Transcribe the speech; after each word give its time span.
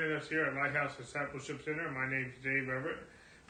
joining 0.00 0.16
us 0.16 0.28
here 0.28 0.44
at 0.44 0.54
Lighthouse 0.54 0.96
Discipleship 0.96 1.62
Center. 1.62 1.90
My 1.90 2.08
name 2.08 2.32
is 2.32 2.42
Dave 2.42 2.70
Everett. 2.72 3.04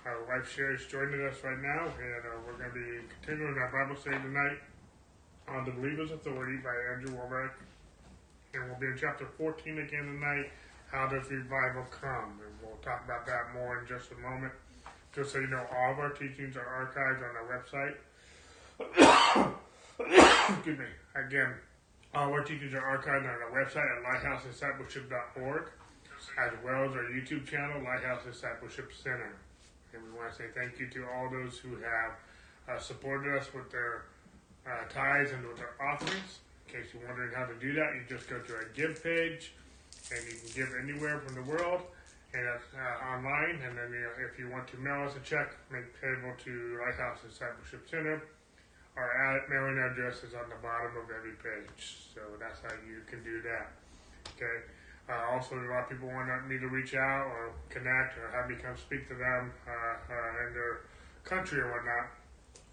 Our 0.05 0.27
wife 0.27 0.51
Sherry 0.51 0.75
is 0.75 0.87
joining 0.87 1.23
us 1.23 1.37
right 1.45 1.59
now, 1.63 1.87
and 1.87 2.23
uh, 2.27 2.43
we're 2.45 2.59
going 2.59 2.71
to 2.71 2.75
be 2.75 3.07
continuing 3.23 3.55
our 3.55 3.71
Bible 3.71 3.95
study 3.95 4.19
tonight 4.19 4.59
on 5.47 5.65
the 5.65 5.71
Believer's 5.71 6.11
Authority 6.11 6.59
by 6.59 6.75
Andrew 6.91 7.15
Wommack. 7.15 7.53
And 8.55 8.67
we'll 8.67 8.81
be 8.81 8.87
in 8.87 8.99
chapter 8.99 9.27
14 9.39 9.79
again 9.79 10.07
tonight. 10.07 10.51
How 10.91 11.07
does 11.07 11.31
revival 11.31 11.87
come? 11.89 12.41
And 12.43 12.51
we'll 12.61 12.83
talk 12.83 13.05
about 13.05 13.27
that 13.27 13.55
more 13.55 13.79
in 13.79 13.87
just 13.87 14.11
a 14.11 14.17
moment. 14.19 14.53
Just 15.15 15.31
so 15.31 15.39
you 15.39 15.47
know, 15.47 15.65
all 15.71 15.93
of 15.93 16.01
our 16.01 16.11
teachings 16.11 16.57
are 16.57 16.67
archived 16.67 17.23
on 17.23 17.39
our 17.39 17.47
website. 17.47 17.95
Excuse 20.57 20.79
me. 20.81 20.87
Again, 21.15 21.55
all 22.13 22.33
our 22.33 22.43
teachings 22.43 22.75
are 22.75 22.83
archived 22.83 23.23
on 23.23 23.39
our 23.39 23.53
website 23.55 23.87
at 23.87 24.03
lighthousediscipleship.org 24.03 25.71
as 26.41 26.53
well 26.65 26.89
as 26.89 26.93
our 26.97 27.05
YouTube 27.13 27.47
channel, 27.47 27.83
Lighthouse 27.85 28.25
Discipleship 28.25 28.93
Center. 28.93 29.37
And 29.93 30.03
we 30.05 30.17
want 30.17 30.33
to 30.33 30.37
say 30.37 30.45
thank 30.55 30.79
you 30.79 30.89
to 30.89 31.05
all 31.13 31.29
those 31.29 31.59
who 31.59 31.77
have 31.77 32.17
uh, 32.69 32.79
supported 32.79 33.37
us 33.37 33.53
with 33.53 33.71
their 33.71 34.05
uh, 34.67 34.89
tithes 34.89 35.33
and 35.33 35.47
with 35.47 35.59
their 35.59 35.75
offerings. 35.83 36.41
In 36.67 36.81
case 36.81 36.87
you're 36.95 37.07
wondering 37.07 37.33
how 37.35 37.45
to 37.45 37.55
do 37.59 37.75
that, 37.75 37.93
you 37.95 38.03
just 38.09 38.29
go 38.31 38.39
to 38.39 38.55
our 38.55 38.69
give 38.75 39.03
page 39.03 39.53
and 40.15 40.21
you 40.25 40.39
can 40.39 40.51
give 40.55 40.71
anywhere 40.81 41.21
from 41.21 41.35
the 41.35 41.43
world 41.43 41.83
and 42.33 42.47
uh, 42.47 43.13
online. 43.13 43.61
And 43.67 43.77
then 43.77 43.91
you 43.91 44.01
know, 44.01 44.15
if 44.31 44.39
you 44.39 44.49
want 44.49 44.69
to 44.69 44.77
mail 44.79 45.05
us 45.05 45.17
a 45.17 45.21
check, 45.21 45.53
make 45.71 45.85
payable 46.01 46.33
to 46.45 46.79
Lighthouse 46.81 47.19
Discipleship 47.27 47.91
Center. 47.91 48.23
Our 48.97 49.43
mailing 49.49 49.79
address 49.79 50.23
is 50.23 50.35
on 50.35 50.49
the 50.51 50.61
bottom 50.63 50.93
of 50.99 51.09
every 51.15 51.39
page, 51.39 52.11
so 52.13 52.21
that's 52.39 52.61
how 52.61 52.75
you 52.85 53.01
can 53.09 53.23
do 53.23 53.41
that. 53.43 53.73
Okay. 54.37 54.67
Uh, 55.11 55.35
also, 55.35 55.59
a 55.59 55.67
lot 55.67 55.83
of 55.83 55.89
people 55.91 56.07
want 56.07 56.31
me 56.47 56.57
to 56.59 56.69
reach 56.69 56.95
out 56.95 57.27
or 57.27 57.51
connect 57.69 58.15
or 58.15 58.31
have 58.31 58.49
me 58.49 58.55
come 58.55 58.77
speak 58.77 59.09
to 59.09 59.15
them 59.15 59.51
uh, 59.67 59.73
uh, 60.07 60.47
in 60.47 60.55
their 60.55 60.87
country 61.25 61.59
or 61.59 61.67
whatnot. 61.75 62.15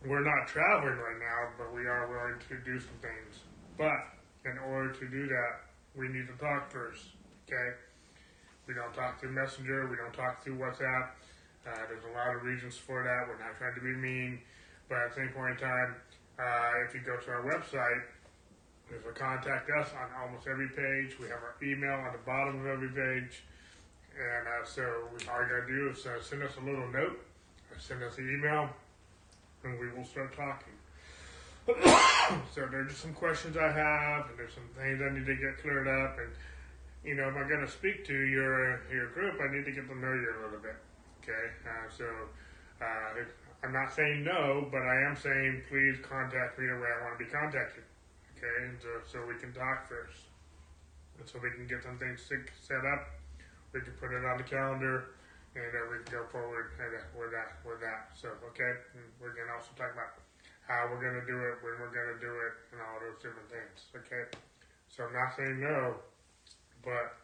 We're 0.05 0.21
not 0.21 0.45
traveling 0.45 1.01
right 1.01 1.17
now, 1.17 1.49
but 1.57 1.73
we 1.73 1.87
are 1.87 2.05
willing 2.05 2.37
to 2.49 2.55
do 2.61 2.79
some 2.79 2.93
things. 3.01 3.41
But 3.75 3.97
in 4.45 4.57
order 4.69 4.93
to 4.93 5.05
do 5.09 5.25
that, 5.25 5.65
we 5.97 6.09
need 6.09 6.27
to 6.29 6.37
talk 6.37 6.69
first. 6.69 7.17
Okay? 7.49 7.73
We 8.67 8.75
don't 8.75 8.93
talk 8.93 9.19
through 9.19 9.33
Messenger. 9.33 9.89
We 9.89 9.97
don't 9.97 10.13
talk 10.13 10.43
through 10.43 10.61
WhatsApp. 10.61 11.17
Uh, 11.65 11.89
there's 11.89 12.05
a 12.05 12.13
lot 12.13 12.35
of 12.35 12.43
reasons 12.43 12.77
for 12.77 13.01
that. 13.01 13.25
We're 13.25 13.41
not 13.41 13.57
trying 13.57 13.73
to 13.73 13.81
be 13.81 13.97
mean, 13.97 14.39
but 14.89 14.99
at 14.99 15.09
the 15.09 15.25
same 15.25 15.29
point 15.33 15.57
in 15.57 15.65
time, 15.65 15.95
uh, 16.37 16.85
if 16.85 16.93
you 16.93 17.01
go 17.01 17.17
to 17.17 17.31
our 17.31 17.43
website, 17.43 18.05
there's 18.89 19.05
a 19.05 19.11
contact 19.11 19.69
us 19.69 19.89
on 19.91 20.07
almost 20.21 20.47
every 20.47 20.69
page. 20.69 21.19
We 21.19 21.27
have 21.27 21.43
our 21.43 21.55
email 21.61 21.93
on 21.93 22.13
the 22.13 22.23
bottom 22.25 22.61
of 22.61 22.67
every 22.67 22.89
page. 22.89 23.43
And 24.15 24.47
uh, 24.47 24.65
so 24.65 24.83
all 25.29 25.41
you 25.41 25.49
gotta 25.49 25.67
do 25.67 25.89
is 25.91 26.05
uh, 26.05 26.21
send 26.21 26.41
us 26.43 26.55
a 26.57 26.63
little 26.65 26.87
note 26.91 27.19
or 27.69 27.79
send 27.79 28.01
us 28.01 28.17
an 28.17 28.31
email 28.33 28.69
and 29.63 29.79
we 29.79 29.91
will 29.91 30.05
start 30.05 30.35
talking. 30.35 30.73
so 32.55 32.65
there's 32.71 32.89
just 32.89 33.01
some 33.01 33.13
questions 33.13 33.57
I 33.57 33.71
have 33.71 34.29
and 34.29 34.39
there's 34.39 34.53
some 34.53 34.69
things 34.79 35.01
I 35.03 35.13
need 35.13 35.25
to 35.25 35.35
get 35.35 35.61
cleared 35.61 35.87
up 35.87 36.17
and 36.17 36.31
you 37.03 37.15
know, 37.15 37.29
if 37.29 37.35
I'm 37.35 37.47
gonna 37.47 37.69
speak 37.69 38.05
to 38.07 38.13
your 38.13 38.81
your 38.91 39.07
group, 39.11 39.39
I 39.39 39.53
need 39.53 39.65
to 39.65 39.71
get 39.71 39.87
to 39.87 39.95
know 39.95 40.13
you 40.13 40.27
a 40.27 40.43
little 40.43 40.59
bit. 40.59 40.75
Okay, 41.23 41.45
uh, 41.63 41.87
so 41.95 42.05
uh, 42.81 43.23
I'm 43.63 43.71
not 43.71 43.93
saying 43.93 44.23
no, 44.23 44.67
but 44.71 44.81
I 44.81 45.07
am 45.07 45.15
saying 45.15 45.63
please 45.69 45.97
contact 46.01 46.59
me 46.59 46.67
the 46.67 46.75
way 46.75 46.87
I 46.87 47.03
want 47.05 47.19
to 47.19 47.23
be 47.23 47.29
contacted. 47.29 47.83
Okay, 48.37 48.69
and 48.69 48.77
uh, 48.85 49.01
so 49.01 49.17
we 49.25 49.33
can 49.41 49.49
talk 49.49 49.89
first, 49.89 50.29
and 51.17 51.25
so 51.25 51.41
we 51.41 51.49
can 51.57 51.65
get 51.65 51.81
some 51.81 51.97
things 51.97 52.21
set 52.21 52.85
up. 52.85 53.17
We 53.73 53.81
can 53.81 53.97
put 53.97 54.13
it 54.13 54.21
on 54.21 54.37
the 54.37 54.45
calendar, 54.45 55.17
and 55.57 55.65
then 55.73 55.85
we 55.89 56.05
can 56.05 56.21
go 56.21 56.23
forward 56.29 56.77
with 57.17 57.33
that. 57.33 57.57
With 57.65 57.81
that, 57.81 58.13
so 58.13 58.37
okay, 58.53 58.73
and 58.93 59.09
we're 59.17 59.33
gonna 59.33 59.57
also 59.57 59.73
talk 59.73 59.89
about 59.89 60.21
how 60.69 60.85
we're 60.85 61.01
gonna 61.01 61.25
do 61.25 61.33
it, 61.49 61.65
when 61.65 61.81
we're 61.81 61.89
gonna 61.89 62.21
do 62.21 62.29
it, 62.29 62.53
and 62.69 62.77
all 62.77 63.01
those 63.01 63.17
different 63.25 63.49
things. 63.49 63.89
Okay, 64.05 64.29
so 64.85 65.09
I'm 65.09 65.17
not 65.17 65.33
saying 65.33 65.57
no, 65.57 65.97
but 66.85 67.17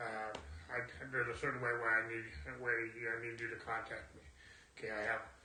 uh, 0.00 0.32
I, 0.72 0.80
there's 1.12 1.28
a 1.28 1.36
certain 1.36 1.60
way 1.60 1.76
where 1.76 1.92
I 1.92 2.08
need 2.08 2.24
way 2.56 2.72
I 2.88 3.20
need 3.20 3.36
you 3.36 3.52
to 3.52 3.60
contact 3.60 4.16
me. 4.16 4.24
Okay, 4.80 4.96
I 4.96 5.12
have 5.12 5.35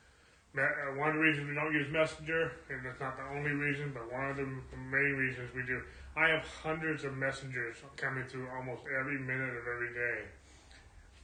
uh, 0.58 1.00
one 1.00 1.16
reason 1.16 1.48
we 1.48 1.56
don't 1.56 1.72
use 1.72 1.88
Messenger, 1.92 2.52
and 2.70 2.84
that's 2.84 3.00
not 3.00 3.16
the 3.16 3.24
only 3.38 3.52
reason, 3.52 3.92
but 3.94 4.12
one 4.12 4.32
of 4.32 4.36
the 4.36 4.48
main 4.76 5.16
reasons 5.16 5.48
we 5.56 5.64
do. 5.64 5.82
I 6.16 6.28
have 6.28 6.44
hundreds 6.44 7.04
of 7.06 7.16
messengers 7.16 7.78
coming 7.96 8.26
through 8.28 8.48
almost 8.52 8.84
every 9.00 9.20
minute 9.20 9.56
of 9.56 9.64
every 9.64 9.94
day. 9.96 10.20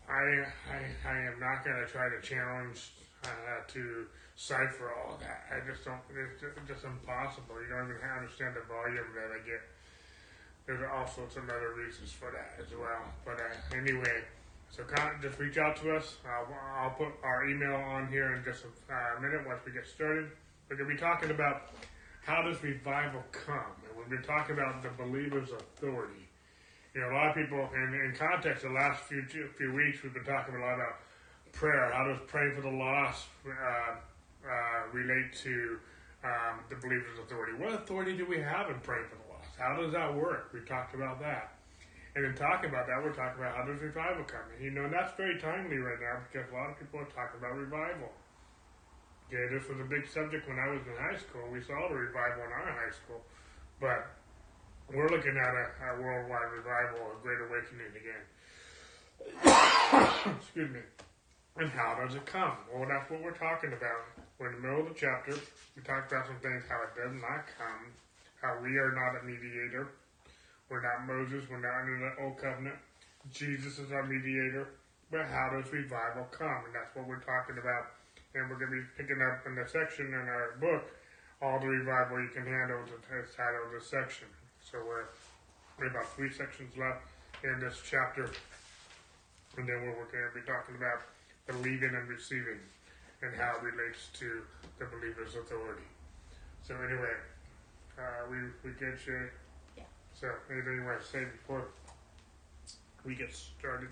I 0.08 0.48
I, 0.72 0.80
I 1.04 1.18
am 1.28 1.40
not 1.40 1.66
going 1.66 1.76
to 1.76 1.88
try 1.92 2.08
to 2.08 2.22
challenge 2.24 2.96
uh, 3.26 3.68
to 3.68 4.08
cipher 4.38 4.94
all 4.96 5.20
that. 5.20 5.44
I 5.52 5.60
just 5.68 5.84
don't. 5.84 6.00
It's 6.08 6.40
just 6.68 6.86
impossible. 6.86 7.60
You 7.60 7.68
don't 7.68 7.92
even 7.92 8.08
understand 8.08 8.56
the 8.56 8.64
volume 8.64 9.12
that 9.12 9.36
I 9.36 9.44
get. 9.44 9.60
There's 10.68 10.88
also 10.88 11.28
some 11.28 11.52
other 11.52 11.76
reasons 11.76 12.12
for 12.12 12.32
that 12.32 12.56
as 12.64 12.72
well. 12.72 13.12
But 13.26 13.44
uh, 13.44 13.76
anyway, 13.76 14.24
so 14.70 14.84
just 15.22 15.40
reach 15.40 15.58
out 15.58 15.76
to 15.78 15.96
us. 15.96 16.18
Uh, 16.26 16.54
I'll 16.78 16.92
put 16.92 17.08
our 17.24 17.48
email 17.48 17.76
on 17.76 18.08
here 18.08 18.36
in 18.36 18.44
just 18.44 18.64
a 18.64 18.94
uh, 18.94 19.20
minute 19.20 19.42
once 19.48 19.62
we 19.66 19.72
get 19.72 19.88
started. 19.88 20.30
We're 20.70 20.78
going 20.78 20.90
to 20.90 20.96
be 20.96 21.00
talking 21.00 21.32
about 21.32 21.70
how 22.24 22.42
does 22.44 22.62
revival 22.62 23.24
come, 23.32 23.74
and 23.88 23.98
we've 23.98 24.10
been 24.10 24.28
talking 24.28 24.56
about 24.56 24.84
the 24.84 24.90
believer's 25.02 25.50
authority. 25.52 26.28
You 26.94 27.02
know, 27.02 27.12
a 27.12 27.16
lot 27.16 27.30
of 27.30 27.36
people 27.36 27.70
in, 27.74 27.94
in 27.94 28.16
context 28.18 28.64
the 28.64 28.70
last 28.70 29.04
few 29.04 29.24
few 29.24 29.74
weeks 29.74 30.04
we've 30.04 30.14
been 30.14 30.26
talking 30.26 30.56
a 30.56 30.60
lot 30.60 30.76
about 30.76 31.00
prayer. 31.54 31.92
How 31.92 32.06
does 32.06 32.20
praying 32.28 32.56
for 32.56 32.62
the 32.62 32.70
lost 32.70 33.28
uh, 33.48 33.96
uh, 34.46 34.92
relate 34.92 35.34
to 35.44 35.80
um, 36.24 36.60
the 36.70 36.76
believer's 36.76 37.20
authority? 37.24 37.54
What 37.54 37.74
authority 37.74 38.18
do 38.18 38.26
we 38.26 38.40
have 38.40 38.70
in 38.70 38.80
praying 38.82 39.06
for 39.10 39.16
the 39.16 39.34
lost? 39.34 39.50
How 39.58 39.80
does 39.80 39.92
that 39.94 40.14
work? 40.14 40.52
We 40.54 40.62
talked 40.62 40.96
about 40.96 41.20
that. 41.22 41.57
And 42.18 42.26
in 42.26 42.34
talking 42.34 42.74
about 42.74 42.90
that, 42.90 42.98
we're 43.06 43.14
talking 43.14 43.38
about 43.38 43.54
how 43.54 43.62
does 43.62 43.78
revival 43.78 44.26
come? 44.26 44.50
You 44.58 44.74
know, 44.74 44.90
and 44.90 44.94
that's 44.94 45.14
very 45.14 45.38
timely 45.38 45.78
right 45.78 46.02
now 46.02 46.18
because 46.26 46.50
a 46.50 46.54
lot 46.58 46.74
of 46.74 46.82
people 46.82 46.98
are 46.98 47.14
talking 47.14 47.38
about 47.38 47.54
revival. 47.54 48.10
Okay, 49.30 49.46
this 49.54 49.70
was 49.70 49.78
a 49.78 49.86
big 49.86 50.10
subject 50.10 50.50
when 50.50 50.58
I 50.58 50.66
was 50.74 50.82
in 50.90 50.98
high 50.98 51.22
school. 51.22 51.46
We 51.54 51.62
saw 51.62 51.78
the 51.86 51.94
revival 51.94 52.42
in 52.42 52.50
our 52.50 52.74
high 52.74 52.90
school. 52.90 53.22
But 53.78 54.18
we're 54.90 55.14
looking 55.14 55.38
at 55.38 55.54
a, 55.54 55.66
a 55.94 56.02
worldwide 56.02 56.58
revival, 56.58 57.06
a 57.06 57.22
great 57.22 57.38
awakening 57.38 57.94
again. 57.94 58.26
Excuse 60.42 60.74
me. 60.74 60.82
And 61.62 61.70
how 61.70 62.02
does 62.02 62.18
it 62.18 62.26
come? 62.26 62.58
Well, 62.74 62.90
that's 62.90 63.06
what 63.14 63.22
we're 63.22 63.38
talking 63.38 63.78
about. 63.78 64.10
We're 64.42 64.58
in 64.58 64.58
the 64.58 64.66
middle 64.66 64.82
of 64.82 64.90
the 64.90 64.98
chapter. 64.98 65.38
We 65.78 65.86
talked 65.86 66.10
about 66.10 66.26
some 66.26 66.42
things, 66.42 66.66
how 66.66 66.82
it 66.82 66.98
does 66.98 67.14
not 67.14 67.46
come, 67.62 67.94
how 68.42 68.58
we 68.66 68.74
are 68.82 68.98
not 68.98 69.22
a 69.22 69.22
mediator, 69.22 69.94
we're 70.70 70.84
not 70.84 71.08
Moses. 71.08 71.48
We're 71.50 71.64
not 71.64 71.80
under 71.80 71.96
the 71.96 72.24
old 72.24 72.38
covenant. 72.38 72.76
Jesus 73.32 73.80
is 73.80 73.92
our 73.92 74.04
mediator. 74.04 74.68
But 75.10 75.28
how 75.28 75.56
does 75.56 75.72
revival 75.72 76.28
come? 76.32 76.68
And 76.68 76.76
that's 76.76 76.92
what 76.96 77.08
we're 77.08 77.24
talking 77.24 77.56
about. 77.56 77.96
And 78.36 78.52
we're 78.52 78.60
going 78.60 78.76
to 78.76 78.80
be 78.84 78.88
picking 79.00 79.24
up 79.24 79.48
in 79.48 79.56
the 79.56 79.64
section 79.64 80.12
in 80.12 80.26
our 80.28 80.60
book, 80.60 80.84
all 81.42 81.60
the 81.60 81.68
revival 81.68 82.20
you 82.20 82.28
can 82.36 82.44
handle 82.44 82.84
the 82.84 83.00
title 83.32 83.64
of 83.66 83.72
this 83.72 83.88
section. 83.88 84.28
So 84.60 84.84
we're, 84.84 85.08
we're 85.80 85.88
about 85.88 86.12
three 86.12 86.32
sections 86.32 86.76
left 86.76 87.08
in 87.44 87.64
this 87.64 87.80
chapter. 87.88 88.28
And 89.56 89.64
then 89.64 89.88
we're 89.88 89.96
going 89.96 90.28
to 90.28 90.36
be 90.36 90.44
talking 90.44 90.76
about 90.76 91.08
believing 91.48 91.96
and 91.96 92.06
receiving 92.12 92.60
and 93.24 93.32
how 93.34 93.56
it 93.58 93.64
relates 93.64 94.12
to 94.20 94.44
the 94.78 94.86
believer's 94.92 95.34
authority. 95.34 95.88
So 96.62 96.76
anyway, 96.76 97.16
uh, 97.98 98.28
we, 98.30 98.38
we 98.62 98.76
get 98.76 99.00
you 99.08 99.32
so, 100.20 100.30
anything 100.52 100.76
you 100.76 100.84
want 100.84 101.02
to 101.02 101.08
say 101.08 101.24
before 101.26 101.66
we 103.06 103.16
get 103.16 103.34
started? 103.34 103.90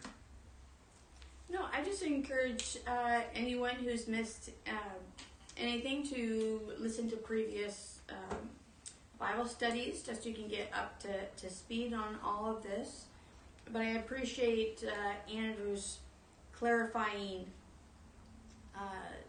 No, 1.51 1.65
I 1.71 1.83
just 1.83 2.01
encourage 2.01 2.77
uh, 2.87 3.21
anyone 3.35 3.75
who's 3.75 4.07
missed 4.07 4.49
um, 4.67 4.99
anything 5.57 6.07
to 6.07 6.61
listen 6.79 7.09
to 7.11 7.15
previous 7.15 7.99
um, 8.09 8.49
Bible 9.19 9.45
studies, 9.45 10.01
just 10.01 10.23
so 10.23 10.29
you 10.29 10.35
can 10.35 10.47
get 10.47 10.71
up 10.73 10.99
to, 11.01 11.25
to 11.37 11.53
speed 11.53 11.93
on 11.93 12.17
all 12.23 12.55
of 12.57 12.63
this. 12.63 13.05
But 13.71 13.83
I 13.83 13.89
appreciate 13.91 14.83
uh, 14.83 15.31
Andrew's 15.31 15.99
clarifying 16.53 17.45
uh, 18.75 18.79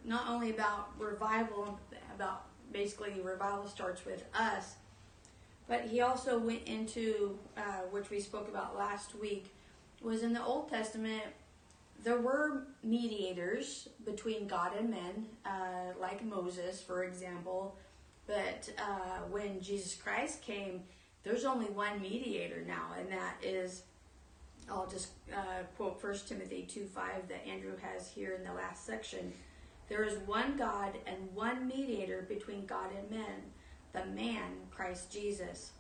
not 0.05 0.29
only 0.29 0.51
about 0.51 0.89
revival, 0.99 1.79
about 2.15 2.47
basically 2.73 3.21
revival 3.23 3.67
starts 3.67 4.05
with 4.05 4.25
us, 4.35 4.77
but 5.69 5.83
he 5.83 6.01
also 6.01 6.39
went 6.39 6.65
into, 6.67 7.39
uh, 7.57 7.83
which 7.91 8.11
we 8.11 8.21
spoke 8.21 8.49
about 8.49 8.77
last 8.77 9.19
week, 9.19 9.53
was 10.03 10.23
in 10.23 10.33
the 10.33 10.45
Old 10.45 10.69
Testament, 10.69 11.23
there 12.05 12.21
were 12.21 12.65
mediators 12.85 13.89
between 14.05 14.47
God 14.47 14.77
and 14.79 14.91
men, 14.91 15.27
uh, 15.45 15.99
like 16.01 16.25
Moses, 16.25 16.81
for 16.81 17.05
example. 17.05 17.77
But 18.27 18.71
uh, 18.79 19.21
when 19.31 19.61
Jesus 19.61 19.95
Christ 19.95 20.43
came, 20.43 20.83
there's 21.25 21.45
only 21.45 21.67
one 21.67 22.01
mediator 22.01 22.63
now, 22.67 22.91
and 22.99 23.11
that 23.11 23.35
is 23.43 23.83
I'll 24.71 24.87
just 24.87 25.11
uh, 25.33 25.63
quote 25.77 26.03
1 26.03 26.15
Timothy 26.27 26.67
2 26.69 26.87
5 26.87 27.29
that 27.29 27.47
Andrew 27.47 27.77
has 27.81 28.09
here 28.09 28.35
in 28.35 28.45
the 28.45 28.53
last 28.53 28.85
section. 28.85 29.33
There 29.89 30.03
is 30.03 30.19
one 30.27 30.57
God 30.57 30.95
and 31.07 31.17
one 31.35 31.69
mediator 31.69 32.27
between 32.29 32.67
God 32.67 32.91
and 32.97 33.09
men, 33.11 33.53
the 33.97 34.07
man, 34.07 34.53
Christ 34.71 35.11
Jesus. 35.11 35.73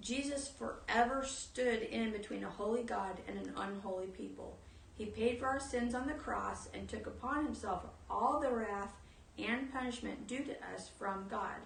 Jesus 0.00 0.48
forever 0.48 1.24
stood 1.24 1.82
in 1.82 2.12
between 2.12 2.44
a 2.44 2.50
holy 2.50 2.82
God 2.82 3.18
and 3.26 3.38
an 3.38 3.52
unholy 3.56 4.06
people. 4.06 4.56
He 4.96 5.06
paid 5.06 5.38
for 5.38 5.46
our 5.46 5.60
sins 5.60 5.94
on 5.94 6.06
the 6.06 6.14
cross 6.14 6.68
and 6.72 6.88
took 6.88 7.06
upon 7.06 7.44
himself 7.44 7.84
all 8.08 8.38
the 8.38 8.50
wrath 8.50 8.92
and 9.38 9.72
punishment 9.72 10.28
due 10.28 10.44
to 10.44 10.52
us 10.74 10.90
from 10.98 11.26
God. 11.28 11.56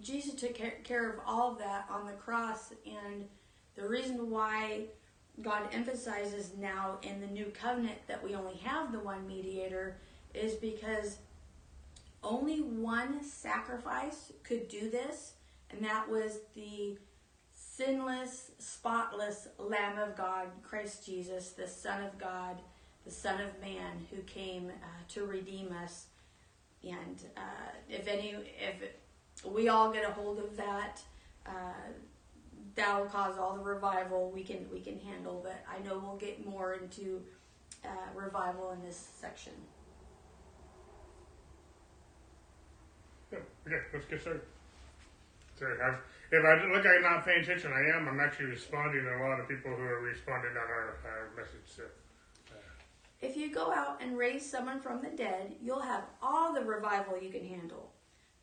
Jesus 0.00 0.34
took 0.34 0.54
care 0.84 1.10
of 1.10 1.20
all 1.26 1.52
of 1.52 1.58
that 1.58 1.86
on 1.90 2.06
the 2.06 2.12
cross, 2.12 2.72
and 2.86 3.24
the 3.74 3.86
reason 3.86 4.30
why 4.30 4.82
God 5.42 5.62
emphasizes 5.72 6.52
now 6.58 6.98
in 7.02 7.20
the 7.20 7.26
new 7.26 7.46
covenant 7.46 7.98
that 8.06 8.22
we 8.22 8.34
only 8.34 8.56
have 8.58 8.92
the 8.92 9.00
one 9.00 9.26
mediator 9.26 9.96
is 10.34 10.54
because 10.54 11.18
only 12.22 12.60
one 12.60 13.22
sacrifice 13.22 14.32
could 14.42 14.68
do 14.68 14.90
this, 14.90 15.34
and 15.70 15.84
that 15.84 16.08
was 16.08 16.40
the 16.54 16.98
sinless, 17.54 18.50
spotless 18.58 19.48
Lamb 19.58 19.98
of 19.98 20.16
God, 20.16 20.48
Christ 20.62 21.06
Jesus, 21.06 21.50
the 21.50 21.68
Son 21.68 22.02
of 22.02 22.18
God, 22.18 22.60
the 23.04 23.10
Son 23.10 23.40
of 23.40 23.60
Man, 23.60 24.06
who 24.10 24.20
came 24.22 24.68
uh, 24.68 24.86
to 25.08 25.24
redeem 25.24 25.72
us. 25.84 26.06
And 26.82 27.22
uh, 27.36 27.70
if 27.88 28.08
any, 28.08 28.34
if 28.58 29.44
we 29.44 29.68
all 29.68 29.92
get 29.92 30.08
a 30.08 30.12
hold 30.12 30.38
of 30.38 30.56
that, 30.56 31.00
uh, 31.46 31.50
that'll 32.74 33.06
cause 33.06 33.38
all 33.38 33.54
the 33.56 33.62
revival 33.62 34.30
we 34.30 34.42
can 34.42 34.66
we 34.72 34.80
can 34.80 34.98
handle. 35.00 35.40
But 35.42 35.64
I 35.68 35.84
know 35.86 35.98
we'll 35.98 36.16
get 36.16 36.44
more 36.46 36.74
into 36.74 37.22
uh, 37.84 37.88
revival 38.14 38.70
in 38.70 38.82
this 38.82 39.08
section. 39.20 39.52
Yeah, 43.32 43.38
okay, 43.68 43.84
let's 43.92 44.06
get 44.06 44.20
started. 44.20 44.42
Sorry, 45.58 45.76
I've, 45.80 46.00
if 46.30 46.44
I 46.44 46.64
look 46.64 46.84
like 46.84 46.94
I'm 46.96 47.02
not 47.02 47.24
paying 47.24 47.42
attention, 47.42 47.72
I 47.72 47.96
am. 47.96 48.08
I'm 48.08 48.20
actually 48.20 48.46
responding 48.46 49.04
to 49.04 49.10
a 49.10 49.20
lot 49.20 49.40
of 49.40 49.48
people 49.48 49.74
who 49.74 49.82
are 49.82 50.00
responding 50.00 50.52
on 50.52 50.68
our, 50.68 50.96
our 51.04 51.30
message. 51.36 51.66
So. 51.66 51.82
If 53.20 53.36
you 53.36 53.52
go 53.52 53.72
out 53.72 54.00
and 54.00 54.16
raise 54.16 54.48
someone 54.48 54.80
from 54.80 55.02
the 55.02 55.10
dead, 55.10 55.56
you'll 55.60 55.80
have 55.80 56.04
all 56.22 56.54
the 56.54 56.64
revival 56.64 57.20
you 57.20 57.30
can 57.30 57.44
handle. 57.44 57.90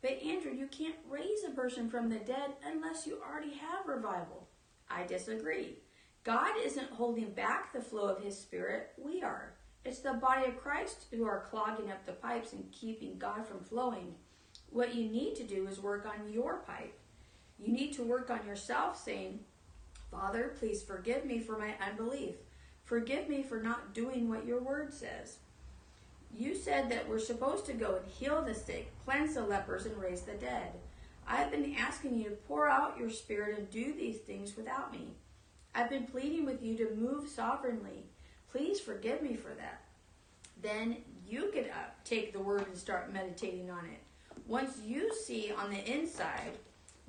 But 0.02 0.22
Andrew, 0.22 0.52
you 0.52 0.66
can't 0.66 0.96
raise 1.08 1.44
a 1.46 1.50
person 1.50 1.88
from 1.88 2.10
the 2.10 2.18
dead 2.18 2.52
unless 2.64 3.06
you 3.06 3.18
already 3.22 3.54
have 3.54 3.86
revival. 3.86 4.48
I 4.90 5.04
disagree. 5.04 5.78
God 6.24 6.50
isn't 6.62 6.90
holding 6.90 7.30
back 7.30 7.72
the 7.72 7.80
flow 7.80 8.08
of 8.08 8.22
his 8.22 8.38
spirit, 8.38 8.90
we 8.98 9.22
are. 9.22 9.54
It's 9.84 10.00
the 10.00 10.14
body 10.14 10.46
of 10.46 10.58
Christ 10.58 11.06
who 11.10 11.24
are 11.24 11.46
clogging 11.48 11.90
up 11.90 12.04
the 12.04 12.12
pipes 12.12 12.52
and 12.52 12.70
keeping 12.72 13.16
God 13.16 13.46
from 13.46 13.60
flowing. 13.60 14.14
What 14.70 14.94
you 14.94 15.08
need 15.10 15.36
to 15.36 15.44
do 15.44 15.66
is 15.66 15.80
work 15.80 16.06
on 16.06 16.32
your 16.32 16.56
pipe. 16.66 16.98
You 17.58 17.72
need 17.72 17.94
to 17.94 18.02
work 18.02 18.30
on 18.30 18.46
yourself, 18.46 19.02
saying, 19.02 19.40
Father, 20.10 20.54
please 20.58 20.82
forgive 20.82 21.24
me 21.24 21.40
for 21.40 21.58
my 21.58 21.74
unbelief. 21.84 22.34
Forgive 22.84 23.28
me 23.28 23.42
for 23.42 23.60
not 23.60 23.94
doing 23.94 24.28
what 24.28 24.46
your 24.46 24.60
word 24.60 24.92
says. 24.92 25.38
You 26.34 26.54
said 26.54 26.90
that 26.90 27.08
we're 27.08 27.18
supposed 27.18 27.66
to 27.66 27.72
go 27.72 27.96
and 27.96 28.06
heal 28.06 28.42
the 28.42 28.54
sick, 28.54 28.92
cleanse 29.04 29.34
the 29.34 29.42
lepers, 29.42 29.86
and 29.86 29.96
raise 29.96 30.22
the 30.22 30.34
dead. 30.34 30.72
I've 31.26 31.50
been 31.50 31.74
asking 31.76 32.18
you 32.18 32.30
to 32.30 32.36
pour 32.36 32.68
out 32.68 32.98
your 32.98 33.10
spirit 33.10 33.58
and 33.58 33.70
do 33.70 33.92
these 33.92 34.18
things 34.18 34.56
without 34.56 34.92
me. 34.92 35.14
I've 35.74 35.90
been 35.90 36.06
pleading 36.06 36.46
with 36.46 36.62
you 36.62 36.76
to 36.76 36.94
move 36.94 37.28
sovereignly. 37.28 38.04
Please 38.50 38.80
forgive 38.80 39.22
me 39.22 39.34
for 39.34 39.54
that. 39.54 39.82
Then 40.62 40.98
you 41.26 41.50
get 41.52 41.70
up, 41.70 42.04
take 42.04 42.32
the 42.32 42.40
word, 42.40 42.66
and 42.66 42.76
start 42.76 43.12
meditating 43.12 43.70
on 43.70 43.84
it. 43.86 44.00
Once 44.46 44.78
you 44.84 45.12
see 45.12 45.52
on 45.58 45.70
the 45.70 45.92
inside, 45.92 46.52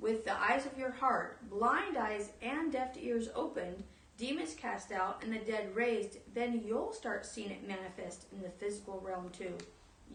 with 0.00 0.24
the 0.24 0.40
eyes 0.40 0.66
of 0.66 0.76
your 0.76 0.90
heart, 0.90 1.38
blind 1.48 1.96
eyes 1.96 2.30
and 2.42 2.72
deaf 2.72 2.96
ears 3.00 3.28
opened, 3.34 3.84
demons 4.16 4.54
cast 4.54 4.90
out, 4.90 5.22
and 5.22 5.32
the 5.32 5.38
dead 5.38 5.74
raised, 5.74 6.18
then 6.34 6.60
you'll 6.66 6.92
start 6.92 7.24
seeing 7.24 7.50
it 7.50 7.66
manifest 7.66 8.26
in 8.32 8.42
the 8.42 8.48
physical 8.48 9.00
realm 9.04 9.30
too. 9.30 9.52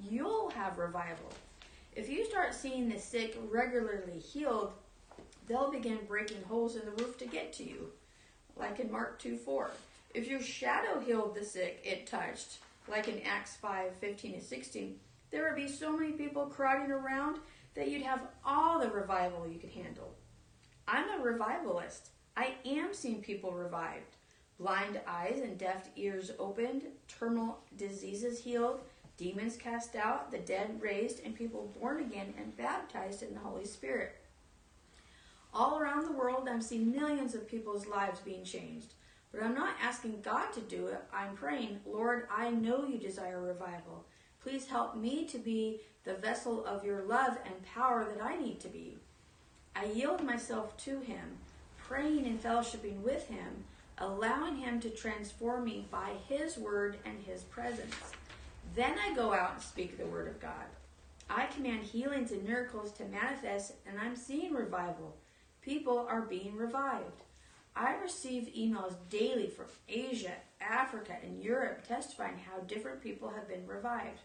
You'll 0.10 0.50
have 0.50 0.78
revival. 0.78 1.30
If 1.96 2.10
you 2.10 2.26
start 2.26 2.54
seeing 2.54 2.90
the 2.90 3.00
sick 3.00 3.38
regularly 3.50 4.20
healed, 4.20 4.74
they'll 5.48 5.72
begin 5.72 6.00
breaking 6.08 6.44
holes 6.44 6.76
in 6.76 6.86
the 6.86 7.04
roof 7.04 7.18
to 7.20 7.26
get 7.26 7.54
to 7.54 7.64
you, 7.64 7.90
like 8.58 8.82
in 8.82 8.92
Mark 8.92 9.20
2 9.20 9.38
4. 9.38 9.72
If 10.14 10.28
your 10.28 10.42
shadow 10.42 11.00
healed 11.00 11.36
the 11.36 11.46
sick 11.46 11.80
it 11.86 12.06
touched, 12.06 12.58
like 12.90 13.08
in 13.08 13.22
Acts 13.22 13.56
5 13.56 13.94
15 14.02 14.34
and 14.34 14.44
16, 14.44 15.00
there 15.34 15.44
would 15.46 15.56
be 15.56 15.68
so 15.68 15.98
many 15.98 16.12
people 16.12 16.46
crowding 16.46 16.92
around 16.92 17.40
that 17.74 17.90
you'd 17.90 18.04
have 18.04 18.22
all 18.46 18.80
the 18.80 18.90
revival 18.90 19.48
you 19.48 19.58
could 19.58 19.72
handle. 19.72 20.14
I'm 20.88 21.10
a 21.10 21.24
revivalist. 21.24 22.10
I 22.38 22.54
am 22.64 22.94
seeing 22.94 23.22
people 23.22 23.52
revived, 23.52 24.16
blind 24.60 25.02
eyes 25.08 25.42
and 25.44 25.58
deaf 25.58 25.90
ears 25.96 26.32
opened, 26.38 26.84
terminal 27.08 27.58
diseases 27.78 28.44
healed, 28.44 28.82
demons 29.18 29.58
cast 29.58 29.96
out, 29.96 30.30
the 30.30 30.38
dead 30.38 30.80
raised, 30.80 31.24
and 31.26 31.36
people 31.36 31.74
born 31.80 32.00
again 32.00 32.36
and 32.38 32.56
baptized 32.56 33.24
in 33.24 33.34
the 33.34 33.40
Holy 33.40 33.66
Spirit. 33.66 34.16
All 35.52 35.80
around 35.80 36.06
the 36.06 36.12
world, 36.12 36.48
I'm 36.48 36.62
seeing 36.62 36.92
millions 36.92 37.34
of 37.34 37.50
people's 37.50 37.88
lives 37.88 38.20
being 38.20 38.44
changed. 38.44 38.94
But 39.32 39.42
I'm 39.42 39.56
not 39.56 39.76
asking 39.82 40.22
God 40.22 40.54
to 40.54 40.62
do 40.62 40.88
it. 40.88 41.04
I'm 41.12 41.36
praying, 41.36 41.80
Lord, 41.88 42.28
I 42.32 42.52
know 42.52 42.86
you 42.86 43.00
desire 43.00 43.42
revival. 43.42 44.06
Please 44.44 44.68
help 44.68 44.98
me 44.98 45.26
to 45.26 45.38
be 45.38 45.80
the 46.04 46.16
vessel 46.16 46.66
of 46.66 46.84
your 46.84 47.02
love 47.02 47.38
and 47.46 47.66
power 47.74 48.06
that 48.06 48.22
I 48.22 48.36
need 48.36 48.60
to 48.60 48.68
be. 48.68 48.98
I 49.74 49.86
yield 49.86 50.22
myself 50.22 50.76
to 50.84 51.00
Him 51.00 51.38
praying 51.78 52.26
and 52.26 52.42
fellowshipping 52.42 53.02
with 53.02 53.28
Him, 53.28 53.64
allowing 53.98 54.58
Him 54.58 54.80
to 54.82 54.90
transform 54.90 55.64
me 55.64 55.88
by 55.90 56.12
His 56.28 56.58
word 56.58 56.98
and 57.06 57.24
His 57.24 57.44
presence. 57.44 57.96
Then 58.76 58.96
I 59.00 59.16
go 59.16 59.34
out 59.34 59.54
and 59.54 59.62
speak 59.62 59.98
the 59.98 60.06
word 60.06 60.28
of 60.28 60.42
God. 60.42 60.66
I 61.30 61.46
command 61.46 61.84
healings 61.84 62.32
and 62.32 62.44
miracles 62.44 62.92
to 62.94 63.06
manifest, 63.06 63.74
and 63.88 63.98
I'm 63.98 64.16
seeing 64.16 64.54
revival. 64.54 65.16
People 65.62 66.06
are 66.10 66.22
being 66.22 66.58
revived. 66.58 67.24
I 67.76 67.96
receive 67.96 68.54
emails 68.58 68.96
daily 69.10 69.48
from 69.48 69.66
Asia, 69.88 70.34
Africa, 70.60 71.16
and 71.24 71.42
Europe 71.42 71.88
testifying 71.88 72.38
how 72.38 72.60
different 72.62 73.02
people 73.02 73.30
have 73.30 73.48
been 73.48 73.66
revived. 73.66 74.20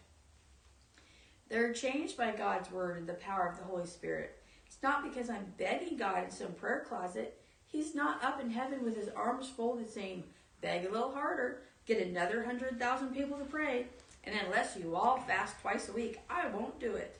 They're 1.49 1.73
changed 1.73 2.15
by 2.17 2.31
God's 2.31 2.71
word 2.71 2.97
and 2.97 3.07
the 3.07 3.13
power 3.13 3.47
of 3.47 3.57
the 3.57 3.63
Holy 3.63 3.87
Spirit. 3.87 4.37
It's 4.67 4.81
not 4.83 5.03
because 5.03 5.29
I'm 5.29 5.53
begging 5.57 5.97
God 5.97 6.23
in 6.23 6.31
some 6.31 6.53
prayer 6.53 6.85
closet. 6.87 7.39
He's 7.65 7.95
not 7.95 8.23
up 8.23 8.39
in 8.39 8.51
heaven 8.51 8.83
with 8.83 8.95
his 8.95 9.09
arms 9.09 9.49
folded 9.49 9.89
saying, 9.89 10.23
beg 10.61 10.85
a 10.85 10.91
little 10.91 11.11
harder, 11.11 11.61
get 11.85 12.05
another 12.05 12.43
hundred 12.43 12.79
thousand 12.79 13.15
people 13.15 13.37
to 13.37 13.45
pray, 13.45 13.87
and 14.23 14.35
unless 14.45 14.77
you 14.77 14.95
all 14.95 15.17
fast 15.17 15.59
twice 15.61 15.89
a 15.89 15.93
week, 15.93 16.19
I 16.29 16.47
won't 16.49 16.79
do 16.79 16.95
it. 16.95 17.19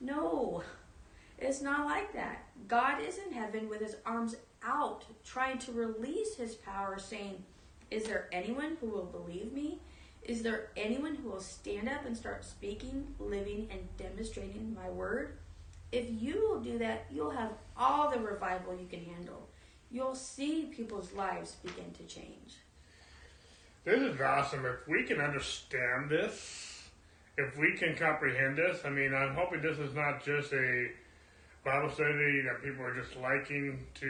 No, 0.00 0.62
it's 1.38 1.60
not 1.60 1.86
like 1.86 2.12
that. 2.14 2.44
God 2.68 3.02
is 3.02 3.18
in 3.18 3.32
heaven 3.32 3.68
with 3.68 3.80
his 3.80 3.96
arms 4.04 4.36
out, 4.62 5.04
trying 5.24 5.58
to 5.58 5.72
release 5.72 6.36
his 6.36 6.54
power, 6.54 6.98
saying, 6.98 7.42
Is 7.90 8.04
there 8.04 8.28
anyone 8.32 8.76
who 8.80 8.88
will 8.88 9.04
believe 9.04 9.52
me? 9.52 9.80
Is 10.26 10.42
there 10.42 10.68
anyone 10.76 11.14
who 11.14 11.30
will 11.30 11.40
stand 11.40 11.88
up 11.88 12.04
and 12.04 12.16
start 12.16 12.44
speaking, 12.44 13.14
living, 13.18 13.68
and 13.70 13.80
demonstrating 13.96 14.74
my 14.74 14.90
word? 14.90 15.38
If 15.92 16.06
you 16.20 16.48
will 16.48 16.60
do 16.60 16.78
that, 16.78 17.06
you'll 17.10 17.30
have 17.30 17.52
all 17.76 18.10
the 18.10 18.18
revival 18.18 18.74
you 18.74 18.86
can 18.86 19.04
handle 19.04 19.48
you'll 19.90 20.14
see 20.14 20.68
people's 20.74 21.12
lives 21.12 21.56
begin 21.62 21.90
to 21.92 22.02
change. 22.04 22.56
This 23.84 24.00
is 24.00 24.20
awesome. 24.20 24.66
If 24.66 24.86
we 24.88 25.04
can 25.04 25.20
understand 25.20 26.10
this, 26.10 26.82
if 27.38 27.56
we 27.56 27.76
can 27.76 27.94
comprehend 27.94 28.58
this, 28.58 28.80
I 28.84 28.90
mean, 28.90 29.14
I'm 29.14 29.34
hoping 29.34 29.62
this 29.62 29.78
is 29.78 29.94
not 29.94 30.24
just 30.24 30.52
a 30.52 30.88
Bible 31.64 31.90
study 31.90 32.42
that 32.42 32.62
people 32.62 32.84
are 32.84 32.94
just 32.94 33.16
liking 33.16 33.86
to, 33.94 34.06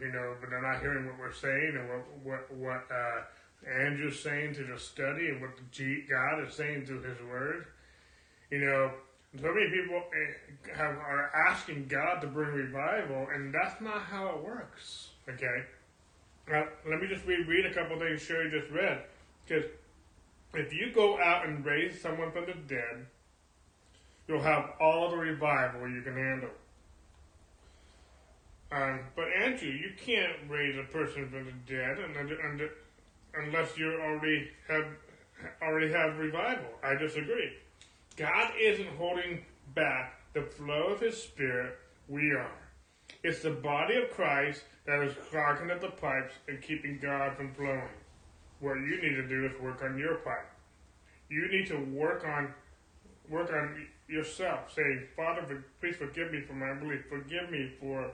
you 0.00 0.12
know, 0.12 0.34
but 0.40 0.50
they're 0.50 0.62
not 0.62 0.80
hearing 0.80 1.06
what 1.06 1.18
we're 1.18 1.32
saying 1.32 1.76
and 1.76 1.88
what 1.88 2.04
what 2.22 2.54
what 2.54 2.94
uh, 2.94 3.22
Andrew's 3.68 4.20
saying 4.20 4.54
to 4.54 4.66
just 4.66 4.90
study 4.90 5.28
and 5.28 5.40
what 5.40 5.50
God 6.08 6.46
is 6.46 6.54
saying 6.54 6.86
through 6.86 7.02
His 7.02 7.20
Word. 7.22 7.66
You 8.50 8.60
know, 8.60 8.90
so 9.40 9.54
many 9.54 9.70
people 9.70 10.02
eh, 10.12 10.74
have, 10.74 10.96
are 10.96 11.30
asking 11.48 11.86
God 11.86 12.20
to 12.20 12.26
bring 12.26 12.50
revival, 12.50 13.28
and 13.32 13.54
that's 13.54 13.80
not 13.80 14.02
how 14.02 14.28
it 14.30 14.44
works. 14.44 15.10
Okay. 15.28 15.64
Now, 16.48 16.66
let 16.88 17.00
me 17.00 17.06
just 17.06 17.24
read, 17.26 17.46
read 17.46 17.66
a 17.66 17.74
couple 17.74 17.98
things 17.98 18.22
Sherry 18.22 18.50
just 18.50 18.72
read. 18.72 19.02
Because 19.46 19.64
if 20.54 20.72
you 20.72 20.92
go 20.92 21.20
out 21.20 21.46
and 21.46 21.64
raise 21.64 22.00
someone 22.00 22.32
from 22.32 22.46
the 22.46 22.54
dead, 22.66 23.06
you'll 24.26 24.42
have 24.42 24.72
all 24.80 25.10
the 25.10 25.16
revival 25.16 25.88
you 25.88 26.02
can 26.02 26.16
handle. 26.16 26.50
Um, 28.72 29.00
but 29.16 29.26
Andrew, 29.42 29.68
you 29.68 29.90
can't 29.96 30.36
raise 30.48 30.76
a 30.76 30.84
person 30.84 31.28
from 31.28 31.46
the 31.46 31.52
dead 31.66 31.98
unless 33.34 33.76
you 33.76 33.92
already 34.00 34.48
have 34.68 34.86
already 35.62 35.92
have 35.92 36.18
revival. 36.18 36.70
I 36.82 36.94
disagree. 36.94 37.52
God 38.16 38.52
isn't 38.60 38.88
holding 38.98 39.44
back 39.74 40.20
the 40.34 40.42
flow 40.42 40.88
of 40.88 41.00
His 41.00 41.20
Spirit. 41.20 41.78
We 42.08 42.32
are. 42.32 42.52
It's 43.22 43.42
the 43.42 43.50
body 43.50 43.96
of 43.96 44.10
Christ 44.10 44.62
that 44.86 45.02
is 45.02 45.14
clogging 45.30 45.70
up 45.70 45.80
the 45.80 45.90
pipes 45.90 46.34
and 46.48 46.60
keeping 46.60 46.98
God 47.00 47.36
from 47.36 47.54
flowing. 47.54 47.88
What 48.60 48.74
you 48.74 49.00
need 49.00 49.16
to 49.16 49.26
do 49.26 49.46
is 49.46 49.60
work 49.60 49.82
on 49.82 49.98
your 49.98 50.16
pipe. 50.16 50.50
You 51.28 51.48
need 51.48 51.66
to 51.68 51.76
work 51.76 52.26
on 52.26 52.52
work 53.28 53.52
on 53.52 53.86
yourself. 54.08 54.72
Say, 54.74 55.04
Father, 55.16 55.64
please 55.80 55.96
forgive 55.96 56.32
me 56.32 56.42
for 56.42 56.54
my 56.54 56.70
unbelief. 56.70 57.04
Forgive 57.08 57.50
me 57.50 57.72
for 57.80 58.10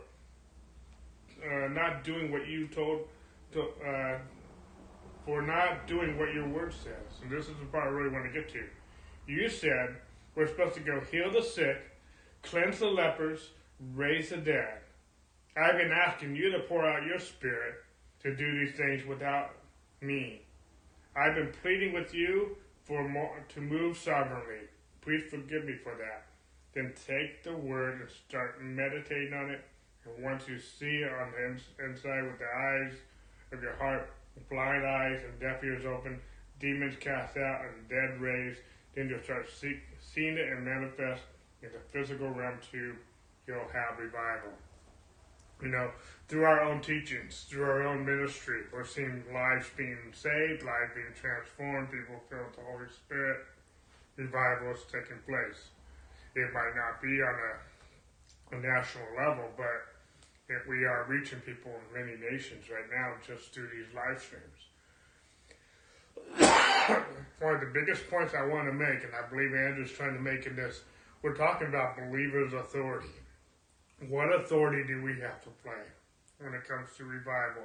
uh, 1.43 1.69
not 1.69 2.05
doing 2.05 2.31
what 2.31 2.47
you 2.47 2.69
told 2.69 3.09
to, 3.53 3.63
uh, 3.63 4.19
for 5.27 5.43
not 5.43 5.89
doing 5.89 6.17
what 6.19 6.33
your 6.33 6.49
word 6.49 6.73
says. 6.73 7.21
And 7.21 7.31
this 7.31 7.49
is 7.49 7.59
the 7.59 7.67
part 7.67 7.89
I 7.89 7.91
really 7.91 8.13
want 8.15 8.33
to 8.33 8.33
get 8.33 8.49
to. 8.53 8.63
You 9.27 9.49
said 9.49 9.97
we're 10.37 10.47
supposed 10.47 10.75
to 10.75 10.81
go 10.81 11.01
heal 11.11 11.31
the 11.33 11.43
sick, 11.43 11.79
cleanse 12.43 12.79
the 12.79 12.87
lepers, 12.87 13.51
raise 13.95 14.31
the 14.31 14.37
dead. 14.37 14.79
I've 15.57 15.77
been 15.77 15.91
asking 15.91 16.37
you 16.37 16.53
to 16.53 16.61
pour 16.61 16.87
out 16.87 17.05
your 17.05 17.19
spirit 17.19 17.75
to 18.23 18.37
do 18.37 18.61
these 18.61 18.77
things 18.77 19.05
without 19.05 19.51
me. 20.01 20.43
I've 21.17 21.35
been 21.35 21.53
pleading 21.63 21.93
with 21.93 22.15
you 22.15 22.57
for 22.85 23.09
more, 23.09 23.43
to 23.55 23.61
move 23.61 23.97
sovereignly. 23.97 24.69
Please 25.01 25.25
forgive 25.31 25.65
me 25.65 25.75
for 25.83 25.95
that. 25.97 26.27
Then 26.75 26.93
take 27.07 27.43
the 27.43 27.57
word 27.57 28.01
and 28.01 28.11
start 28.11 28.63
meditating 28.63 29.33
on 29.33 29.51
it. 29.51 29.65
And 30.05 30.23
once 30.23 30.47
you 30.47 30.59
see 30.59 31.03
it 31.03 31.11
on 31.11 31.33
the 31.33 31.85
inside 31.85 32.25
with 32.25 32.39
the 32.39 32.45
eyes 32.45 32.93
of 33.53 33.63
your 33.63 33.75
heart, 33.77 34.11
blind 34.49 34.87
eyes 34.87 35.21
and 35.25 35.41
deaf 35.41 35.63
ears 35.65 35.85
open, 35.85 36.21
demons 36.61 36.97
cast 37.01 37.37
out, 37.37 37.63
and 37.65 37.89
dead 37.89 38.21
raised, 38.21 38.61
then 38.95 39.09
you'll 39.09 39.23
start 39.23 39.49
see, 39.51 39.79
seeing 40.01 40.37
it 40.37 40.49
and 40.49 40.65
manifest 40.65 41.23
in 41.63 41.71
the 41.73 41.81
physical 41.93 42.31
realm 42.31 42.59
too. 42.71 42.95
You'll 43.47 43.71
have 43.73 43.99
revival. 43.99 44.53
You 45.63 45.69
know, 45.69 45.91
through 46.29 46.45
our 46.45 46.61
own 46.61 46.81
teachings, 46.83 47.47
through 47.49 47.65
our 47.65 47.87
own 47.87 48.05
ministry, 48.05 48.65
we're 48.73 48.85
seeing 48.85 49.25
lives 49.33 49.67
being 49.77 50.13
saved, 50.13 50.63
lives 50.63 50.93
being 50.95 51.15
transformed, 51.15 51.91
people 51.91 52.21
filled 52.29 52.47
with 52.49 52.57
the 52.57 52.63
Holy 52.63 52.91
Spirit. 52.93 53.41
Revival 54.17 54.73
is 54.73 54.81
taking 54.93 55.17
place. 55.25 55.71
It 56.35 56.53
might 56.53 56.77
not 56.77 57.01
be 57.01 57.23
on 57.23 57.35
a, 57.35 58.57
a 58.57 58.61
national 58.61 59.07
level, 59.17 59.49
but 59.57 59.96
that 60.49 60.63
we 60.69 60.85
are 60.85 61.07
reaching 61.09 61.41
people 61.41 61.73
in 61.73 62.01
many 62.01 62.17
nations 62.31 62.71
right 62.71 62.89
now 62.91 63.15
just 63.27 63.53
through 63.53 63.69
these 63.69 63.87
live 63.95 64.21
streams. 64.23 64.71
One 67.41 67.55
of 67.55 67.61
the 67.61 67.71
biggest 67.75 68.09
points 68.09 68.35
I 68.35 68.45
want 68.47 68.69
to 68.69 68.73
make, 68.73 69.03
and 69.03 69.13
I 69.13 69.29
believe 69.29 69.53
Andrew's 69.55 69.93
trying 69.93 70.15
to 70.15 70.21
make 70.21 70.47
in 70.47 70.55
this, 70.57 70.83
we're 71.23 71.35
talking 71.35 71.69
about 71.69 71.97
believers' 71.97 72.53
authority. 72.53 73.09
What 74.09 74.33
authority 74.33 74.87
do 74.87 75.03
we 75.03 75.19
have 75.21 75.43
to 75.43 75.51
play 75.63 75.83
when 76.39 76.55
it 76.55 76.65
comes 76.69 76.89
to 76.99 77.05
revival? 77.05 77.65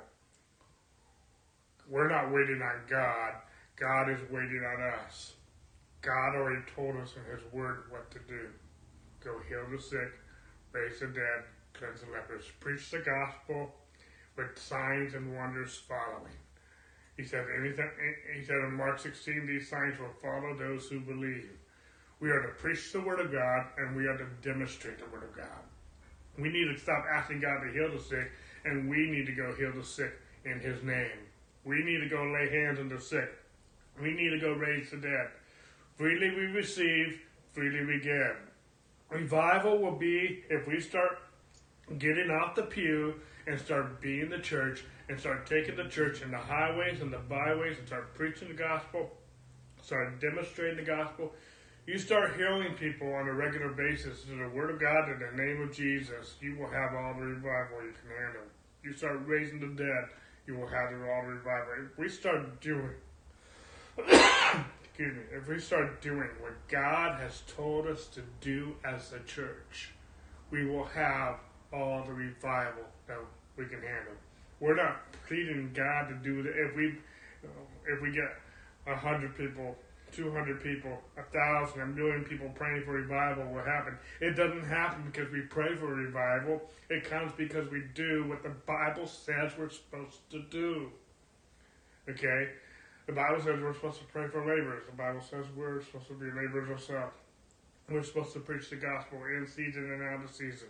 We're 1.89 2.09
not 2.09 2.31
waiting 2.31 2.61
on 2.61 2.81
God. 2.89 3.33
God 3.75 4.09
is 4.09 4.19
waiting 4.31 4.63
on 4.65 4.81
us. 4.81 5.33
God 6.01 6.35
already 6.35 6.61
told 6.75 6.95
us 6.97 7.13
in 7.15 7.23
His 7.31 7.43
Word 7.53 7.83
what 7.89 8.09
to 8.11 8.19
do. 8.27 8.47
Go 9.23 9.35
heal 9.47 9.65
the 9.69 9.81
sick, 9.81 10.11
raise 10.71 10.99
the 10.99 11.07
dead, 11.07 11.43
cleanse 11.73 12.01
the 12.01 12.11
lepers, 12.11 12.45
preach 12.59 12.91
the 12.91 12.99
gospel 12.99 13.73
with 14.37 14.57
signs 14.57 15.13
and 15.13 15.35
wonders 15.35 15.81
following. 15.87 16.33
He 17.17 17.23
said, 17.23 17.45
he 18.35 18.43
said 18.43 18.55
in 18.55 18.73
Mark 18.73 18.99
16, 18.99 19.45
these 19.45 19.69
signs 19.69 19.99
will 19.99 20.13
follow 20.21 20.55
those 20.55 20.87
who 20.87 20.99
believe. 21.01 21.51
We 22.19 22.29
are 22.29 22.41
to 22.41 22.49
preach 22.49 22.91
the 22.91 23.01
word 23.01 23.19
of 23.19 23.31
God 23.31 23.65
and 23.77 23.95
we 23.95 24.07
are 24.07 24.17
to 24.17 24.25
demonstrate 24.41 24.99
the 24.99 25.05
word 25.11 25.23
of 25.23 25.35
God. 25.35 25.61
We 26.37 26.49
need 26.49 26.73
to 26.73 26.79
stop 26.79 27.03
asking 27.11 27.41
God 27.41 27.61
to 27.61 27.71
heal 27.71 27.91
the 27.91 28.01
sick 28.01 28.31
and 28.65 28.89
we 28.89 29.09
need 29.09 29.25
to 29.25 29.33
go 29.33 29.53
heal 29.55 29.73
the 29.75 29.83
sick 29.83 30.13
in 30.45 30.59
his 30.59 30.83
name. 30.83 31.19
We 31.65 31.83
need 31.83 31.99
to 31.99 32.09
go 32.09 32.23
lay 32.23 32.49
hands 32.49 32.79
on 32.79 32.89
the 32.89 32.99
sick. 32.99 33.29
We 34.01 34.13
need 34.13 34.29
to 34.29 34.39
go 34.39 34.53
raise 34.53 34.89
the 34.91 34.97
dead. 34.97 35.29
Freely 35.97 36.29
we 36.29 36.45
receive, 36.45 37.21
freely 37.53 37.85
we 37.85 37.99
give. 37.99 38.37
Revival 39.09 39.79
will 39.79 39.97
be 39.97 40.43
if 40.49 40.65
we 40.67 40.79
start 40.79 41.19
getting 41.99 42.29
off 42.29 42.55
the 42.55 42.63
pew 42.63 43.15
and 43.47 43.59
start 43.59 44.01
being 44.01 44.29
the 44.29 44.39
church 44.39 44.83
and 45.09 45.19
start 45.19 45.45
taking 45.45 45.75
the 45.75 45.89
church 45.89 46.21
in 46.21 46.31
the 46.31 46.37
highways 46.37 47.01
and 47.01 47.11
the 47.11 47.17
byways 47.17 47.77
and 47.77 47.87
start 47.87 48.13
preaching 48.13 48.47
the 48.47 48.53
gospel, 48.53 49.09
start 49.81 50.19
demonstrating 50.21 50.77
the 50.77 50.83
gospel. 50.83 51.33
You 51.87 51.97
start 51.97 52.37
healing 52.37 52.73
people 52.75 53.11
on 53.13 53.27
a 53.27 53.33
regular 53.33 53.69
basis 53.69 54.21
through 54.21 54.37
the 54.37 54.55
word 54.55 54.69
of 54.69 54.79
God 54.79 55.09
in 55.09 55.19
the 55.19 55.43
name 55.43 55.61
of 55.61 55.73
Jesus, 55.73 56.35
you 56.39 56.55
will 56.55 56.69
have 56.69 56.93
all 56.93 57.15
the 57.15 57.25
revival 57.25 57.83
you 57.83 57.93
can 57.93 58.23
handle. 58.23 58.43
You 58.83 58.93
start 58.93 59.21
raising 59.25 59.59
the 59.59 59.83
dead, 59.83 60.05
you 60.47 60.55
will 60.55 60.67
have 60.67 60.91
all 60.91 61.23
the 61.23 61.33
revival. 61.33 61.73
If 61.91 61.97
we 61.97 62.07
start 62.07 62.61
doing 62.61 62.91
excuse 63.97 65.15
me, 65.15 65.23
if 65.35 65.47
we 65.47 65.59
start 65.59 66.01
doing 66.01 66.29
what 66.39 66.53
God 66.67 67.19
has 67.19 67.43
told 67.55 67.87
us 67.87 68.07
to 68.07 68.21
do 68.39 68.75
as 68.85 69.11
a 69.13 69.19
church, 69.19 69.91
we 70.49 70.65
will 70.65 70.85
have 70.85 71.39
all 71.73 72.03
the 72.05 72.13
revival 72.13 72.83
that 73.07 73.17
we 73.57 73.65
can 73.65 73.81
handle. 73.81 74.13
We're 74.59 74.75
not 74.75 75.01
pleading 75.27 75.71
God 75.73 76.09
to 76.09 76.15
do 76.15 76.43
that. 76.43 76.53
If 76.55 76.75
we 76.75 76.95
if 77.87 78.01
we 78.01 78.11
get 78.11 78.29
a 78.87 78.95
hundred 78.95 79.35
people, 79.35 79.75
two 80.11 80.31
hundred 80.31 80.61
people, 80.61 80.99
a 81.17 81.23
thousand, 81.23 81.81
a 81.81 81.85
million 81.87 82.23
people 82.23 82.49
praying 82.53 82.83
for 82.85 82.91
revival, 82.91 83.45
what 83.45 83.65
happen? 83.65 83.97
It 84.19 84.35
doesn't 84.35 84.65
happen 84.65 85.03
because 85.11 85.31
we 85.31 85.41
pray 85.41 85.75
for 85.75 85.87
revival. 85.87 86.61
It 86.89 87.03
comes 87.03 87.31
because 87.37 87.69
we 87.71 87.83
do 87.95 88.27
what 88.27 88.43
the 88.43 88.53
Bible 88.67 89.07
says 89.07 89.51
we're 89.57 89.69
supposed 89.69 90.29
to 90.31 90.43
do. 90.49 90.91
Okay. 92.09 92.49
The 93.07 93.13
Bible 93.13 93.39
says 93.39 93.59
we're 93.61 93.73
supposed 93.73 93.99
to 93.99 94.05
pray 94.05 94.27
for 94.27 94.39
laborers. 94.39 94.83
The 94.85 94.95
Bible 94.95 95.21
says 95.21 95.45
we're 95.55 95.81
supposed 95.81 96.07
to 96.09 96.13
be 96.13 96.27
laborers 96.27 96.69
ourselves. 96.69 97.13
We're 97.89 98.03
supposed 98.03 98.33
to 98.33 98.39
preach 98.39 98.69
the 98.69 98.77
gospel 98.77 99.19
in 99.25 99.47
season 99.47 99.91
and 99.91 100.03
out 100.03 100.23
of 100.23 100.29
season. 100.29 100.69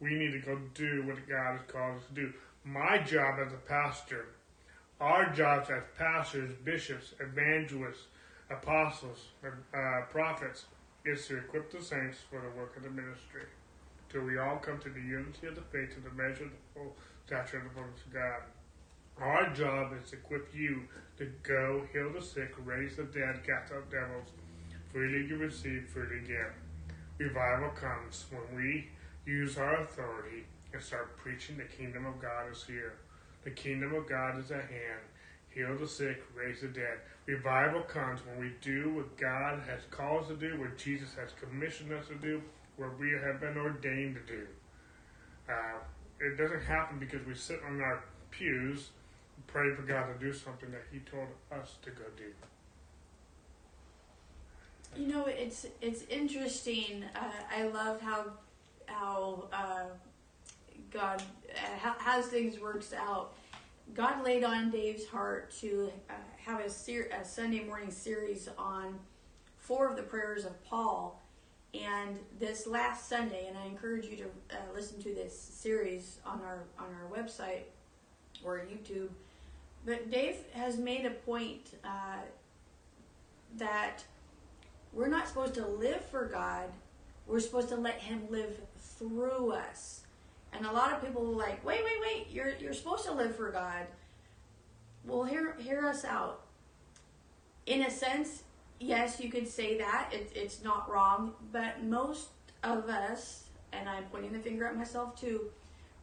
We 0.00 0.14
need 0.14 0.32
to 0.32 0.38
go 0.38 0.58
do 0.74 1.04
what 1.06 1.28
God 1.28 1.58
has 1.58 1.66
called 1.66 1.96
us 1.96 2.02
to 2.08 2.14
do. 2.14 2.32
My 2.64 2.98
job 2.98 3.38
as 3.44 3.52
a 3.52 3.56
pastor, 3.56 4.26
our 5.00 5.30
jobs 5.30 5.70
as 5.70 5.82
pastors, 5.96 6.52
bishops, 6.64 7.14
evangelists, 7.20 8.06
apostles, 8.50 9.28
uh, 9.44 10.02
prophets, 10.10 10.66
is 11.04 11.26
to 11.26 11.38
equip 11.38 11.70
the 11.70 11.82
saints 11.82 12.18
for 12.30 12.40
the 12.40 12.58
work 12.58 12.76
of 12.76 12.82
the 12.82 12.90
ministry, 12.90 13.42
till 14.08 14.22
we 14.22 14.38
all 14.38 14.56
come 14.56 14.78
to 14.78 14.90
the 14.90 15.00
unity 15.00 15.46
of 15.46 15.54
the 15.54 15.62
faith 15.72 15.96
and 15.96 16.04
the 16.04 16.22
measure 16.22 16.44
of 16.44 16.50
the 16.50 16.74
full 16.74 16.96
stature 17.26 17.58
of 17.58 17.64
the 17.64 17.70
fullness 17.70 18.00
of 18.06 18.12
God. 18.12 18.42
Our 19.20 19.52
job 19.52 19.92
is 20.00 20.10
to 20.10 20.16
equip 20.16 20.54
you 20.54 20.82
to 21.16 21.26
go 21.42 21.82
heal 21.92 22.12
the 22.12 22.22
sick, 22.22 22.54
raise 22.64 22.96
the 22.96 23.04
dead, 23.04 23.40
cast 23.44 23.72
out 23.72 23.90
devils. 23.90 24.28
Freely 24.92 25.26
you 25.26 25.36
receive, 25.36 25.88
freely 25.92 26.20
give. 26.26 26.52
Revival 27.18 27.70
comes 27.70 28.26
when 28.30 28.56
we 28.56 28.88
use 29.28 29.58
our 29.58 29.82
authority 29.82 30.44
and 30.72 30.82
start 30.82 31.16
preaching 31.18 31.58
the 31.58 31.64
kingdom 31.64 32.06
of 32.06 32.20
God 32.20 32.50
is 32.50 32.64
here. 32.66 32.94
The 33.44 33.50
kingdom 33.50 33.94
of 33.94 34.08
God 34.08 34.38
is 34.38 34.50
at 34.50 34.62
hand. 34.62 35.04
Heal 35.50 35.76
the 35.78 35.86
sick, 35.86 36.22
raise 36.34 36.62
the 36.62 36.68
dead. 36.68 36.98
Revival 37.26 37.82
comes 37.82 38.20
when 38.24 38.40
we 38.40 38.52
do 38.62 38.94
what 38.94 39.16
God 39.18 39.60
has 39.68 39.80
called 39.90 40.22
us 40.22 40.28
to 40.28 40.36
do, 40.36 40.58
what 40.58 40.78
Jesus 40.78 41.10
has 41.14 41.30
commissioned 41.38 41.92
us 41.92 42.08
to 42.08 42.14
do, 42.14 42.40
what 42.76 42.98
we 42.98 43.10
have 43.10 43.40
been 43.40 43.58
ordained 43.58 44.16
to 44.16 44.32
do. 44.32 44.46
Uh, 45.48 45.78
it 46.20 46.38
doesn't 46.38 46.62
happen 46.62 46.98
because 46.98 47.24
we 47.26 47.34
sit 47.34 47.60
on 47.66 47.80
our 47.80 48.04
pews 48.30 48.90
and 49.36 49.46
pray 49.46 49.74
for 49.74 49.82
God 49.82 50.06
to 50.06 50.18
do 50.18 50.32
something 50.32 50.70
that 50.70 50.84
He 50.90 51.00
told 51.00 51.28
us 51.52 51.76
to 51.82 51.90
go 51.90 52.04
do. 52.16 52.32
You 54.96 55.08
know, 55.08 55.26
it's 55.26 55.66
it's 55.82 56.04
interesting. 56.08 57.04
Uh, 57.14 57.30
I 57.54 57.64
love 57.68 58.00
how 58.00 58.24
how 58.88 59.48
uh, 59.52 59.84
God 60.90 61.22
uh, 61.54 61.92
has 61.98 62.26
things 62.26 62.58
works 62.58 62.92
out. 62.92 63.34
God 63.94 64.24
laid 64.24 64.44
on 64.44 64.70
Dave's 64.70 65.06
heart 65.06 65.50
to 65.60 65.90
uh, 66.10 66.14
have 66.44 66.60
a, 66.60 66.70
ser- 66.70 67.10
a 67.12 67.24
Sunday 67.24 67.64
morning 67.64 67.90
series 67.90 68.48
on 68.58 68.98
four 69.56 69.88
of 69.88 69.96
the 69.96 70.02
prayers 70.02 70.44
of 70.44 70.62
Paul. 70.64 71.22
And 71.74 72.18
this 72.40 72.66
last 72.66 73.08
Sunday, 73.08 73.46
and 73.46 73.56
I 73.56 73.66
encourage 73.66 74.06
you 74.06 74.16
to 74.16 74.24
uh, 74.24 74.56
listen 74.74 75.02
to 75.02 75.14
this 75.14 75.38
series 75.38 76.18
on 76.24 76.40
our 76.40 76.64
on 76.78 76.86
our 76.86 77.22
website 77.22 77.64
or 78.42 78.58
YouTube. 78.58 79.10
But 79.84 80.10
Dave 80.10 80.36
has 80.54 80.78
made 80.78 81.04
a 81.04 81.10
point 81.10 81.78
uh, 81.84 82.20
that 83.56 84.02
we're 84.92 85.08
not 85.08 85.28
supposed 85.28 85.54
to 85.54 85.66
live 85.66 86.04
for 86.06 86.26
God. 86.26 86.70
We're 87.26 87.40
supposed 87.40 87.68
to 87.68 87.76
let 87.76 88.00
Him 88.00 88.22
live 88.30 88.58
through 88.98 89.52
us. 89.52 90.02
And 90.52 90.66
a 90.66 90.72
lot 90.72 90.92
of 90.92 91.04
people 91.04 91.24
like, 91.24 91.64
wait, 91.64 91.82
wait, 91.84 92.00
wait, 92.00 92.26
you're, 92.30 92.52
you're 92.58 92.72
supposed 92.72 93.04
to 93.04 93.12
live 93.12 93.36
for 93.36 93.50
God. 93.50 93.86
Well, 95.04 95.24
hear, 95.24 95.56
hear 95.58 95.86
us 95.86 96.04
out. 96.04 96.42
In 97.66 97.82
a 97.82 97.90
sense, 97.90 98.42
yes, 98.80 99.20
you 99.20 99.30
could 99.30 99.46
say 99.46 99.78
that. 99.78 100.10
It, 100.12 100.32
it's 100.34 100.62
not 100.62 100.90
wrong. 100.90 101.34
But 101.52 101.84
most 101.84 102.28
of 102.62 102.88
us, 102.88 103.44
and 103.72 103.88
I'm 103.88 104.04
pointing 104.04 104.32
the 104.32 104.38
finger 104.38 104.66
at 104.66 104.76
myself 104.76 105.18
too, 105.20 105.50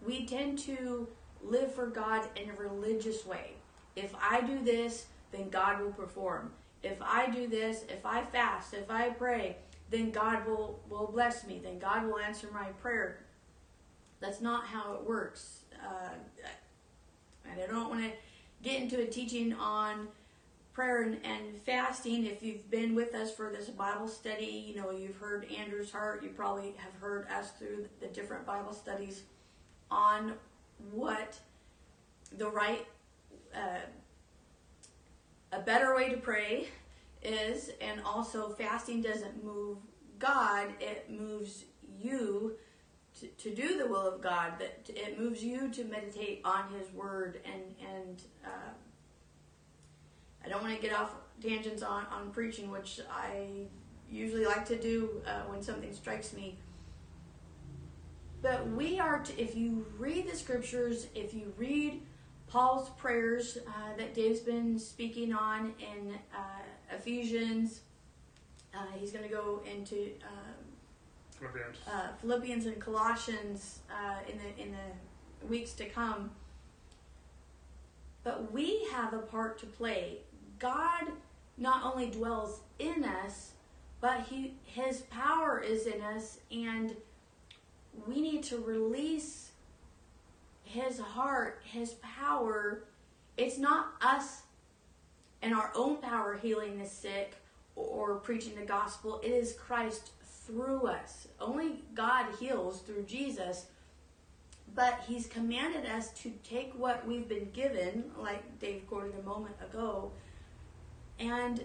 we 0.06 0.26
tend 0.26 0.60
to 0.60 1.08
live 1.42 1.74
for 1.74 1.88
God 1.88 2.28
in 2.36 2.50
a 2.50 2.54
religious 2.54 3.26
way. 3.26 3.54
If 3.96 4.14
I 4.22 4.42
do 4.42 4.64
this, 4.64 5.08
then 5.32 5.50
God 5.50 5.82
will 5.82 5.92
perform. 5.92 6.52
If 6.84 7.02
I 7.02 7.30
do 7.30 7.48
this, 7.48 7.84
if 7.90 8.06
I 8.06 8.24
fast, 8.24 8.74
if 8.74 8.92
I 8.92 9.10
pray, 9.10 9.58
then 9.96 10.12
God 10.12 10.46
will, 10.46 10.80
will 10.90 11.08
bless 11.08 11.48
me. 11.48 11.62
Then 11.64 11.80
God 11.80 12.06
will 12.06 12.20
answer 12.20 12.50
my 12.54 12.66
prayer. 12.82 13.20
That's 14.20 14.42
not 14.42 14.66
how 14.68 14.94
it 14.96 15.08
works. 15.08 15.62
Uh, 15.82 16.10
and 17.50 17.62
I 17.62 17.68
don't 17.68 17.90
want 17.90 18.04
to 18.04 18.12
get 18.62 18.82
into 18.82 19.02
a 19.02 19.06
teaching 19.06 19.54
on 19.54 20.10
prayer 20.74 21.04
and, 21.04 21.18
and 21.24 21.58
fasting. 21.66 22.26
If 22.26 22.44
you've 22.44 22.70
been 22.70 22.94
with 22.94 23.16
us 23.16 23.34
for 23.34 23.52
this 23.52 23.70
Bible 23.70 24.10
study, 24.10 24.66
you 24.68 24.76
know, 24.76 24.92
you've 24.92 25.16
heard 25.16 25.46
Andrew's 25.52 25.92
heart. 25.92 26.24
You 26.24 26.30
probably 26.30 26.74
have 26.78 26.94
heard 27.00 27.28
us 27.30 27.52
through 27.52 27.88
the 28.02 28.08
different 28.08 28.46
Bible 28.46 28.74
studies 28.74 29.24
on 29.90 30.34
what 30.92 31.40
the 32.38 32.50
right, 32.50 32.86
uh, 33.56 33.80
a 35.54 35.60
better 35.60 35.96
way 35.96 36.10
to 36.10 36.18
pray 36.18 36.68
is, 37.26 37.72
and 37.82 38.02
also 38.06 38.50
fasting 38.50 39.02
doesn't 39.02 39.44
move 39.44 39.78
God, 40.20 40.70
it 40.80 41.10
moves 41.10 41.66
you 42.00 42.54
to, 43.20 43.28
to 43.28 43.54
do 43.54 43.78
the 43.78 43.88
will 43.88 44.08
of 44.08 44.22
God. 44.22 44.54
That 44.60 44.90
it 44.90 45.20
moves 45.20 45.44
you 45.44 45.70
to 45.70 45.84
meditate 45.86 46.42
on 46.46 46.72
His 46.72 46.92
Word, 46.94 47.42
and 47.46 47.64
and 47.80 48.22
uh, 48.46 48.74
I 50.44 50.50
don't 50.50 50.62
want 50.62 50.76
to 50.76 50.82
get 50.82 50.98
off 50.98 51.16
tangents 51.42 51.84
on 51.84 52.06
on 52.08 52.32
preaching, 52.32 52.72
which 52.72 53.00
I 53.12 53.68
usually 54.10 54.46
like 54.46 54.66
to 54.66 54.78
do 54.78 55.22
uh, 55.26 55.42
when 55.48 55.62
something 55.62 55.94
strikes 55.94 56.34
me. 56.34 56.58
But 58.42 58.70
we 58.70 59.00
are, 59.00 59.20
to, 59.20 59.42
if 59.42 59.56
you 59.56 59.88
read 59.98 60.30
the 60.30 60.38
scriptures, 60.38 61.08
if 61.16 61.34
you 61.34 61.52
read 61.58 62.04
Paul's 62.48 62.90
prayers 62.92 63.58
uh, 63.68 63.98
that 63.98 64.14
Dave's 64.14 64.42
been 64.42 64.78
speaking 64.78 65.34
on 65.34 65.74
in 65.80 66.14
uh, 66.34 66.62
Ephesians, 66.92 67.82
uh, 68.74 68.86
he's 69.00 69.12
going 69.12 69.24
to 69.24 69.30
go 69.30 69.62
into 69.70 70.12
um, 70.24 70.66
Philippians. 71.32 71.78
uh, 71.88 72.08
Philippians 72.22 72.66
and 72.66 72.80
Colossians 72.80 73.80
uh, 73.90 74.18
in 74.32 74.38
the 74.38 74.64
in 74.64 74.72
the 74.72 75.48
weeks 75.48 75.74
to 75.74 75.86
come. 75.86 76.32
But 78.24 78.52
we 78.52 78.88
have 78.92 79.14
a 79.14 79.20
part 79.20 79.60
to 79.60 79.66
play. 79.66 80.20
God 80.60 81.04
not 81.58 81.84
only 81.84 82.10
dwells 82.10 82.62
in 82.80 83.04
us, 83.04 83.52
but 84.02 84.22
he 84.22 84.56
his 84.64 85.02
power 85.04 85.60
is 85.60 85.86
in 85.86 86.02
us 86.02 86.40
and 86.52 86.96
we 88.08 88.20
need 88.20 88.44
to 88.44 88.58
release 88.58 89.52
his 90.64 91.00
heart, 91.00 91.62
his 91.64 91.94
power. 91.94 92.84
It's 93.38 93.58
not 93.58 93.94
us 94.02 94.44
and 95.46 95.54
our 95.54 95.72
own 95.76 95.98
power 95.98 96.40
healing 96.42 96.80
the 96.80 96.86
sick 96.88 97.36
or 97.76 98.16
preaching 98.16 98.56
the 98.56 98.66
gospel. 98.66 99.22
It 99.24 99.30
is 99.30 99.54
Christ 99.54 100.10
through 100.24 100.88
us. 100.88 101.28
Only 101.40 101.84
God 101.94 102.26
heals 102.40 102.82
through 102.82 103.04
Jesus. 103.04 103.68
But 104.74 105.04
he's 105.08 105.28
commanded 105.28 105.86
us 105.86 106.10
to 106.24 106.32
take 106.44 106.74
what 106.74 107.06
we've 107.08 107.30
been 107.30 107.52
given, 107.54 108.06
like 108.18 108.60
Dave 108.60 108.88
quoted 108.88 109.14
a 109.20 109.22
moment 109.22 109.56
ago, 109.62 110.12
and 111.20 111.64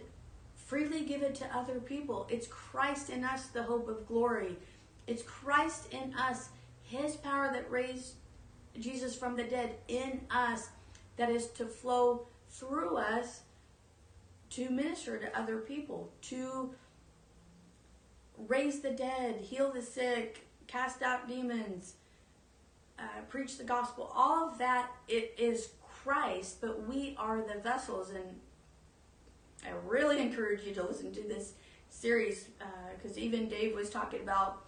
freely 0.55 1.05
give 1.05 1.23
it 1.23 1.35
to 1.37 1.57
other 1.57 1.81
people. 1.81 2.29
It's 2.31 2.47
Christ 2.49 3.09
in 3.09 3.25
us, 3.25 3.47
the 3.47 3.63
hope 3.63 3.89
of 3.89 4.07
glory. 4.07 4.57
It's 5.07 5.23
Christ 5.23 5.91
in 5.91 6.13
us, 6.15 6.51
his 6.83 7.17
power 7.17 7.51
that 7.51 7.71
raised 7.71 8.17
Jesus 8.79 9.17
from 9.17 9.37
the 9.37 9.45
dead 9.45 9.77
in 9.89 10.21
us, 10.31 10.69
that 11.17 11.31
is 11.31 11.47
to 11.53 11.65
flow 11.65 12.27
through 12.51 12.99
us 12.99 13.41
to 14.51 14.71
minister 14.71 15.19
to 15.19 15.39
other 15.39 15.59
people, 15.59 16.13
to 16.23 16.75
raise 18.49 18.81
the 18.81 18.91
dead, 18.91 19.37
heal 19.41 19.73
the 19.73 19.83
sick, 19.83 20.47
cast 20.67 21.03
out 21.03 21.29
demons, 21.29 21.95
uh, 22.99 23.03
preach 23.29 23.59
the 23.59 23.65
gospel. 23.65 24.11
All 24.15 24.49
of 24.49 24.59
that 24.59 24.91
it 25.09 25.35
is 25.39 25.71
Christ, 25.83 26.61
but 26.61 26.87
we 26.89 27.15
are 27.19 27.43
the 27.43 27.61
vessels. 27.61 28.11
And 28.11 28.41
I 29.67 29.73
really 29.87 30.21
encourage 30.21 30.65
you 30.65 30.75
to 30.75 30.83
listen 30.83 31.13
to 31.13 31.23
this 31.23 31.55
series 31.91 32.49
because 32.97 33.17
uh, 33.17 33.21
even 33.21 33.49
Dave 33.49 33.75
was 33.75 33.91
talking 33.91 34.21
about 34.21 34.65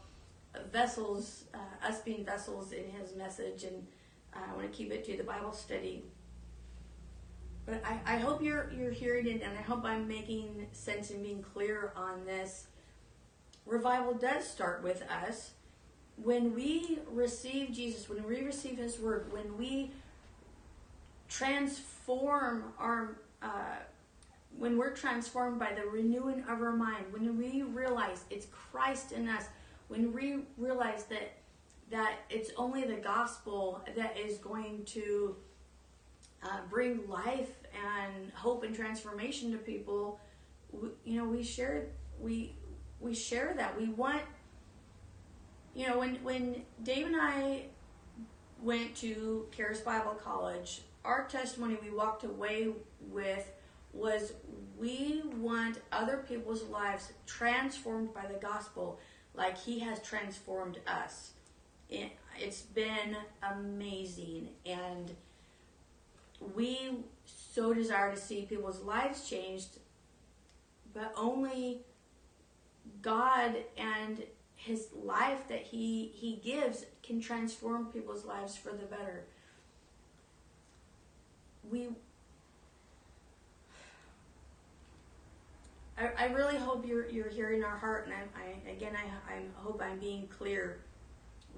vessels, 0.71 1.45
uh, 1.55 1.87
us 1.87 2.01
being 2.01 2.25
vessels 2.25 2.73
in 2.73 2.89
his 2.91 3.15
message, 3.15 3.65
and 3.65 3.87
I 4.35 4.55
want 4.55 4.71
to 4.71 4.77
keep 4.77 4.93
it 4.93 5.05
to 5.07 5.17
the 5.17 5.25
Bible 5.25 5.53
study. 5.53 6.05
But 7.65 7.83
I, 7.85 8.15
I 8.15 8.17
hope 8.19 8.43
you're 8.43 8.73
you're 8.73 8.91
hearing 8.91 9.27
it, 9.27 9.43
and 9.43 9.57
I 9.57 9.63
hope 9.63 9.85
I'm 9.85 10.09
making 10.09 10.67
sense 10.73 11.11
and 11.11 11.23
being 11.23 11.43
clear 11.43 11.93
on 11.97 12.25
this. 12.25 12.67
Revival 13.65 14.15
does 14.15 14.47
start 14.47 14.83
with 14.83 15.03
us 15.09 15.53
when 16.17 16.55
we 16.55 16.99
receive 17.11 17.73
Jesus, 17.73 18.09
when 18.09 18.25
we 18.25 18.43
receive 18.43 18.79
His 18.79 18.99
Word, 18.99 19.33
when 19.33 19.57
we 19.57 19.93
transform 21.29 22.73
our, 22.79 23.19
uh, 23.41 23.77
when 24.59 24.77
we're 24.77 24.91
transformed 24.91 25.59
by 25.59 25.73
the 25.73 25.87
renewing 25.87 26.41
of 26.43 26.61
our 26.61 26.73
mind, 26.73 27.07
when 27.11 27.39
we 27.39 27.63
realize 27.63 28.25
it's 28.31 28.47
Christ 28.47 29.13
in 29.13 29.29
us, 29.29 29.45
when 29.89 30.13
we 30.13 30.41
realize 30.59 31.05
that 31.05 31.39
that 31.91 32.21
it's 32.31 32.51
only 32.57 32.85
the 32.85 32.97
gospel 32.97 33.85
that 33.95 34.17
is 34.19 34.39
going 34.39 34.83
to 34.87 35.37
uh, 36.45 36.59
bring 36.69 37.09
life 37.09 37.51
and 37.75 38.33
hope 38.35 38.65
and 38.65 38.75
transformation 38.75 39.53
to 39.53 39.59
people, 39.59 40.21
we, 40.71 40.89
you 41.05 41.19
know, 41.19 41.25
we 41.25 41.43
share 41.43 41.87
we 42.21 42.55
we 43.01 43.15
share 43.15 43.55
that. 43.57 43.79
We 43.79 43.89
want, 43.89 44.23
you 45.75 45.89
know, 45.89 45.99
when 45.99 46.17
when 46.17 46.63
Dave 46.83 47.07
and 47.07 47.17
I 47.19 47.65
went 48.61 48.95
to 48.97 49.47
Charis 49.55 49.81
Bible 49.81 50.15
College, 50.15 50.83
our 51.05 51.25
testimony 51.27 51.79
we 51.83 51.91
walked 51.91 52.25
away 52.25 52.69
with 53.01 53.51
was 53.93 54.33
we 54.79 55.23
want 55.37 55.79
other 55.91 56.25
people's 56.27 56.63
lives 56.65 57.13
transformed 57.27 58.15
by 58.15 58.27
the 58.27 58.39
gospel 58.39 58.99
like 59.35 59.59
he 59.59 59.79
has 59.81 60.01
transformed 60.01 60.79
us. 60.87 61.33
It, 61.89 62.13
it's 62.39 62.63
been 62.63 63.17
amazing 63.43 64.49
and 64.65 65.15
we 66.55 67.05
so 67.25 67.73
desire 67.73 68.15
to 68.15 68.21
see 68.21 68.43
people's 68.43 68.83
lives 68.83 69.29
changed, 69.29 69.79
but 70.95 71.13
only 71.17 71.81
God 73.01 73.57
and 73.77 74.23
his 74.57 74.89
life 74.95 75.49
that 75.49 75.63
he 75.63 76.13
he 76.15 76.37
gives 76.37 76.87
can 77.03 77.21
transform 77.21 77.87
people's 77.87 78.25
lives 78.25 78.57
for 78.57 78.71
the 78.71 78.87
better. 78.87 79.25
We 81.69 81.89
I, 85.99 86.27
really 86.27 86.57
hope 86.57 86.87
you're 86.87 87.09
you're 87.09 87.29
hearing 87.29 87.63
our 87.63 87.77
heart 87.77 88.07
and 88.07 88.15
I, 88.15 88.41
I 88.41 88.71
again 88.71 88.93
I, 88.97 89.35
I 89.35 89.41
hope 89.55 89.83
I'm 89.85 89.99
being 89.99 90.29
clear. 90.29 90.81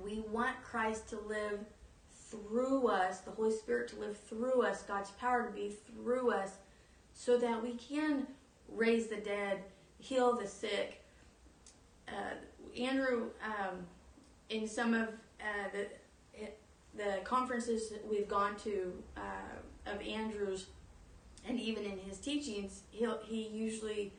We 0.02 0.20
want 0.30 0.60
Christ 0.62 1.08
to 1.10 1.18
live 1.20 1.60
through 2.34 2.88
us, 2.88 3.20
the 3.20 3.30
Holy 3.30 3.52
Spirit 3.52 3.88
to 3.88 3.96
live 3.96 4.18
through 4.18 4.62
us, 4.62 4.82
God's 4.82 5.10
power 5.12 5.46
to 5.46 5.52
be 5.52 5.70
through 5.70 6.30
us, 6.30 6.52
so 7.12 7.38
that 7.38 7.62
we 7.62 7.74
can 7.74 8.26
raise 8.68 9.06
the 9.06 9.16
dead, 9.16 9.62
heal 9.98 10.36
the 10.36 10.46
sick. 10.46 11.02
Uh, 12.08 12.34
Andrew, 12.78 13.30
um, 13.44 13.86
in 14.50 14.68
some 14.68 14.94
of 14.94 15.08
uh, 15.40 15.68
the 15.72 15.86
the 16.96 17.18
conferences 17.24 17.92
we've 18.08 18.28
gone 18.28 18.54
to 18.56 18.92
uh, 19.16 19.90
of 19.90 20.00
Andrew's, 20.00 20.66
and 21.46 21.58
even 21.58 21.84
in 21.84 21.98
his 21.98 22.18
teachings, 22.18 22.82
he 22.90 23.06
he 23.24 23.48
usually 23.48 24.12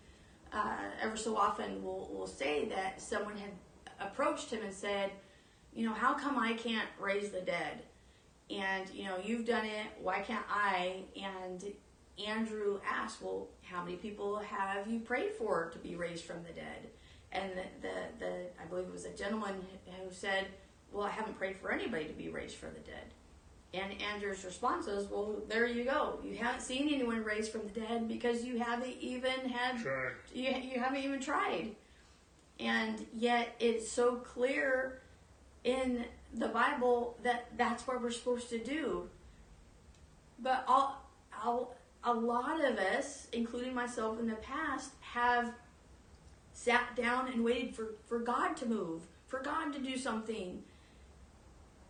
uh, 0.53 0.77
ever 1.01 1.17
so 1.17 1.37
often 1.37 1.83
will 1.83 2.09
will 2.13 2.27
say 2.27 2.65
that 2.65 3.01
someone 3.01 3.37
had 3.37 3.51
approached 3.99 4.51
him 4.51 4.61
and 4.63 4.73
said, 4.73 5.11
you 5.73 5.85
know, 5.87 5.93
how 5.93 6.13
come 6.13 6.37
I 6.37 6.53
can't 6.53 6.87
raise 6.99 7.29
the 7.29 7.41
dead? 7.41 7.83
And 8.49 8.89
you 8.93 9.03
know 9.03 9.17
you've 9.23 9.45
done 9.45 9.65
it 9.65 9.87
why 10.01 10.19
can't 10.19 10.45
i 10.49 10.97
and 11.21 11.65
andrew 12.27 12.79
asked 12.87 13.21
well 13.21 13.47
how 13.63 13.83
many 13.83 13.95
people 13.95 14.37
have 14.37 14.87
you 14.87 14.99
prayed 14.99 15.31
for 15.31 15.69
to 15.71 15.79
be 15.79 15.95
raised 15.95 16.23
from 16.23 16.37
the 16.43 16.53
dead 16.53 16.87
and 17.31 17.51
the 17.51 17.63
the, 17.81 18.25
the 18.25 18.31
i 18.61 18.65
believe 18.69 18.85
it 18.85 18.93
was 18.93 19.05
a 19.05 19.17
gentleman 19.17 19.55
who 19.85 20.13
said 20.13 20.47
well, 20.95 21.05
I 21.05 21.09
haven't 21.09 21.37
prayed 21.37 21.57
for 21.57 21.71
anybody 21.71 22.05
to 22.05 22.13
be 22.13 22.29
raised 22.29 22.55
from 22.55 22.69
the 22.73 22.79
dead. 22.79 23.03
And 23.73 24.01
Andrew's 24.01 24.45
response 24.45 24.87
was 24.87 25.07
well, 25.07 25.35
there 25.49 25.67
you 25.67 25.83
go. 25.83 26.19
You 26.23 26.37
haven't 26.37 26.61
seen 26.61 26.87
anyone 26.93 27.23
raised 27.23 27.51
from 27.51 27.63
the 27.67 27.81
dead 27.81 28.07
because 28.07 28.45
you 28.45 28.57
haven't 28.57 28.95
even 29.01 29.49
had, 29.49 29.77
you, 30.33 30.49
you 30.49 30.79
haven't 30.79 31.03
even 31.03 31.19
tried. 31.19 31.75
And 32.59 33.05
yet 33.13 33.53
it's 33.59 33.91
so 33.91 34.15
clear 34.15 35.01
in 35.65 36.05
the 36.35 36.47
Bible 36.49 37.17
that 37.23 37.47
that's 37.57 37.87
what 37.87 38.01
we're 38.01 38.11
supposed 38.11 38.49
to 38.49 38.59
do. 38.59 39.09
But 40.37 40.65
all, 40.67 41.09
all, 41.43 41.75
a 42.03 42.13
lot 42.13 42.63
of 42.63 42.77
us, 42.77 43.27
including 43.31 43.73
myself 43.73 44.19
in 44.19 44.27
the 44.27 44.35
past, 44.35 44.91
have 45.01 45.53
sat 46.53 46.95
down 46.95 47.31
and 47.31 47.43
waited 47.43 47.75
for, 47.75 47.95
for 48.05 48.19
God 48.19 48.55
to 48.57 48.65
move, 48.65 49.03
for 49.27 49.39
God 49.39 49.73
to 49.73 49.79
do 49.79 49.97
something. 49.97 50.63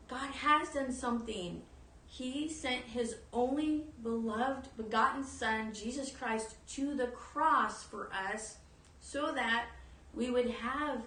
God 0.08 0.30
has 0.30 0.70
done 0.70 0.92
something. 0.92 1.64
He 2.06 2.48
sent 2.48 2.86
his 2.86 3.16
only 3.34 3.86
beloved, 4.04 4.70
begotten 4.78 5.24
Son, 5.24 5.74
Jesus 5.74 6.12
Christ, 6.12 6.56
to 6.76 6.96
the 6.96 7.08
cross 7.08 7.84
for 7.84 8.10
us 8.14 8.58
so 9.00 9.32
that 9.34 9.66
we 10.14 10.30
would 10.30 10.50
have 10.50 11.02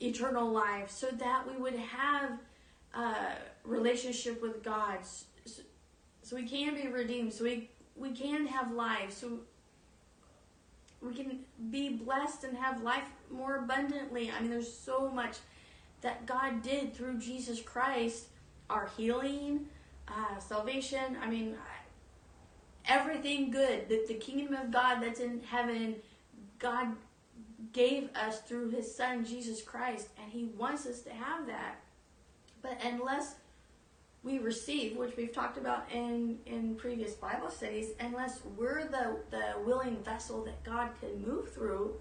eternal 0.00 0.50
life, 0.50 0.90
so 0.90 1.08
that 1.08 1.50
we 1.50 1.56
would 1.56 1.76
have 1.76 2.38
a 2.96 3.36
relationship 3.64 4.40
with 4.40 4.62
God, 4.62 4.98
so, 5.04 5.62
so 6.22 6.36
we 6.36 6.44
can 6.44 6.74
be 6.74 6.88
redeemed, 6.88 7.32
so 7.32 7.44
we, 7.44 7.70
we 7.94 8.10
can 8.10 8.46
have 8.46 8.72
life, 8.72 9.12
so 9.12 9.40
we 11.00 11.14
can 11.14 11.40
be 11.70 11.90
blessed 11.90 12.44
and 12.44 12.56
have 12.56 12.82
life 12.82 13.04
more 13.30 13.56
abundantly. 13.56 14.30
I 14.30 14.40
mean, 14.40 14.50
there's 14.50 14.72
so 14.72 15.10
much 15.10 15.36
that 16.00 16.26
God 16.26 16.62
did 16.62 16.94
through 16.94 17.18
Jesus 17.18 17.60
Christ, 17.60 18.26
our 18.70 18.90
healing, 18.96 19.66
uh, 20.08 20.38
salvation. 20.38 21.16
I 21.22 21.28
mean, 21.28 21.56
everything 22.86 23.50
good. 23.50 23.88
The, 23.88 24.04
the 24.08 24.14
kingdom 24.14 24.54
of 24.54 24.70
God 24.70 25.00
that's 25.00 25.20
in 25.20 25.40
heaven, 25.48 25.96
God 26.58 26.88
gave 27.72 28.08
us 28.14 28.40
through 28.40 28.70
his 28.70 28.92
son, 28.92 29.24
Jesus 29.24 29.62
Christ, 29.62 30.08
and 30.22 30.32
he 30.32 30.44
wants 30.56 30.86
us 30.86 31.02
to 31.02 31.10
have 31.10 31.46
that. 31.46 31.80
But 32.66 32.84
unless 32.84 33.36
we 34.24 34.38
receive, 34.38 34.96
which 34.96 35.16
we've 35.16 35.32
talked 35.32 35.56
about 35.56 35.86
in, 35.92 36.38
in 36.46 36.74
previous 36.74 37.14
Bible 37.14 37.48
studies, 37.48 37.90
unless 38.00 38.40
we're 38.56 38.88
the, 38.88 39.18
the 39.30 39.54
willing 39.64 40.02
vessel 40.02 40.44
that 40.44 40.64
God 40.64 40.90
can 41.00 41.22
move 41.24 41.52
through, 41.52 41.94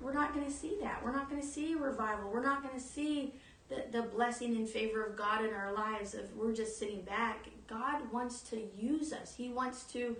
we're 0.00 0.14
not 0.14 0.32
going 0.32 0.46
to 0.46 0.52
see 0.52 0.78
that. 0.80 1.04
We're 1.04 1.12
not 1.12 1.28
going 1.28 1.42
to 1.42 1.46
see 1.46 1.74
revival. 1.74 2.30
We're 2.30 2.42
not 2.42 2.62
going 2.62 2.74
to 2.74 2.84
see 2.84 3.34
the, 3.68 3.84
the 3.92 4.02
blessing 4.02 4.56
and 4.56 4.66
favor 4.66 5.04
of 5.04 5.14
God 5.14 5.44
in 5.44 5.52
our 5.52 5.74
lives 5.74 6.14
if 6.14 6.32
we're 6.34 6.54
just 6.54 6.78
sitting 6.78 7.02
back. 7.02 7.48
God 7.66 8.10
wants 8.10 8.40
to 8.50 8.62
use 8.78 9.12
us. 9.12 9.34
He 9.36 9.50
wants 9.50 9.84
to 9.92 10.16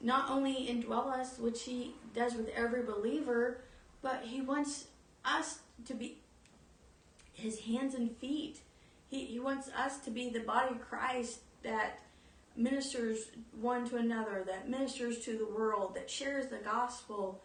not 0.00 0.30
only 0.30 0.54
indwell 0.54 1.08
us, 1.08 1.38
which 1.38 1.64
He 1.64 1.94
does 2.14 2.34
with 2.34 2.50
every 2.50 2.84
believer, 2.84 3.62
but 4.00 4.22
He 4.24 4.40
wants 4.40 4.86
us 5.24 5.60
to 5.86 5.94
be 5.94 6.19
His 7.40 7.60
hands 7.60 7.94
and 7.94 8.16
feet. 8.16 8.60
He, 9.08 9.24
he 9.24 9.40
wants 9.40 9.68
us 9.70 9.98
to 10.00 10.10
be 10.10 10.28
the 10.28 10.40
body 10.40 10.74
of 10.74 10.80
Christ 10.80 11.40
that 11.62 12.00
ministers 12.56 13.30
one 13.60 13.88
to 13.88 13.96
another, 13.96 14.44
that 14.46 14.68
ministers 14.68 15.18
to 15.20 15.36
the 15.36 15.46
world, 15.46 15.94
that 15.94 16.10
shares 16.10 16.46
the 16.46 16.58
gospel. 16.58 17.42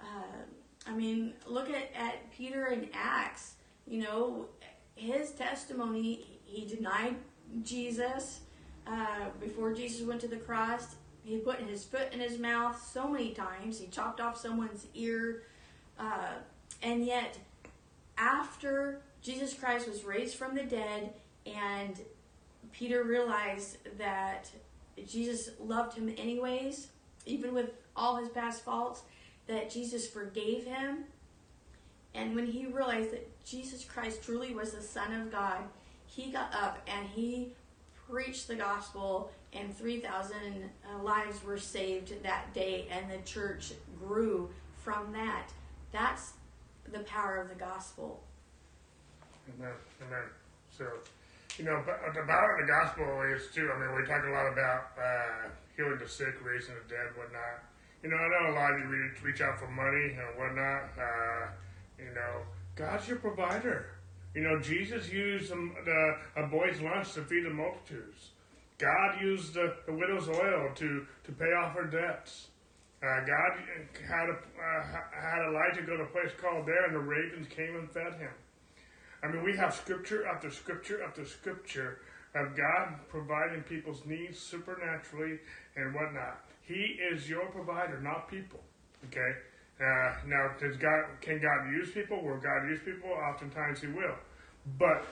Uh, 0.00 0.44
I 0.86 0.92
mean, 0.92 1.34
look 1.46 1.70
at, 1.70 1.90
at 1.94 2.30
Peter 2.32 2.66
in 2.66 2.88
Acts. 2.92 3.54
You 3.86 4.02
know, 4.02 4.46
his 4.94 5.30
testimony, 5.32 6.40
he 6.44 6.66
denied 6.66 7.16
Jesus 7.62 8.40
uh, 8.86 9.26
before 9.40 9.72
Jesus 9.72 10.06
went 10.06 10.20
to 10.22 10.28
the 10.28 10.36
cross. 10.36 10.96
He 11.22 11.36
put 11.38 11.60
his 11.60 11.84
foot 11.84 12.12
in 12.12 12.20
his 12.20 12.38
mouth 12.38 12.80
so 12.92 13.08
many 13.08 13.30
times. 13.30 13.78
He 13.78 13.86
chopped 13.86 14.20
off 14.20 14.36
someone's 14.36 14.86
ear. 14.94 15.42
Uh, 15.98 16.34
and 16.82 17.04
yet, 17.04 17.38
after 18.16 19.02
Jesus 19.22 19.54
Christ 19.54 19.88
was 19.88 20.04
raised 20.04 20.36
from 20.36 20.54
the 20.54 20.62
dead, 20.62 21.12
and 21.46 22.00
Peter 22.72 23.04
realized 23.04 23.76
that 23.98 24.50
Jesus 25.06 25.50
loved 25.60 25.96
him 25.96 26.12
anyways, 26.16 26.88
even 27.26 27.54
with 27.54 27.70
all 27.94 28.16
his 28.16 28.28
past 28.28 28.64
faults, 28.64 29.02
that 29.46 29.70
Jesus 29.70 30.06
forgave 30.06 30.64
him. 30.64 31.04
And 32.14 32.34
when 32.34 32.46
he 32.46 32.66
realized 32.66 33.12
that 33.12 33.44
Jesus 33.44 33.84
Christ 33.84 34.22
truly 34.22 34.54
was 34.54 34.72
the 34.72 34.82
Son 34.82 35.12
of 35.12 35.30
God, 35.30 35.58
he 36.06 36.30
got 36.30 36.52
up 36.54 36.78
and 36.88 37.06
he 37.06 37.52
preached 38.08 38.48
the 38.48 38.56
gospel, 38.56 39.30
and 39.52 39.76
3,000 39.76 40.36
uh, 40.36 41.02
lives 41.02 41.44
were 41.44 41.58
saved 41.58 42.22
that 42.22 42.52
day, 42.52 42.88
and 42.90 43.10
the 43.10 43.24
church 43.24 43.72
grew 44.00 44.50
from 44.82 45.12
that. 45.12 45.50
That's 45.92 46.32
the 46.90 47.00
power 47.00 47.36
of 47.36 47.48
the 47.48 47.54
gospel. 47.54 48.22
Amen. 49.58 49.74
Amen. 50.06 50.26
So, 50.70 50.84
you 51.58 51.64
know, 51.64 51.82
but 51.84 51.98
the 52.14 52.22
power 52.22 52.56
of 52.56 52.66
the 52.66 52.68
gospel 52.70 53.06
is 53.34 53.48
too. 53.54 53.70
I 53.74 53.78
mean, 53.78 53.96
we 53.96 54.06
talk 54.06 54.22
a 54.24 54.30
lot 54.30 54.46
about 54.52 54.94
uh, 54.96 55.48
healing 55.76 55.98
the 55.98 56.08
sick, 56.08 56.34
raising 56.44 56.74
the 56.74 56.86
dead, 56.88 57.10
whatnot. 57.16 57.66
You 58.02 58.10
know, 58.10 58.16
I 58.16 58.28
know 58.28 58.52
a 58.52 58.56
lot 58.56 58.72
of 58.72 58.80
you 58.80 58.86
reach, 58.86 59.22
reach 59.22 59.40
out 59.40 59.58
for 59.58 59.68
money 59.68 60.16
and 60.16 60.38
whatnot. 60.38 60.90
Uh, 60.96 61.50
you 61.98 62.14
know, 62.14 62.46
God's 62.76 63.08
your 63.08 63.18
provider. 63.18 63.86
You 64.34 64.42
know, 64.42 64.60
Jesus 64.60 65.10
used 65.10 65.50
the, 65.50 66.16
a 66.36 66.46
boy's 66.46 66.80
lunch 66.80 67.12
to 67.14 67.22
feed 67.22 67.44
the 67.44 67.50
multitudes. 67.50 68.30
God 68.78 69.20
used 69.20 69.54
the, 69.54 69.74
the 69.86 69.92
widow's 69.92 70.28
oil 70.28 70.70
to, 70.76 71.06
to 71.24 71.32
pay 71.32 71.52
off 71.52 71.74
her 71.74 71.84
debts. 71.84 72.48
Uh, 73.02 73.20
God 73.26 73.50
had, 74.08 74.28
a, 74.28 74.32
uh, 74.32 74.82
had 75.12 75.42
Elijah 75.48 75.82
go 75.82 75.96
to 75.96 76.04
a 76.04 76.06
place 76.06 76.30
called 76.40 76.66
there, 76.66 76.86
and 76.86 76.94
the 76.94 77.00
ravens 77.00 77.48
came 77.48 77.76
and 77.76 77.90
fed 77.90 78.14
him. 78.14 78.30
I 79.22 79.28
mean, 79.28 79.44
we 79.44 79.56
have 79.56 79.74
scripture 79.74 80.26
after 80.26 80.50
scripture 80.50 81.02
after 81.02 81.24
scripture 81.24 81.98
of 82.34 82.56
God 82.56 82.94
providing 83.08 83.62
people's 83.62 84.04
needs 84.06 84.38
supernaturally 84.38 85.38
and 85.76 85.94
whatnot. 85.94 86.44
He 86.62 86.98
is 87.12 87.28
your 87.28 87.46
provider, 87.46 88.00
not 88.00 88.30
people. 88.30 88.60
Okay. 89.06 89.32
Uh, 89.80 90.12
now, 90.26 90.50
does 90.60 90.76
God 90.76 91.04
can 91.20 91.40
God 91.40 91.70
use 91.72 91.90
people? 91.90 92.22
Will 92.22 92.38
God 92.38 92.68
use 92.68 92.80
people? 92.84 93.10
Oftentimes, 93.10 93.80
He 93.80 93.88
will. 93.88 94.14
But 94.78 95.04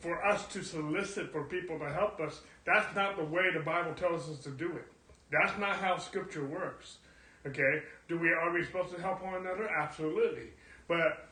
for 0.00 0.24
us 0.26 0.46
to 0.48 0.62
solicit 0.62 1.30
for 1.30 1.44
people 1.44 1.78
to 1.78 1.92
help 1.92 2.18
us, 2.20 2.40
that's 2.64 2.94
not 2.96 3.16
the 3.16 3.24
way 3.24 3.42
the 3.56 3.62
Bible 3.64 3.94
tells 3.94 4.28
us 4.30 4.38
to 4.40 4.50
do 4.50 4.70
it. 4.72 4.86
That's 5.30 5.58
not 5.58 5.76
how 5.76 5.98
Scripture 5.98 6.46
works. 6.46 6.98
Okay. 7.46 7.82
Do 8.08 8.18
we 8.18 8.28
are 8.28 8.52
we 8.52 8.64
supposed 8.64 8.94
to 8.94 9.00
help 9.00 9.22
one 9.22 9.34
another? 9.34 9.68
Absolutely. 9.68 10.48
But 10.88 11.28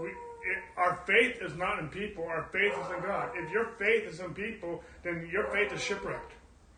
we 0.00 0.10
it, 0.46 0.62
our 0.76 1.00
faith 1.06 1.42
is 1.42 1.56
not 1.56 1.78
in 1.78 1.88
people, 1.88 2.24
our 2.24 2.48
faith 2.52 2.72
is 2.72 2.90
in 2.96 3.02
God. 3.02 3.30
If 3.34 3.50
your 3.50 3.66
faith 3.78 4.08
is 4.08 4.20
in 4.20 4.34
people, 4.34 4.82
then 5.02 5.28
your 5.30 5.46
faith 5.48 5.72
is 5.72 5.82
shipwrecked. 5.82 6.32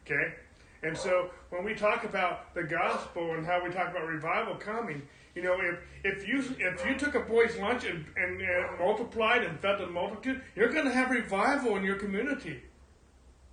Okay? 0.06 0.34
And 0.82 0.96
so 0.96 1.30
when 1.50 1.64
we 1.64 1.74
talk 1.74 2.04
about 2.04 2.54
the 2.54 2.62
gospel 2.62 3.34
and 3.34 3.44
how 3.44 3.62
we 3.62 3.70
talk 3.70 3.90
about 3.90 4.06
revival 4.06 4.54
coming, 4.54 5.02
you 5.34 5.42
know, 5.42 5.56
if, 5.60 5.78
if 6.04 6.28
you 6.28 6.42
if 6.58 6.84
you 6.86 6.96
took 6.96 7.14
a 7.14 7.20
boy's 7.20 7.56
lunch 7.58 7.84
and, 7.84 8.04
and, 8.16 8.40
and 8.40 8.78
multiplied 8.78 9.44
and 9.44 9.58
fed 9.60 9.78
the 9.78 9.86
multitude, 9.86 10.42
you're 10.56 10.72
going 10.72 10.86
to 10.86 10.92
have 10.92 11.10
revival 11.10 11.76
in 11.76 11.84
your 11.84 11.96
community. 11.96 12.62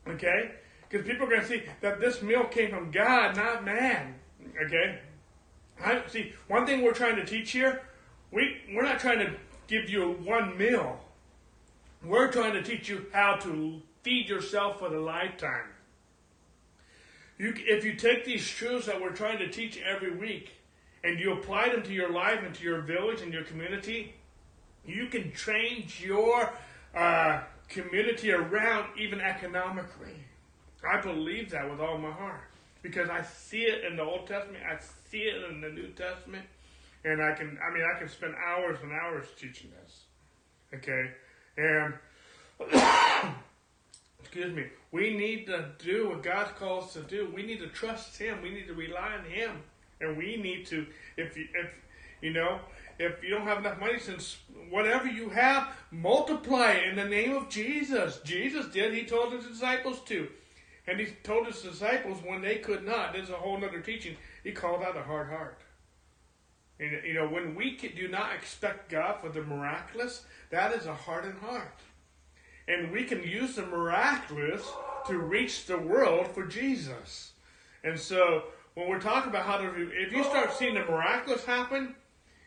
Okay? 0.08 0.52
Because 0.90 1.06
people 1.06 1.26
are 1.26 1.30
going 1.30 1.42
to 1.42 1.48
see 1.48 1.64
that 1.82 2.00
this 2.00 2.22
meal 2.22 2.46
came 2.46 2.70
from 2.70 2.92
God, 2.92 3.36
not 3.36 3.66
man. 3.66 4.16
Okay? 4.66 5.00
I, 5.84 6.02
see, 6.08 6.34
one 6.48 6.66
thing 6.66 6.82
we're 6.82 6.94
trying 6.94 7.18
to 7.18 7.26
teach 7.26 7.52
here, 7.52 7.82
we, 8.32 8.58
we're 8.74 8.84
not 8.84 9.00
trying 9.00 9.20
to 9.20 9.34
give 9.68 9.90
you 9.90 10.14
one 10.24 10.58
meal. 10.58 11.00
We're 12.04 12.32
trying 12.32 12.54
to 12.54 12.64
teach 12.64 12.90
you 12.90 13.06
how 13.12 13.36
to 13.38 13.82
feed 14.04 14.30
yourself 14.30 14.80
for 14.80 14.90
the 14.90 15.00
lifetime. 15.00 15.66
You, 17.38 17.54
if 17.58 17.84
you 17.84 17.96
take 17.96 18.24
these 18.24 18.48
truths 18.48 18.86
that 18.86 19.02
we're 19.02 19.12
trying 19.12 19.40
to 19.40 19.50
teach 19.50 19.80
every 19.82 20.16
week 20.16 20.52
and 21.04 21.20
you 21.20 21.34
apply 21.34 21.70
them 21.70 21.84
to 21.84 21.94
your 21.94 22.12
life 22.12 22.40
and 22.44 22.54
to 22.56 22.64
your 22.64 22.82
village 22.82 23.22
and 23.22 23.34
your 23.34 23.44
community, 23.44 24.14
you 24.86 25.08
can 25.08 25.34
change 25.34 26.02
your 26.04 26.54
uh, 26.96 27.42
community 27.68 28.32
around 28.32 28.88
even 28.98 29.20
economically. 29.20 30.16
I 30.88 31.02
believe 31.02 31.50
that 31.52 31.70
with 31.70 31.80
all 31.80 31.98
my 31.98 32.12
heart 32.12 32.42
because 32.82 33.10
I 33.10 33.24
see 33.24 33.64
it 33.64 33.84
in 33.84 33.98
the 33.98 34.04
Old 34.04 34.28
Testament, 34.28 34.64
I 34.64 34.78
see 35.10 35.22
it 35.22 35.44
in 35.50 35.60
the 35.60 35.70
New 35.70 35.88
Testament, 35.88 36.46
and 37.06 37.22
I 37.22 37.34
can, 37.34 37.58
I 37.64 37.72
mean, 37.72 37.84
I 37.84 37.98
can 37.98 38.10
spend 38.10 38.34
hours 38.36 38.80
and 38.82 38.92
hours 38.92 39.28
teaching 39.40 39.72
this. 39.82 40.06
Okay? 40.74 41.12
And, 41.56 41.94
excuse 44.20 44.54
me, 44.54 44.66
we 44.92 45.16
need 45.16 45.46
to 45.46 45.70
do 45.78 46.10
what 46.10 46.24
God 46.24 46.48
calls 46.58 46.94
to 46.94 47.02
do. 47.02 47.32
We 47.34 47.44
need 47.44 47.60
to 47.60 47.68
trust 47.68 48.18
Him. 48.18 48.42
We 48.42 48.50
need 48.50 48.68
to 48.68 48.74
rely 48.74 49.14
on 49.20 49.24
Him. 49.26 49.62
And 50.02 50.18
we 50.18 50.38
need 50.38 50.66
to, 50.68 50.88
if, 51.16 51.38
you 51.38 51.48
if, 51.54 51.70
You 52.22 52.34
know, 52.34 52.60
if 52.98 53.24
you 53.24 53.30
don't 53.30 53.46
have 53.46 53.60
enough 53.60 53.80
money, 53.80 54.00
since 54.00 54.38
whatever 54.72 55.08
you 55.08 55.30
have, 55.30 55.70
multiply 55.92 56.72
it 56.72 56.88
in 56.90 56.96
the 56.96 57.06
name 57.06 57.36
of 57.36 57.50
Jesus. 57.50 58.20
Jesus 58.26 58.66
did. 58.68 58.96
He 58.96 59.06
told 59.06 59.32
his 59.32 59.46
disciples 59.46 60.02
to. 60.06 60.28
And 60.88 61.00
he 61.00 61.08
told 61.24 61.46
his 61.46 61.62
disciples 61.62 62.18
when 62.26 62.42
they 62.42 62.56
could 62.56 62.84
not, 62.84 63.14
this 63.14 63.24
is 63.24 63.30
a 63.30 63.34
whole 63.34 63.64
other 63.64 63.80
teaching, 63.80 64.16
he 64.44 64.52
called 64.52 64.82
out 64.82 64.98
a 64.98 65.04
hard 65.04 65.30
heart. 65.30 65.60
And, 66.80 66.92
you 67.06 67.14
know, 67.14 67.28
when 67.28 67.56
we 67.56 67.78
do 67.78 68.08
not 68.08 68.34
expect 68.34 68.90
God 68.90 69.20
for 69.22 69.30
the 69.30 69.42
miraculous, 69.42 70.26
that 70.50 70.74
is 70.74 70.86
a 70.86 70.94
hardened 70.94 71.40
heart. 71.40 71.80
And 72.68 72.92
we 72.92 73.04
can 73.04 73.24
use 73.24 73.56
the 73.56 73.66
miraculous 73.66 74.70
to 75.08 75.18
reach 75.20 75.66
the 75.66 75.78
world 75.78 76.28
for 76.28 76.46
Jesus. 76.46 77.32
And 77.84 78.00
so, 78.00 78.46
when 78.74 78.90
we're 78.90 79.00
talking 79.00 79.30
about 79.30 79.46
how 79.46 79.58
to, 79.58 79.90
if 79.94 80.12
you 80.12 80.24
start 80.24 80.54
seeing 80.54 80.74
the 80.74 80.82
miraculous 80.82 81.46
happen, 81.46 81.96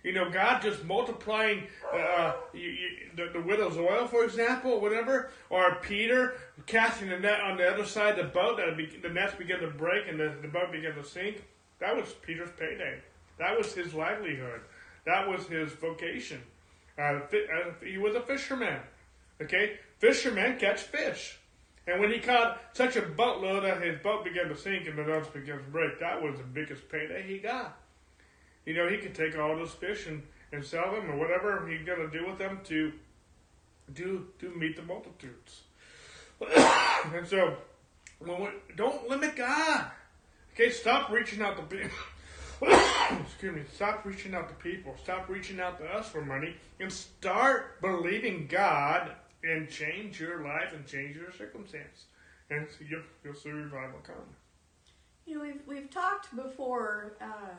you 0.05 0.13
know, 0.13 0.31
God 0.31 0.63
just 0.63 0.85
multiplying 0.85 1.65
uh, 1.93 2.35
you, 2.53 2.69
you, 2.69 2.89
the, 3.17 3.31
the 3.33 3.41
widow's 3.41 3.77
oil, 3.77 4.07
for 4.07 4.25
example, 4.25 4.81
whatever, 4.81 5.31
or 5.51 5.77
Peter 5.83 6.35
casting 6.67 7.09
the 7.09 7.19
net 7.19 7.41
on 7.41 7.57
the 7.57 7.69
other 7.69 7.85
side 7.85 8.19
of 8.19 8.27
the 8.27 8.33
boat, 8.33 8.59
that 8.59 8.77
the 9.03 9.09
nets 9.09 9.35
began 9.35 9.61
to 9.61 9.69
break 9.69 10.07
and 10.09 10.21
the, 10.21 10.35
the 10.43 10.49
boat 10.49 10.71
began 10.71 10.95
to 10.95 11.05
sink. 11.05 11.43
That 11.81 11.97
was 11.97 12.13
Peter's 12.23 12.51
payday. 12.59 12.99
That 13.39 13.57
was 13.57 13.73
his 13.73 13.95
livelihood. 13.95 14.61
That 15.07 15.29
was 15.29 15.47
his 15.47 15.73
vocation. 15.73 16.43
Uh, 16.99 17.03
uh, 17.03 17.73
he 17.85 17.99
was 17.99 18.15
a 18.15 18.21
fisherman. 18.21 18.81
Okay, 19.41 19.79
fishermen 19.99 20.59
catch 20.59 20.83
fish. 20.83 21.39
And 21.87 22.01
when 22.01 22.11
he 22.11 22.19
caught 22.19 22.61
such 22.75 22.97
a 22.97 23.03
boatload 23.03 23.65
that 23.65 23.81
his 23.81 23.99
boat 24.01 24.25
began 24.25 24.49
to 24.49 24.57
sink 24.57 24.87
and 24.87 24.99
the 24.99 25.05
nets 25.05 25.29
began 25.29 25.57
to 25.57 25.65
break, 25.65 25.99
that 26.01 26.21
was 26.21 26.37
the 26.37 26.45
biggest 26.45 26.89
payday 26.91 27.25
he 27.27 27.39
got. 27.39 27.79
You 28.67 28.75
know, 28.75 28.89
he 28.89 28.99
could 28.99 29.15
take 29.15 29.39
all 29.39 29.57
those 29.57 29.73
fish 29.73 30.07
and, 30.07 30.23
and 30.53 30.63
sell 30.63 30.93
them 30.93 31.11
or 31.11 31.17
whatever 31.17 31.67
he's 31.67 31.87
going 31.87 32.01
to 32.01 32.11
do 32.11 32.27
with 32.27 32.37
them 32.37 32.61
to 32.65 32.93
do 33.95 34.27
to 34.41 34.51
meet 34.55 34.77
the 34.77 34.83
multitudes. 34.83 35.63
and 37.15 37.27
so, 37.27 37.57
don't 38.77 39.09
limit 39.09 39.37
God. 39.37 39.87
Okay, 40.53 40.71
stop 40.71 41.11
reaching 41.11 41.41
out 41.41 41.57
to 41.57 41.63
people. 41.63 41.91
Excuse 42.61 43.55
me. 43.55 43.63
Stop 43.73 44.05
reaching 44.05 44.35
out 44.35 44.49
to 44.49 44.55
people. 44.57 44.97
Stop 45.03 45.29
reaching 45.29 45.61
out 45.61 45.79
to 45.79 45.85
us 45.87 46.09
for 46.09 46.25
money, 46.25 46.55
and 46.81 46.93
start 46.93 47.81
believing 47.81 48.47
God 48.47 49.13
and 49.45 49.71
change 49.71 50.21
your 50.21 50.43
life 50.43 50.73
and 50.75 50.87
change 50.87 51.17
your 51.17 51.33
circumstance, 51.33 52.07
and 52.51 52.67
so 52.71 52.85
you'll, 52.89 53.03
you'll 53.25 53.35
see 53.35 53.51
revival 53.51 54.01
come. 54.03 54.17
You 55.27 55.37
know, 55.37 55.43
we've 55.43 55.63
we've 55.67 55.91
talked 55.91 56.35
before. 56.35 57.17
Uh, 57.21 57.55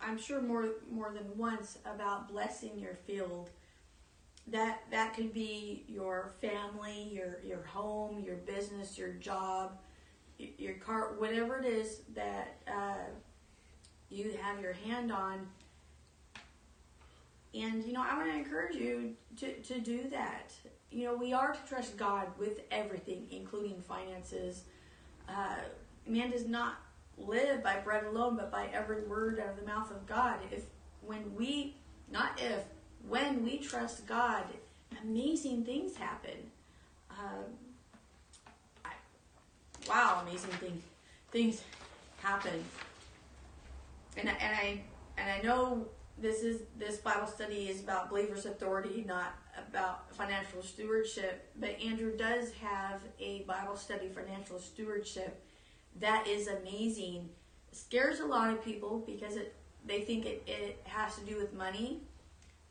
I'm 0.00 0.18
sure 0.18 0.40
more 0.40 0.68
more 0.90 1.12
than 1.12 1.36
once 1.36 1.78
about 1.84 2.28
blessing 2.28 2.78
your 2.78 2.94
field. 3.06 3.50
That 4.46 4.82
that 4.90 5.14
could 5.14 5.34
be 5.34 5.84
your 5.86 6.32
family, 6.40 7.10
your 7.12 7.40
your 7.44 7.62
home, 7.62 8.20
your 8.20 8.36
business, 8.36 8.96
your 8.96 9.12
job, 9.14 9.78
your 10.58 10.74
car, 10.74 11.14
whatever 11.18 11.58
it 11.58 11.66
is 11.66 12.02
that 12.14 12.56
uh, 12.66 13.10
you 14.08 14.32
have 14.40 14.60
your 14.60 14.72
hand 14.72 15.12
on. 15.12 15.46
And 17.54 17.84
you 17.84 17.92
know, 17.92 18.04
I 18.08 18.16
want 18.16 18.30
to 18.30 18.36
encourage 18.36 18.76
you 18.76 19.14
to 19.38 19.52
to 19.54 19.80
do 19.80 20.08
that. 20.10 20.52
You 20.90 21.04
know, 21.04 21.14
we 21.14 21.32
are 21.32 21.52
to 21.52 21.68
trust 21.68 21.96
God 21.96 22.26
with 22.38 22.60
everything, 22.70 23.26
including 23.30 23.80
finances. 23.80 24.64
Uh, 25.28 25.56
man 26.06 26.30
does 26.30 26.46
not 26.46 26.80
live 27.16 27.62
by 27.62 27.78
bread 27.78 28.04
alone, 28.04 28.36
but 28.36 28.50
by 28.50 28.68
every 28.72 29.02
word 29.02 29.38
out 29.38 29.50
of 29.50 29.56
the 29.56 29.66
mouth 29.66 29.90
of 29.90 30.06
God. 30.06 30.38
If 30.50 30.64
when 31.02 31.34
we, 31.34 31.76
not 32.10 32.40
if, 32.40 32.64
when 33.08 33.44
we 33.44 33.58
trust 33.58 34.06
God, 34.06 34.44
amazing 35.02 35.64
things 35.64 35.96
happen. 35.96 36.50
I, 37.10 37.44
wow, 39.90 40.22
amazing 40.22 40.50
things 40.52 40.82
things 41.30 41.62
happen. 42.22 42.64
And 44.16 44.28
I, 44.28 44.32
and 44.32 44.56
I 44.56 44.80
and 45.18 45.30
I 45.30 45.46
know 45.46 45.86
this 46.18 46.42
is 46.42 46.62
this 46.78 46.98
Bible 46.98 47.26
study 47.26 47.68
is 47.68 47.80
about 47.80 48.10
believers' 48.10 48.46
authority, 48.46 49.04
not 49.06 49.34
about 49.58 50.14
financial 50.14 50.62
stewardship. 50.62 51.50
But 51.58 51.80
Andrew 51.84 52.16
does 52.16 52.52
have 52.54 53.00
a 53.18 53.42
Bible 53.42 53.76
study, 53.76 54.08
financial 54.08 54.58
stewardship 54.58 55.42
that 55.98 56.26
is 56.26 56.46
amazing. 56.46 57.28
scares 57.72 58.20
a 58.20 58.26
lot 58.26 58.50
of 58.50 58.64
people 58.64 59.02
because 59.06 59.36
it 59.36 59.54
they 59.84 60.02
think 60.02 60.26
it, 60.26 60.42
it 60.46 60.80
has 60.84 61.16
to 61.16 61.24
do 61.24 61.36
with 61.36 61.52
money. 61.54 62.00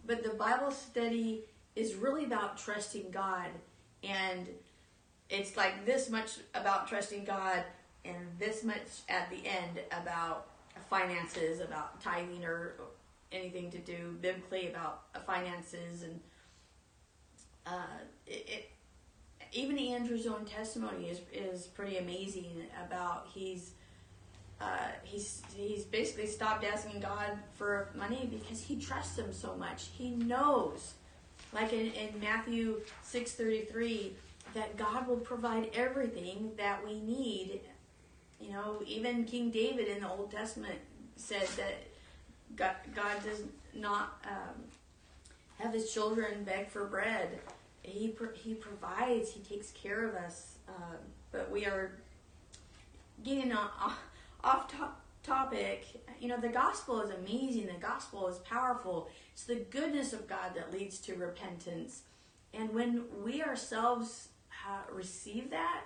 But 0.06 0.24
the 0.24 0.30
Bible 0.30 0.72
study 0.72 1.44
is 1.76 1.96
really 1.96 2.26
about 2.26 2.58
trusting 2.58 3.12
God. 3.12 3.50
And 4.04 4.48
it's 5.30 5.56
like 5.56 5.86
this 5.86 6.10
much 6.10 6.38
about 6.54 6.88
trusting 6.88 7.26
God 7.26 7.64
and 8.06 8.16
this 8.40 8.64
much 8.64 9.04
at 9.08 9.30
the 9.30 9.38
end 9.46 9.80
about 9.92 10.48
finances, 10.90 11.60
about 11.60 12.02
tithing 12.02 12.44
or 12.44 12.74
anything 13.32 13.70
to 13.72 13.78
do 13.78 14.18
biblically 14.22 14.70
about 14.70 15.04
finances 15.26 16.04
and 16.04 16.20
uh, 17.66 18.00
it, 18.26 18.46
it 18.48 18.72
even 19.52 19.78
Andrew's 19.78 20.28
own 20.28 20.46
testimony 20.46 21.10
is 21.10 21.22
is 21.34 21.68
pretty 21.68 21.98
amazing 21.98 22.64
about 22.86 23.28
he's 23.34 23.72
uh, 24.62 24.90
he's 25.04 25.42
he's 25.56 25.86
basically 25.86 26.28
stopped 26.28 26.66
asking 26.66 27.00
God 27.00 27.38
for 27.54 27.90
money 27.96 28.30
because 28.30 28.62
he 28.62 28.76
trusts 28.76 29.18
him 29.18 29.32
so 29.32 29.56
much. 29.56 29.88
He 29.98 30.12
knows, 30.12 30.94
like 31.54 31.74
in, 31.74 31.92
in 31.94 32.20
Matthew 32.20 32.82
six 33.02 33.34
thirty 33.34 33.62
three, 33.62 34.16
that 34.54 34.78
God 34.78 35.08
will 35.08 35.18
provide 35.18 35.72
everything 35.74 36.52
that 36.58 36.84
we 36.86 37.00
need. 37.00 37.62
You 38.40 38.52
know, 38.52 38.82
even 38.86 39.26
King 39.26 39.52
David 39.52 39.88
in 39.88 40.02
the 40.02 40.10
Old 40.10 40.32
Testament 40.32 40.80
said 41.16 41.48
that 41.58 41.76
God, 42.56 42.76
God 42.96 43.24
does 43.24 43.44
not 43.74 44.22
um, 44.26 44.64
have 45.60 45.74
his 45.74 45.92
children 45.92 46.44
beg 46.44 46.70
for 46.70 46.86
bread 46.86 47.40
he 47.90 48.16
he 48.36 48.54
provides. 48.54 49.32
He 49.32 49.42
takes 49.42 49.72
care 49.72 50.08
of 50.08 50.16
us. 50.16 50.56
Um, 50.68 50.98
but 51.32 51.52
we 51.52 51.66
are 51.66 51.92
getting 53.24 53.52
off, 53.52 54.00
off 54.44 54.72
top, 54.72 55.02
topic. 55.24 55.86
You 56.20 56.28
know, 56.28 56.40
the 56.40 56.50
gospel 56.50 57.02
is 57.02 57.12
amazing. 57.12 57.68
The 57.68 57.80
gospel 57.80 58.28
is 58.28 58.38
powerful. 58.40 59.10
It's 59.34 59.44
the 59.44 59.56
goodness 59.56 60.14
of 60.14 60.28
God 60.28 60.56
that 60.56 60.72
leads 60.72 61.00
to 61.00 61.16
repentance. 61.16 62.04
And 62.54 62.74
when 62.74 63.04
we 63.24 63.44
ourselves 63.44 64.30
receive 64.92 65.50
that, 65.52 65.82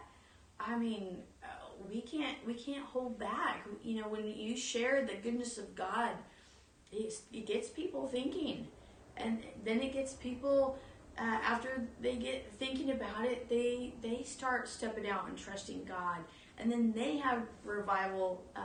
I 0.60 0.78
mean, 0.78 1.18
uh, 1.44 1.48
we 1.90 2.02
can't 2.02 2.38
we 2.46 2.54
can't 2.54 2.86
hold 2.86 3.20
back. 3.20 3.68
You 3.84 4.02
know, 4.02 4.08
when 4.08 4.26
you 4.26 4.56
share 4.56 5.06
the 5.06 5.16
goodness 5.16 5.58
of 5.58 5.76
God, 5.76 6.12
it 6.92 7.46
gets 7.46 7.70
people 7.70 8.08
thinking, 8.08 8.68
and 9.18 9.42
then 9.66 9.82
it 9.82 9.94
gets 9.94 10.14
people 10.14 10.78
uh, 11.18 11.22
after 11.22 11.88
they 12.02 12.16
get 12.16 12.52
thinking 12.54 12.92
about 12.92 13.26
it, 13.26 13.50
they 13.50 13.94
they 14.02 14.24
start 14.24 14.68
stepping 14.68 15.08
out 15.08 15.28
and 15.28 15.38
trusting 15.38 15.84
God, 15.86 16.20
and 16.58 16.72
then 16.72 16.92
they 16.92 17.18
have 17.18 17.44
revival 17.64 18.44
um, 18.56 18.64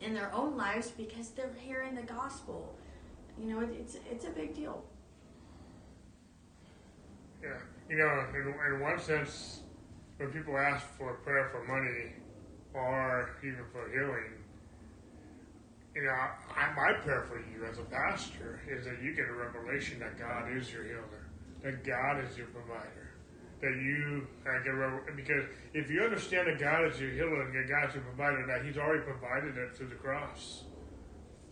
in 0.00 0.14
their 0.14 0.32
own 0.34 0.56
lives 0.56 0.90
because 0.90 1.30
they're 1.30 1.54
hearing 1.58 1.94
the 1.94 2.02
gospel. 2.02 2.74
You 3.38 3.46
know, 3.46 3.60
it, 3.60 3.70
it's 3.78 3.96
it's 4.10 4.24
a 4.24 4.30
big 4.30 4.54
deal. 4.54 4.82
Yeah, 7.42 7.58
you 7.94 8.00
know, 8.02 8.26
in, 8.34 8.74
in 8.74 8.80
one 8.80 8.98
sense, 8.98 9.60
when 10.16 10.30
people 10.30 10.58
ask 10.58 10.84
for 10.98 11.14
prayer 11.22 11.48
for 11.52 11.62
money 11.64 12.14
or 12.74 13.36
even 13.42 13.64
for 13.70 13.88
healing, 13.88 14.42
you 15.94 16.02
know, 16.02 16.10
I, 16.10 16.74
my 16.74 16.98
prayer 17.04 17.22
for 17.28 17.38
you 17.38 17.64
as 17.70 17.78
a 17.78 17.84
pastor 17.84 18.60
is 18.68 18.84
that 18.84 19.00
you 19.00 19.14
get 19.14 19.26
a 19.28 19.32
revelation 19.32 20.00
that 20.00 20.18
God 20.18 20.56
is 20.56 20.72
your 20.72 20.82
healer 20.82 21.24
that 21.64 21.82
God 21.82 22.22
is 22.22 22.36
your 22.36 22.46
provider. 22.48 23.16
That 23.62 23.72
you 23.72 24.26
uh, 24.44 24.62
get 24.62 25.16
because 25.16 25.44
if 25.72 25.90
you 25.90 26.02
understand 26.02 26.48
that 26.48 26.60
God 26.60 26.92
is 26.92 27.00
your 27.00 27.10
healer 27.10 27.40
and 27.40 27.54
that 27.56 27.66
God 27.66 27.88
is 27.88 27.94
your 27.94 28.04
provider, 28.04 28.44
that 28.46 28.64
He's 28.66 28.76
already 28.76 29.02
provided 29.02 29.56
it 29.56 29.74
through 29.74 29.88
the 29.88 29.94
cross, 29.94 30.64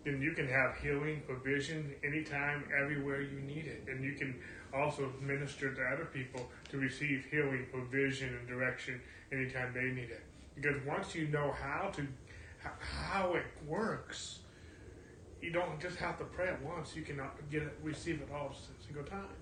then 0.04 0.20
you 0.20 0.32
can 0.32 0.46
have 0.46 0.76
healing, 0.82 1.22
provision 1.26 1.94
anytime, 2.04 2.64
everywhere 2.78 3.22
you 3.22 3.40
need 3.40 3.64
it, 3.64 3.84
and 3.88 4.04
you 4.04 4.12
can 4.12 4.38
also 4.74 5.12
minister 5.20 5.74
to 5.74 5.82
other 5.82 6.06
people 6.06 6.48
to 6.70 6.78
receive 6.78 7.26
healing, 7.30 7.66
provision, 7.72 8.34
and 8.34 8.48
direction 8.48 9.00
anytime 9.32 9.72
they 9.74 9.90
need 9.90 10.10
it. 10.10 10.22
Because 10.54 10.76
once 10.86 11.14
you 11.14 11.28
know 11.28 11.52
how 11.52 11.88
to 11.90 12.06
how 12.78 13.34
it 13.34 13.44
works, 13.66 14.40
you 15.40 15.50
don't 15.50 15.80
just 15.80 15.96
have 15.96 16.16
to 16.18 16.24
pray 16.24 16.48
it 16.48 16.58
once. 16.62 16.94
You 16.94 17.02
can 17.02 17.18
uh, 17.18 17.26
get 17.50 17.62
it, 17.62 17.76
receive 17.82 18.20
it 18.20 18.28
all 18.32 18.46
at 18.46 18.52
a 18.52 18.84
single 18.84 19.04
time. 19.04 19.36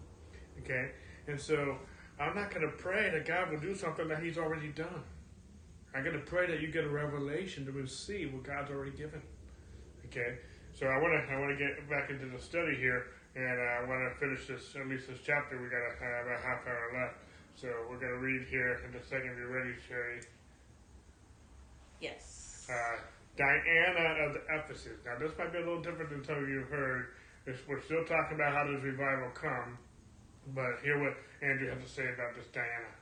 Okay? 0.62 0.92
And 1.26 1.38
so 1.38 1.76
I'm 2.18 2.34
not 2.34 2.50
going 2.50 2.62
to 2.62 2.72
pray 2.76 3.10
that 3.10 3.26
God 3.26 3.50
will 3.50 3.60
do 3.60 3.74
something 3.74 4.08
that 4.08 4.22
He's 4.22 4.38
already 4.38 4.68
done. 4.68 5.02
I'm 5.94 6.04
going 6.04 6.16
to 6.16 6.24
pray 6.24 6.46
that 6.46 6.60
you 6.60 6.68
get 6.68 6.84
a 6.84 6.88
revelation 6.88 7.66
to 7.66 7.72
receive 7.72 8.32
what 8.32 8.44
God's 8.44 8.70
already 8.70 8.92
given. 8.92 9.20
Okay? 10.06 10.38
So 10.72 10.86
I 10.86 10.98
want 10.98 11.12
to 11.12 11.34
I 11.34 11.38
want 11.38 11.58
to 11.58 11.64
get 11.64 11.88
back 11.90 12.10
into 12.10 12.26
the 12.26 12.40
study 12.40 12.76
here, 12.76 13.06
and 13.36 13.56
uh, 13.60 13.78
I 13.78 13.86
want 13.86 14.02
to 14.02 14.12
finish 14.18 14.46
this 14.46 14.74
at 14.74 14.86
least 14.88 15.08
this 15.08 15.20
chapter. 15.24 15.60
We 15.60 15.70
got 15.70 15.82
a, 15.82 15.92
uh, 15.94 16.22
about 16.26 16.38
a 16.38 16.42
half 16.42 16.66
hour 16.66 16.86
left, 16.94 17.18
so 17.54 17.68
we're 17.88 18.00
going 18.00 18.12
to 18.12 18.18
read 18.18 18.46
here 18.48 18.80
in 18.82 18.94
a 18.94 19.02
second. 19.04 19.36
You're 19.38 19.52
ready, 19.52 19.74
Sherry. 19.86 20.20
Yes. 22.00 22.66
Uh, 22.68 22.98
Diana 23.36 24.26
of 24.26 24.36
Ephesus. 24.50 24.98
Now 25.04 25.18
this 25.18 25.32
might 25.38 25.52
be 25.52 25.58
a 25.58 25.64
little 25.64 25.82
different 25.82 26.10
than 26.10 26.24
some 26.24 26.42
of 26.42 26.48
you 26.48 26.60
have 26.60 26.68
heard. 26.68 27.06
It's, 27.46 27.60
we're 27.68 27.80
still 27.80 28.04
talking 28.04 28.34
about 28.34 28.52
how 28.52 28.64
does 28.64 28.82
revival 28.82 29.30
come, 29.32 29.78
but 30.54 30.82
hear 30.82 31.00
what 31.00 31.16
Andrew 31.40 31.70
has 31.70 31.82
to 31.82 31.88
say 31.88 32.04
about 32.12 32.34
this 32.36 32.46
Diana. 32.52 32.99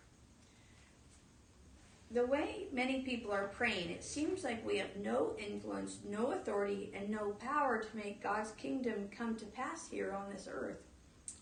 The 2.10 2.24
way 2.24 2.68
many 2.72 3.02
people 3.02 3.32
are 3.32 3.48
praying, 3.48 3.90
it 3.90 4.02
seems 4.02 4.42
like 4.42 4.66
we 4.66 4.78
have 4.78 4.96
no 4.96 5.32
influence, 5.38 5.98
no 6.08 6.32
authority, 6.32 6.90
and 6.94 7.10
no 7.10 7.32
power 7.32 7.82
to 7.82 7.96
make 7.96 8.22
God's 8.22 8.52
kingdom 8.52 9.10
come 9.14 9.36
to 9.36 9.44
pass 9.44 9.88
here 9.90 10.12
on 10.12 10.32
this 10.32 10.48
earth. 10.50 10.78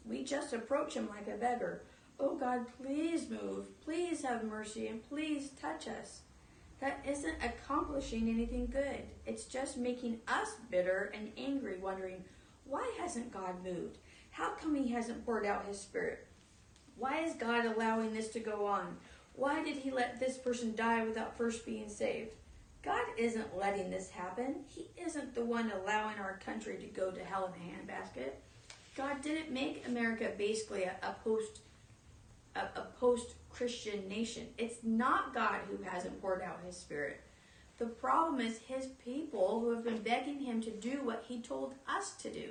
We 0.04 0.24
just 0.24 0.52
approach 0.52 0.94
Him 0.94 1.08
like 1.08 1.28
a 1.28 1.38
beggar. 1.38 1.84
Oh 2.18 2.34
God, 2.34 2.66
please 2.82 3.30
move, 3.30 3.80
please 3.80 4.24
have 4.24 4.42
mercy, 4.42 4.88
and 4.88 5.08
please 5.08 5.50
touch 5.50 5.86
us. 5.86 6.22
That 6.80 6.98
isn't 7.08 7.44
accomplishing 7.44 8.28
anything 8.28 8.66
good. 8.66 9.02
It's 9.24 9.44
just 9.44 9.78
making 9.78 10.18
us 10.26 10.56
bitter 10.68 11.12
and 11.14 11.30
angry, 11.36 11.78
wondering, 11.78 12.24
why 12.64 12.92
hasn't 12.98 13.32
God 13.32 13.62
moved? 13.62 13.98
How 14.30 14.50
come 14.50 14.74
He 14.74 14.88
hasn't 14.88 15.24
poured 15.24 15.46
out 15.46 15.66
His 15.66 15.80
Spirit? 15.80 16.26
Why 16.96 17.20
is 17.20 17.34
God 17.34 17.66
allowing 17.66 18.12
this 18.12 18.28
to 18.30 18.40
go 18.40 18.66
on? 18.66 18.96
Why 19.36 19.62
did 19.62 19.76
he 19.76 19.90
let 19.90 20.18
this 20.18 20.38
person 20.38 20.74
die 20.74 21.04
without 21.04 21.36
first 21.36 21.64
being 21.66 21.88
saved? 21.88 22.30
God 22.82 23.04
isn't 23.18 23.56
letting 23.56 23.90
this 23.90 24.10
happen. 24.10 24.56
He 24.68 24.88
isn't 24.96 25.34
the 25.34 25.44
one 25.44 25.70
allowing 25.70 26.18
our 26.18 26.40
country 26.44 26.76
to 26.78 26.86
go 26.86 27.10
to 27.10 27.24
hell 27.24 27.52
in 27.54 27.60
a 27.60 27.72
handbasket. 27.72 28.30
God 28.96 29.20
didn't 29.22 29.52
make 29.52 29.86
America 29.86 30.30
basically 30.38 30.84
a, 30.84 30.94
a 31.02 31.16
post 31.22 31.60
a, 32.54 32.60
a 32.80 32.86
post 32.98 33.34
Christian 33.50 34.08
nation. 34.08 34.46
It's 34.56 34.78
not 34.82 35.34
God 35.34 35.60
who 35.68 35.82
hasn't 35.82 36.20
poured 36.22 36.42
out 36.42 36.60
his 36.64 36.76
spirit. 36.76 37.20
The 37.78 37.86
problem 37.86 38.40
is 38.40 38.58
his 38.58 38.86
people 39.04 39.60
who 39.60 39.70
have 39.70 39.84
been 39.84 40.02
begging 40.02 40.40
him 40.40 40.62
to 40.62 40.70
do 40.70 41.02
what 41.02 41.24
he 41.28 41.40
told 41.40 41.74
us 41.86 42.14
to 42.22 42.30
do. 42.30 42.50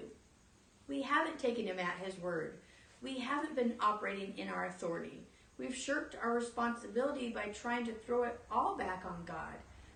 We 0.87 1.01
haven't 1.01 1.39
taken 1.39 1.65
him 1.65 1.79
at 1.79 2.05
his 2.05 2.19
word. 2.19 2.59
We 3.01 3.17
haven't 3.19 3.55
been 3.55 3.73
operating 3.79 4.37
in 4.37 4.49
our 4.49 4.67
authority. 4.67 5.24
We've 5.57 5.75
shirked 5.75 6.15
our 6.21 6.33
responsibility 6.33 7.29
by 7.29 7.45
trying 7.47 7.85
to 7.85 7.93
throw 7.93 8.23
it 8.23 8.39
all 8.51 8.75
back 8.75 9.03
on 9.05 9.23
God. 9.25 9.55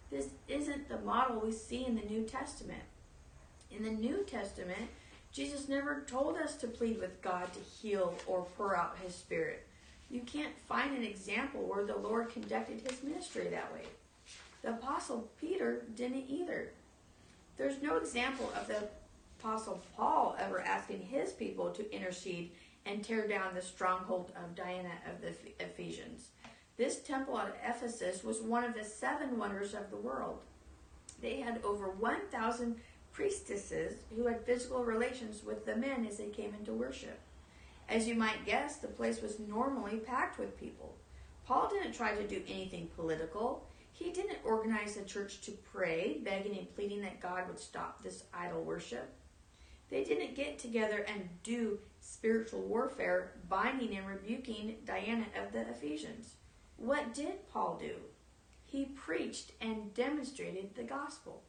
This 0.10 0.30
isn't 0.48 0.90
the 0.90 1.00
model 1.00 1.42
we 1.42 1.52
see 1.52 1.86
in 1.86 1.96
the 1.96 2.02
New 2.02 2.24
Testament. 2.24 2.82
In 3.70 3.84
the 3.84 3.92
New 3.92 4.24
Testament, 4.24 4.90
Jesus 5.32 5.70
never 5.70 6.04
told 6.08 6.38
us 6.38 6.56
to 6.58 6.68
plead 6.68 7.00
with 7.00 7.22
God 7.22 7.54
to 7.54 7.60
heal 7.60 8.16
or 8.26 8.48
pour 8.58 8.76
out 8.76 8.98
his 9.04 9.14
spirit. 9.14 9.68
You 10.10 10.22
can't 10.22 10.58
find 10.68 10.98
an 10.98 11.04
example 11.04 11.62
where 11.62 11.86
the 11.86 11.96
Lord 11.96 12.34
conducted 12.34 12.82
his 12.82 13.04
ministry 13.04 13.48
that 13.50 13.72
way. 13.72 13.84
The 14.64 14.72
Apostle 14.72 15.30
Peter 15.40 15.84
didn't 15.96 16.26
either. 16.28 16.72
There's 17.58 17.82
no 17.82 17.98
example 17.98 18.52
of 18.60 18.68
the 18.68 18.88
Apostle 19.40 19.84
Paul 19.96 20.36
ever 20.40 20.62
asking 20.62 21.02
his 21.02 21.32
people 21.32 21.70
to 21.72 21.96
intercede 21.96 22.52
and 22.90 23.04
tear 23.04 23.28
down 23.28 23.54
the 23.54 23.62
stronghold 23.62 24.32
of 24.36 24.56
Diana 24.56 24.90
of 25.08 25.22
the 25.22 25.34
Ephesians. 25.64 26.30
This 26.76 27.00
temple 27.00 27.38
at 27.38 27.56
Ephesus 27.64 28.24
was 28.24 28.42
one 28.42 28.64
of 28.64 28.74
the 28.74 28.84
seven 28.84 29.38
wonders 29.38 29.76
of 29.76 29.92
the 29.92 29.98
world. 29.98 30.40
They 31.22 31.42
had 31.42 31.62
over 31.64 31.90
1,000 31.90 32.78
priestesses 33.12 34.00
who 34.16 34.26
had 34.26 34.46
physical 34.46 34.84
relations 34.84 35.44
with 35.44 35.66
the 35.66 35.76
men 35.76 36.06
as 36.10 36.18
they 36.18 36.30
came 36.30 36.54
into 36.58 36.74
worship. 36.74 37.20
As 37.88 38.08
you 38.08 38.16
might 38.16 38.46
guess, 38.46 38.78
the 38.78 38.88
place 38.88 39.22
was 39.22 39.40
normally 39.40 39.98
packed 39.98 40.40
with 40.40 40.60
people. 40.60 40.96
Paul 41.46 41.70
didn't 41.70 41.94
try 41.94 42.16
to 42.16 42.28
do 42.28 42.42
anything 42.48 42.90
political. 42.96 43.66
He 43.92 44.12
didn't 44.12 44.38
organize 44.44 44.96
the 44.96 45.04
church 45.04 45.42
to 45.42 45.52
pray, 45.52 46.22
begging 46.24 46.58
and 46.58 46.74
pleading 46.76 47.02
that 47.02 47.20
God 47.20 47.48
would 47.48 47.60
stop 47.60 48.02
this 48.02 48.24
idol 48.34 48.64
worship. 48.64 49.14
They 49.90 50.04
didn't 50.04 50.36
get 50.36 50.60
together 50.60 51.06
and 51.08 51.28
do 51.44 51.80
spiritual 52.10 52.62
warfare, 52.62 53.34
binding 53.48 53.96
and 53.96 54.08
rebuking 54.08 54.78
Diana 54.86 55.26
of 55.42 55.52
the 55.54 55.62
Ephesians. 55.70 56.34
What 56.78 57.14
did 57.14 57.48
Paul 57.52 57.78
do? 57.80 57.96
He 58.66 58.86
preached 58.86 59.52
and 59.62 59.94
demonstrated 59.94 60.76
the 60.76 60.84
gospel. 60.84 61.44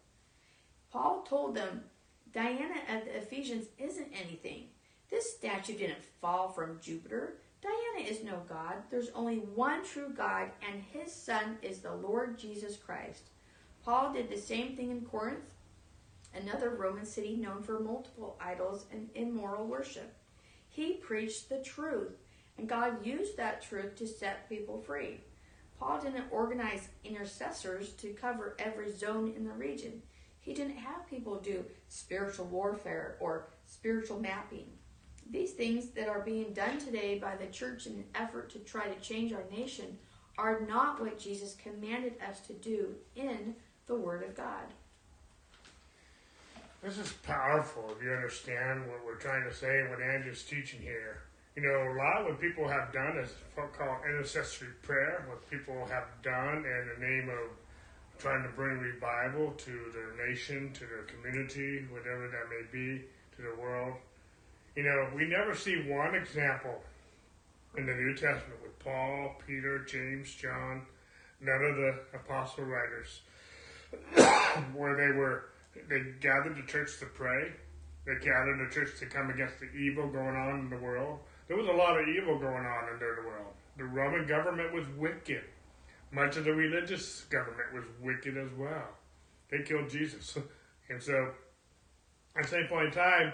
Paul 0.92 1.22
told 1.22 1.54
them, 1.54 1.84
Diana 2.32 2.76
of 2.94 3.04
the 3.04 3.16
Ephesians 3.16 3.66
isn't 3.78 4.12
anything. 4.12 4.64
This 5.10 5.34
statue 5.34 5.76
didn't 5.76 6.04
fall 6.20 6.48
from 6.50 6.78
Jupiter. 6.80 7.38
Diana 7.62 8.08
is 8.08 8.22
no 8.22 8.42
God. 8.48 8.74
There's 8.90 9.10
only 9.14 9.36
one 9.36 9.84
true 9.84 10.12
God, 10.14 10.50
and 10.66 10.82
his 10.92 11.12
Son 11.12 11.58
is 11.62 11.78
the 11.78 11.94
Lord 11.94 12.38
Jesus 12.38 12.76
Christ. 12.76 13.22
Paul 13.84 14.12
did 14.12 14.28
the 14.28 14.38
same 14.38 14.76
thing 14.76 14.90
in 14.90 15.00
Corinth, 15.02 15.54
another 16.34 16.70
Roman 16.70 17.06
city 17.06 17.36
known 17.36 17.62
for 17.62 17.80
multiple 17.80 18.36
idols 18.40 18.86
and 18.92 19.08
immoral 19.14 19.66
worship. 19.66 20.14
He 20.80 20.94
preached 20.94 21.50
the 21.50 21.58
truth, 21.58 22.14
and 22.56 22.66
God 22.66 23.04
used 23.04 23.36
that 23.36 23.60
truth 23.60 23.96
to 23.96 24.06
set 24.06 24.48
people 24.48 24.80
free. 24.80 25.20
Paul 25.78 26.00
didn't 26.00 26.30
organize 26.30 26.88
intercessors 27.04 27.90
to 27.96 28.14
cover 28.14 28.56
every 28.58 28.90
zone 28.90 29.34
in 29.36 29.44
the 29.44 29.52
region. 29.52 30.00
He 30.40 30.54
didn't 30.54 30.78
have 30.78 31.06
people 31.06 31.38
do 31.38 31.66
spiritual 31.88 32.46
warfare 32.46 33.18
or 33.20 33.48
spiritual 33.66 34.20
mapping. 34.20 34.68
These 35.30 35.52
things 35.52 35.90
that 35.90 36.08
are 36.08 36.22
being 36.22 36.54
done 36.54 36.78
today 36.78 37.18
by 37.18 37.36
the 37.36 37.52
church 37.52 37.86
in 37.86 37.96
an 37.96 38.06
effort 38.14 38.48
to 38.52 38.58
try 38.60 38.86
to 38.86 39.00
change 39.02 39.34
our 39.34 39.44
nation 39.54 39.98
are 40.38 40.62
not 40.66 40.98
what 40.98 41.18
Jesus 41.18 41.56
commanded 41.56 42.14
us 42.26 42.40
to 42.46 42.54
do 42.54 42.94
in 43.14 43.54
the 43.86 43.96
Word 43.96 44.22
of 44.22 44.34
God. 44.34 44.72
This 46.82 46.96
is 46.96 47.12
powerful 47.24 47.92
if 47.94 48.02
you 48.02 48.10
understand 48.10 48.88
what 48.88 49.04
we're 49.04 49.20
trying 49.20 49.44
to 49.44 49.54
say 49.54 49.80
and 49.80 49.90
what 49.90 50.00
Andrew's 50.00 50.42
teaching 50.42 50.80
here. 50.80 51.20
You 51.54 51.62
know, 51.62 51.92
a 51.92 51.94
lot 51.94 52.22
of 52.22 52.26
what 52.28 52.40
people 52.40 52.66
have 52.66 52.90
done 52.90 53.18
is 53.18 53.28
called 53.54 53.98
intercessory 54.08 54.70
prayer, 54.80 55.26
what 55.28 55.48
people 55.50 55.86
have 55.90 56.08
done 56.22 56.64
in 56.64 56.88
the 56.88 57.06
name 57.06 57.28
of 57.28 57.50
trying 58.18 58.42
to 58.44 58.48
bring 58.56 58.78
revival 58.78 59.52
to 59.58 59.92
their 59.92 60.26
nation, 60.26 60.72
to 60.72 60.86
their 60.86 61.02
community, 61.02 61.84
whatever 61.90 62.28
that 62.28 62.48
may 62.48 62.64
be, 62.72 63.04
to 63.36 63.42
the 63.42 63.60
world. 63.60 63.96
You 64.74 64.84
know, 64.84 65.10
we 65.14 65.26
never 65.26 65.54
see 65.54 65.86
one 65.86 66.14
example 66.14 66.82
in 67.76 67.84
the 67.84 67.92
New 67.92 68.14
Testament 68.14 68.62
with 68.62 68.78
Paul, 68.78 69.36
Peter, 69.46 69.80
James, 69.80 70.34
John, 70.34 70.86
none 71.42 71.62
of 71.62 71.76
the 71.76 71.94
apostle 72.14 72.64
writers, 72.64 73.20
where 74.74 74.96
they 74.96 75.14
were 75.18 75.49
they 75.74 76.00
gathered 76.20 76.56
the 76.56 76.66
church 76.66 76.98
to 77.00 77.06
pray. 77.06 77.52
They 78.06 78.14
gathered 78.14 78.66
the 78.66 78.74
church 78.74 78.98
to 79.00 79.06
come 79.06 79.30
against 79.30 79.60
the 79.60 79.70
evil 79.70 80.08
going 80.08 80.36
on 80.36 80.60
in 80.60 80.70
the 80.70 80.78
world. 80.78 81.20
There 81.48 81.56
was 81.56 81.66
a 81.66 81.72
lot 81.72 82.00
of 82.00 82.08
evil 82.08 82.38
going 82.38 82.64
on 82.64 82.88
in 82.92 82.98
the 82.98 83.26
world. 83.26 83.52
The 83.76 83.84
Roman 83.84 84.26
government 84.26 84.72
was 84.72 84.86
wicked. 84.96 85.42
Much 86.12 86.36
of 86.36 86.44
the 86.44 86.52
religious 86.52 87.22
government 87.30 87.72
was 87.72 87.84
wicked 88.00 88.36
as 88.36 88.50
well. 88.58 88.88
They 89.50 89.62
killed 89.62 89.90
Jesus. 89.90 90.36
And 90.90 91.00
so, 91.00 91.30
at 92.34 92.42
the 92.42 92.48
same 92.48 92.66
point 92.66 92.86
in 92.86 92.90
time, 92.90 93.32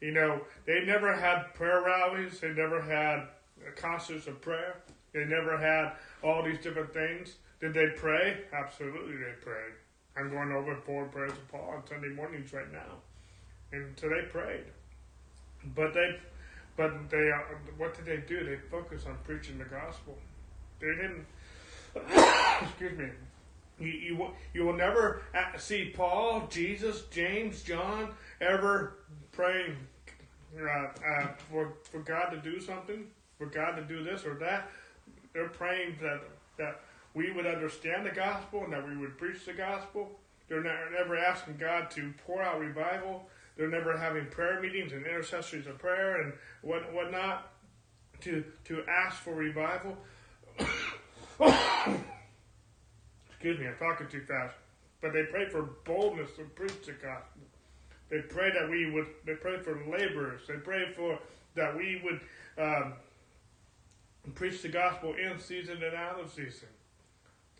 you 0.00 0.12
know, 0.12 0.40
they 0.66 0.84
never 0.84 1.12
had 1.12 1.52
prayer 1.54 1.82
rallies. 1.84 2.38
They 2.38 2.52
never 2.52 2.80
had 2.80 3.26
concerts 3.74 4.28
of 4.28 4.40
prayer. 4.40 4.76
They 5.12 5.24
never 5.24 5.58
had 5.58 5.94
all 6.22 6.44
these 6.44 6.60
different 6.60 6.94
things. 6.94 7.36
Did 7.60 7.74
they 7.74 7.88
pray? 7.96 8.44
Absolutely, 8.52 9.16
they 9.16 9.32
prayed. 9.40 9.74
I'm 10.16 10.30
going 10.30 10.52
over 10.52 10.76
four 10.76 11.06
prayers 11.06 11.32
of 11.32 11.48
Paul 11.48 11.74
on 11.76 11.86
Sunday 11.86 12.08
mornings 12.08 12.52
right 12.52 12.70
now, 12.70 13.00
and 13.72 13.98
so 13.98 14.08
they 14.08 14.22
prayed. 14.28 14.64
But 15.74 15.94
they, 15.94 16.16
but 16.76 17.10
they, 17.10 17.30
uh, 17.30 17.54
what 17.76 17.94
did 17.94 18.04
they 18.04 18.18
do? 18.26 18.44
They 18.44 18.56
focused 18.70 19.06
on 19.06 19.16
preaching 19.24 19.58
the 19.58 19.64
gospel. 19.64 20.18
They 20.80 20.88
didn't. 20.88 21.26
excuse 22.62 22.98
me. 22.98 23.08
You, 23.78 23.88
you, 23.88 24.26
you 24.54 24.64
will 24.64 24.76
never 24.76 25.22
see 25.58 25.92
Paul, 25.96 26.46
Jesus, 26.50 27.02
James, 27.10 27.62
John 27.62 28.10
ever 28.40 28.98
praying 29.32 29.76
uh, 30.60 30.68
uh, 30.68 31.28
for 31.50 31.74
for 31.90 32.00
God 32.00 32.30
to 32.30 32.36
do 32.36 32.60
something, 32.60 33.06
for 33.38 33.46
God 33.46 33.76
to 33.76 33.82
do 33.82 34.04
this 34.04 34.26
or 34.26 34.34
that. 34.34 34.70
They're 35.32 35.48
praying 35.48 35.96
that 36.02 36.20
that 36.58 36.80
we 37.14 37.30
would 37.30 37.46
understand 37.46 38.06
the 38.06 38.10
gospel 38.10 38.64
and 38.64 38.72
that 38.72 38.86
we 38.88 38.96
would 38.96 39.18
preach 39.18 39.44
the 39.44 39.52
gospel. 39.52 40.18
They're 40.48 40.62
never 40.62 41.16
asking 41.16 41.56
God 41.56 41.90
to 41.92 42.12
pour 42.26 42.42
out 42.42 42.60
revival. 42.60 43.28
They're 43.56 43.68
never 43.68 43.96
having 43.96 44.26
prayer 44.26 44.60
meetings 44.60 44.92
and 44.92 45.06
intercessories 45.06 45.66
of 45.66 45.78
prayer 45.78 46.22
and 46.22 46.32
what 46.62 46.92
whatnot 46.92 47.52
to 48.20 48.44
to 48.64 48.84
ask 48.88 49.16
for 49.22 49.34
revival. 49.34 49.96
Excuse 53.30 53.58
me, 53.58 53.66
I'm 53.66 53.76
talking 53.78 54.08
too 54.08 54.22
fast. 54.26 54.54
But 55.00 55.12
they 55.12 55.24
pray 55.24 55.48
for 55.48 55.62
boldness 55.84 56.30
to 56.36 56.44
preach 56.44 56.86
the 56.86 56.92
gospel. 56.92 57.42
They 58.08 58.20
pray 58.20 58.50
that 58.52 58.70
we 58.70 58.90
would. 58.90 59.06
They 59.26 59.34
pray 59.34 59.58
for 59.58 59.82
laborers. 59.90 60.42
They 60.46 60.56
pray 60.56 60.92
for 60.94 61.18
that 61.54 61.76
we 61.76 62.00
would 62.04 62.20
um, 62.58 62.94
preach 64.34 64.62
the 64.62 64.68
gospel 64.68 65.14
in 65.14 65.38
season 65.38 65.82
and 65.82 65.94
out 65.94 66.20
of 66.20 66.30
season. 66.30 66.68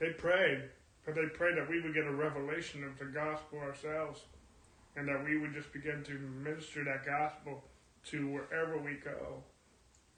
They 0.03 0.11
prayed, 0.11 0.64
but 1.07 1.14
they 1.14 1.26
prayed 1.26 1.57
that 1.59 1.70
we 1.70 1.80
would 1.80 1.94
get 1.94 2.05
a 2.07 2.11
revelation 2.11 2.82
of 2.82 2.98
the 2.98 3.05
gospel 3.05 3.61
ourselves, 3.61 4.22
and 4.96 5.07
that 5.07 5.24
we 5.24 5.38
would 5.38 5.55
just 5.55 5.72
begin 5.72 6.03
to 6.03 6.18
minister 6.42 6.82
that 6.82 7.07
gospel 7.07 7.62
to 8.07 8.26
wherever 8.26 8.78
we 8.78 8.94
go. 8.94 9.44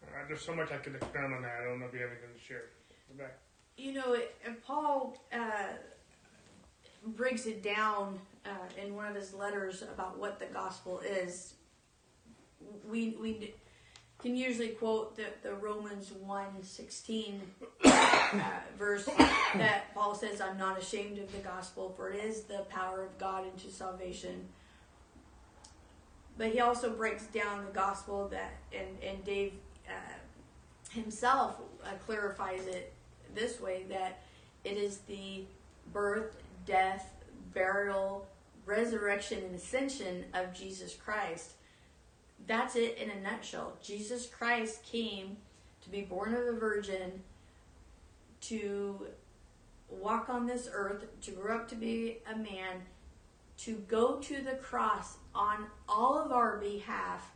Uh, 0.03 0.07
there's 0.26 0.41
so 0.41 0.55
much 0.55 0.72
I 0.72 0.78
could 0.78 0.95
expound 0.95 1.35
on 1.35 1.43
that. 1.43 1.53
I 1.61 1.64
don't 1.64 1.80
know 1.80 1.87
if 1.87 1.93
you 1.93 2.01
have 2.01 2.09
anything 2.09 2.30
to 2.35 2.43
share. 2.43 2.70
Okay. 3.14 3.30
You 3.76 3.93
know, 3.93 4.16
and 4.47 4.62
Paul 4.62 5.18
uh, 5.30 5.74
breaks 7.09 7.45
it 7.45 7.62
down 7.62 8.18
uh, 8.47 8.82
in 8.82 8.97
one 8.97 9.09
of 9.09 9.14
his 9.14 9.35
letters 9.35 9.82
about 9.82 10.18
what 10.18 10.39
the 10.39 10.47
gospel 10.47 11.01
is. 11.01 11.57
We 12.89 13.18
we 13.20 13.53
can 14.24 14.35
usually 14.35 14.70
quote 14.70 15.14
the, 15.16 15.26
the 15.43 15.53
Romans 15.53 16.11
1 16.11 16.62
16 16.62 17.43
uh, 17.85 18.41
verse 18.78 19.07
that 19.59 19.95
Paul 19.95 20.15
says, 20.15 20.41
I'm 20.41 20.59
not 20.59 20.79
ashamed 20.79 21.19
of 21.19 21.31
the 21.33 21.39
gospel, 21.39 21.93
for 21.97 22.11
it 22.11 22.25
is 22.25 22.43
the 22.43 22.65
power 22.69 23.03
of 23.03 23.19
God 23.19 23.45
into 23.47 23.71
salvation. 23.71 24.49
But 26.37 26.49
he 26.49 26.61
also 26.61 26.91
breaks 26.91 27.27
down 27.27 27.65
the 27.65 27.71
gospel 27.73 28.29
that, 28.29 28.53
and, 28.73 28.89
and 29.03 29.25
Dave 29.25 29.53
uh, 29.89 29.93
himself 30.91 31.57
uh, 31.85 31.91
clarifies 32.05 32.67
it 32.67 32.93
this 33.35 33.61
way 33.61 33.85
that 33.89 34.23
it 34.65 34.77
is 34.77 34.99
the 34.99 35.45
birth, 35.93 36.37
death, 36.67 37.13
burial, 37.53 38.27
resurrection, 38.67 39.39
and 39.45 39.55
ascension 39.55 40.25
of 40.35 40.53
Jesus 40.55 40.95
Christ. 40.95 41.53
That's 42.47 42.77
it 42.77 42.99
in 42.99 43.11
a 43.11 43.21
nutshell. 43.21 43.75
Jesus 43.83 44.27
Christ 44.27 44.83
came 44.85 45.37
to 45.83 45.91
be 45.91 46.01
born 46.01 46.35
of 46.35 46.47
a 46.47 46.53
virgin, 46.53 47.23
to 48.43 49.07
walk 49.95 50.28
on 50.28 50.47
this 50.47 50.68
earth, 50.72 51.05
to 51.22 51.30
grow 51.30 51.57
up 51.57 51.68
to 51.68 51.76
be 51.76 52.18
a 52.30 52.36
man, 52.36 52.82
to 53.59 53.74
go 53.88 54.16
to 54.16 54.42
the 54.42 54.57
cross 54.57 55.16
on 55.34 55.66
all 55.88 56.18
of 56.18 56.32
our 56.32 56.59
behalf, 56.59 57.32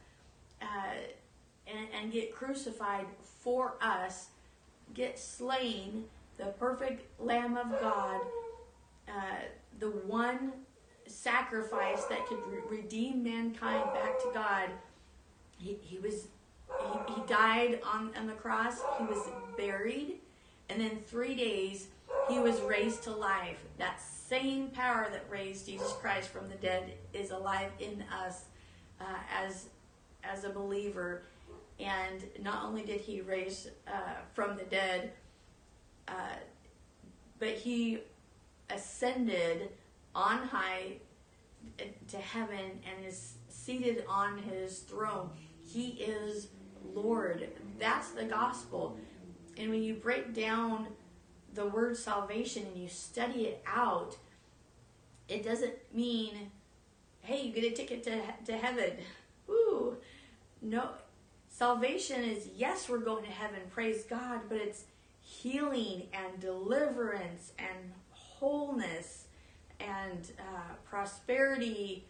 uh, 0.61 0.67
and, 1.67 1.89
and 1.95 2.13
get 2.13 2.35
crucified 2.35 3.07
for 3.23 3.75
us, 3.81 4.29
get 4.95 5.19
slain, 5.19 6.05
the 6.39 6.47
perfect 6.47 7.21
Lamb 7.21 7.57
of 7.57 7.71
God, 7.81 8.21
uh, 9.09 9.41
the 9.79 9.91
one 9.91 10.53
sacrifice 11.07 12.05
that 12.05 12.27
could 12.27 12.39
re- 12.47 12.61
redeem 12.69 13.23
mankind 13.23 13.85
back 13.95 14.19
to 14.21 14.31
God. 14.33 14.71
He, 15.59 15.79
he 15.83 15.99
was 15.99 16.29
he, 16.81 17.15
he 17.15 17.21
died 17.27 17.81
on, 17.83 18.11
on 18.17 18.27
the 18.27 18.35
cross. 18.35 18.81
He 18.99 19.05
was 19.05 19.27
buried, 19.57 20.19
and 20.69 20.81
then 20.81 20.99
three 21.07 21.35
days 21.35 21.89
he 22.29 22.39
was 22.39 22.61
raised 22.61 23.03
to 23.05 23.11
life. 23.11 23.59
That 23.79 24.01
same 24.01 24.69
power 24.69 25.09
that 25.11 25.25
raised 25.31 25.67
Jesus 25.67 25.93
Christ 26.01 26.29
from 26.29 26.49
the 26.49 26.57
dead 26.57 26.95
is 27.13 27.31
alive 27.31 27.71
in 27.79 28.05
us 28.25 28.45
uh, 29.01 29.05
as 29.33 29.69
as 30.25 30.45
a 30.45 30.51
believer. 30.51 31.23
And 31.81 32.25
not 32.43 32.65
only 32.65 32.83
did 32.83 33.01
he 33.01 33.21
raise 33.21 33.69
uh, 33.87 34.15
from 34.35 34.57
the 34.57 34.65
dead, 34.65 35.13
uh, 36.09 36.37
but 37.39 37.51
he 37.51 38.01
ascended 38.71 39.71
on 40.15 40.39
high 40.39 40.97
to 42.09 42.17
heaven 42.17 42.59
and 42.59 43.07
is 43.07 43.35
seated 43.49 44.05
on 44.09 44.39
his 44.39 44.81
throne. 44.81 45.31
He 45.65 45.91
is 45.91 46.49
Lord. 46.95 47.49
That's 47.79 48.11
the 48.11 48.25
gospel. 48.25 48.97
And 49.57 49.71
when 49.71 49.83
you 49.83 49.95
break 49.95 50.35
down 50.35 50.89
the 51.59 51.67
word 51.67 51.97
salvation 51.97 52.65
and 52.67 52.81
you 52.81 52.89
study 52.89 53.47
it 53.47 53.63
out, 53.67 54.17
it 55.29 55.45
doesn't 55.45 55.75
mean, 55.93 56.53
hey, 57.23 57.43
you 57.43 57.53
get 57.53 57.65
a 57.65 57.71
ticket 57.75 58.05
to, 58.05 58.23
to 58.47 58.57
heaven. 58.57 58.93
Woo. 59.49 59.97
No. 60.63 60.91
Salvation 61.49 62.23
is, 62.23 62.49
yes, 62.57 62.89
we're 62.89 62.99
going 62.99 63.25
to 63.25 63.31
heaven, 63.31 63.59
praise 63.71 64.05
God, 64.05 64.43
but 64.49 64.59
it's 64.59 64.85
healing 65.21 66.05
and 66.13 66.39
deliverance 66.41 67.53
and 67.59 67.93
wholeness 68.11 69.25
and 69.81 70.31
uh, 70.39 70.75
prosperity. 70.89 72.05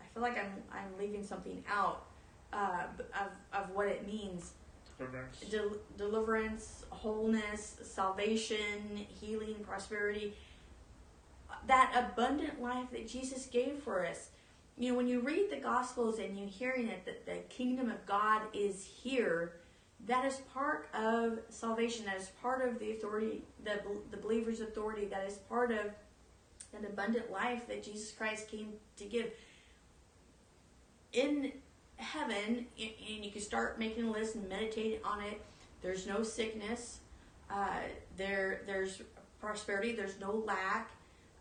I 0.00 0.04
feel 0.12 0.24
like 0.24 0.36
I'm, 0.36 0.54
I'm 0.72 0.98
leaving 0.98 1.24
something 1.24 1.62
out 1.70 2.06
uh, 2.52 2.82
of, 3.14 3.30
of 3.52 3.70
what 3.70 3.86
it 3.86 4.04
means 4.08 4.54
Deliverance. 5.00 5.40
Del- 5.50 5.76
deliverance, 5.96 6.84
wholeness, 6.90 7.78
salvation, 7.82 9.06
healing, 9.18 9.56
prosperity. 9.66 10.34
That 11.66 11.92
abundant 11.94 12.60
life 12.60 12.90
that 12.92 13.08
Jesus 13.08 13.46
gave 13.46 13.78
for 13.82 14.06
us. 14.06 14.28
You 14.76 14.90
know, 14.92 14.98
when 14.98 15.08
you 15.08 15.20
read 15.20 15.50
the 15.50 15.56
Gospels 15.56 16.18
and 16.18 16.38
you're 16.38 16.48
hearing 16.48 16.88
it 16.88 17.06
that 17.06 17.24
the 17.24 17.38
kingdom 17.48 17.90
of 17.90 18.04
God 18.04 18.42
is 18.52 18.84
here, 18.84 19.54
that 20.06 20.26
is 20.26 20.36
part 20.52 20.88
of 20.94 21.38
salvation. 21.48 22.04
That 22.04 22.18
is 22.18 22.30
part 22.42 22.66
of 22.66 22.78
the 22.78 22.92
authority, 22.92 23.42
the, 23.64 23.80
the 24.10 24.18
believer's 24.18 24.60
authority. 24.60 25.06
That 25.06 25.26
is 25.26 25.36
part 25.48 25.70
of 25.70 25.86
an 26.76 26.84
abundant 26.86 27.30
life 27.32 27.66
that 27.68 27.82
Jesus 27.82 28.12
Christ 28.12 28.48
came 28.48 28.74
to 28.98 29.04
give. 29.04 29.30
In 31.14 31.52
heaven, 32.00 32.66
and 32.78 33.24
you 33.24 33.30
can 33.30 33.40
start 33.40 33.78
making 33.78 34.04
a 34.04 34.10
list 34.10 34.34
and 34.34 34.48
meditate 34.48 35.00
on 35.04 35.20
it. 35.22 35.40
There's 35.82 36.06
no 36.06 36.22
sickness. 36.22 37.00
Uh, 37.50 37.80
there, 38.16 38.62
there's 38.66 39.02
prosperity. 39.40 39.92
There's 39.92 40.18
no 40.20 40.42
lack. 40.46 40.90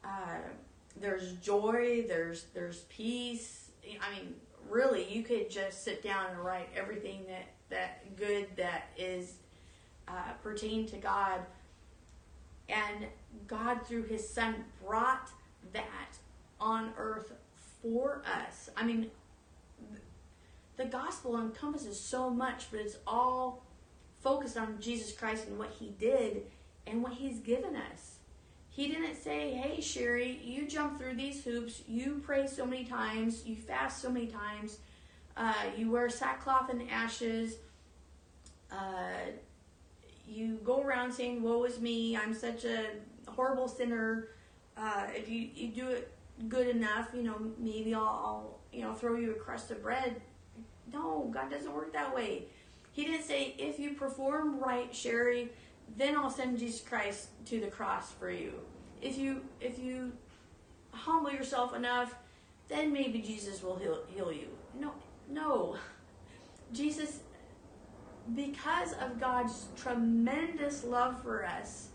Uh, 0.04 0.40
there's 1.00 1.34
joy. 1.34 2.06
There's 2.08 2.46
there's 2.54 2.82
peace. 2.90 3.72
I 3.86 4.16
mean, 4.16 4.36
really, 4.70 5.12
you 5.12 5.24
could 5.24 5.50
just 5.50 5.84
sit 5.84 6.04
down 6.04 6.28
and 6.32 6.40
write 6.40 6.70
everything 6.76 7.26
that 7.28 7.48
that 7.70 8.16
good 8.16 8.48
that 8.58 8.90
is 8.98 9.36
uh, 10.08 10.34
pertain 10.44 10.88
to 10.88 10.98
God. 10.98 11.42
And 12.68 13.08
God, 13.48 13.86
through 13.86 14.04
His 14.04 14.28
Son, 14.28 14.56
brought 14.86 15.30
that 15.74 16.18
on 16.60 16.92
earth 16.98 17.34
for 17.82 18.22
us. 18.26 18.70
I 18.76 18.84
mean, 18.84 19.10
the 20.80 20.86
gospel 20.86 21.38
encompasses 21.38 22.00
so 22.00 22.30
much, 22.30 22.72
but 22.72 22.80
it's 22.80 22.96
all 23.06 23.66
focused 24.22 24.56
on 24.56 24.78
Jesus 24.80 25.12
Christ 25.12 25.46
and 25.48 25.60
what 25.60 25.72
He 25.78 25.94
did 26.00 26.44
and 26.88 27.04
what 27.04 27.12
He's 27.12 27.40
given 27.40 27.76
us. 27.76 28.16
He 28.70 28.88
didn't 28.88 29.22
say, 29.22 29.52
Hey, 29.52 29.82
Sherry, 29.82 30.40
you 30.42 30.70
jump 30.70 30.98
through 30.98 31.16
these 31.16 31.44
hoops, 31.44 31.84
you 31.86 32.22
pray 32.26 32.48
so 32.48 32.66
many 32.66 32.86
times, 32.86 33.46
you 33.46 33.58
fast 33.58 34.02
so 34.02 34.10
many 34.10 34.28
times, 34.28 34.78
uh, 35.36 35.54
you 35.78 35.92
wear 35.92 36.10
sackcloth 36.10 36.70
and 36.70 36.90
ashes, 36.90 37.56
uh, 38.72 39.28
you 40.26 40.60
go 40.64 40.82
around 40.82 41.12
saying, 41.12 41.44
Woe 41.44 41.66
is 41.66 41.82
me, 41.82 42.16
I'm 42.16 42.34
such 42.34 42.64
a 42.64 42.86
horrible 43.28 43.68
sinner. 43.68 44.30
Uh, 44.78 45.08
if 45.14 45.28
you, 45.28 45.50
you 45.54 45.68
do 45.74 45.90
it 45.90 46.10
good 46.48 46.70
enough, 46.70 47.10
you 47.14 47.24
know, 47.24 47.36
maybe 47.58 47.94
I'll, 47.94 48.02
I'll, 48.04 48.60
you 48.72 48.82
know, 48.82 48.94
throw 48.94 49.18
you 49.18 49.32
a 49.32 49.36
crust 49.36 49.72
of 49.72 49.84
bread 49.84 50.22
no, 50.92 51.30
God 51.34 51.50
doesn't 51.52 51.74
work 51.74 51.94
that 51.94 52.14
way. 52.14 52.44
He 52.92 53.06
didn't 53.06 53.24
say, 53.26 53.56
if 53.58 53.80
you 53.80 53.94
perform 53.94 54.60
right, 54.60 54.94
Sherry, 54.94 55.50
then 55.98 56.16
I'll 56.16 56.30
send 56.30 56.60
Jesus 56.60 56.82
Christ 56.82 57.30
to 57.46 57.60
the 57.60 57.68
cross 57.68 58.12
for 58.12 58.30
you. 58.30 58.54
If 59.02 59.18
you 59.18 59.42
if 59.62 59.80
you 59.80 60.12
humble 60.92 61.32
yourself 61.32 61.76
enough, 61.76 62.16
then 62.68 62.92
maybe 62.92 63.20
Jesus 63.20 63.64
will 63.64 63.78
heal, 63.78 64.00
heal 64.08 64.32
you. 64.32 64.48
No, 64.78 64.94
no. 65.30 65.78
Jesus, 66.74 67.22
because 68.36 68.94
of 68.94 69.20
God's 69.20 69.66
tremendous 69.76 70.84
love 70.84 71.22
for 71.24 71.46
us, 71.46 71.90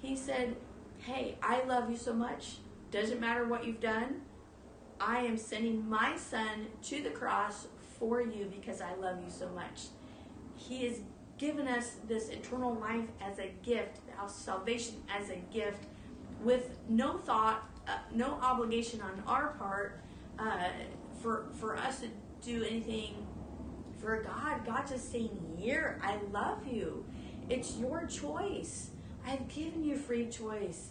He 0.00 0.16
said, 0.16 0.56
Hey, 0.98 1.36
I 1.42 1.62
love 1.64 1.90
you 1.90 1.96
so 1.96 2.12
much. 2.12 2.56
Doesn't 2.90 3.20
matter 3.20 3.46
what 3.46 3.64
you've 3.64 3.80
done. 3.80 4.22
I 5.00 5.20
am 5.20 5.36
sending 5.36 5.88
my 5.88 6.16
son 6.16 6.66
to 6.84 7.02
the 7.02 7.10
cross 7.10 7.66
for 8.02 8.20
you 8.20 8.50
because 8.52 8.80
I 8.80 8.96
love 8.96 9.18
you 9.24 9.30
so 9.30 9.48
much. 9.50 9.82
He 10.56 10.86
has 10.86 10.98
given 11.38 11.68
us 11.68 11.98
this 12.08 12.30
eternal 12.30 12.74
life 12.74 13.06
as 13.20 13.38
a 13.38 13.52
gift, 13.62 14.00
our 14.18 14.28
salvation 14.28 14.96
as 15.08 15.30
a 15.30 15.36
gift, 15.52 15.84
with 16.42 16.76
no 16.88 17.18
thought, 17.18 17.62
uh, 17.86 17.92
no 18.12 18.40
obligation 18.42 19.00
on 19.00 19.22
our 19.24 19.50
part 19.50 20.00
uh, 20.36 20.70
for 21.22 21.46
for 21.60 21.76
us 21.76 22.00
to 22.00 22.08
do 22.44 22.64
anything 22.64 23.24
for 24.00 24.20
God. 24.20 24.66
God 24.66 24.84
just 24.88 25.12
saying, 25.12 25.56
"Here, 25.56 26.00
I 26.02 26.18
love 26.32 26.66
you. 26.66 27.04
It's 27.48 27.76
your 27.76 28.04
choice. 28.06 28.90
I've 29.24 29.46
given 29.46 29.84
you 29.84 29.96
free 29.96 30.26
choice." 30.26 30.88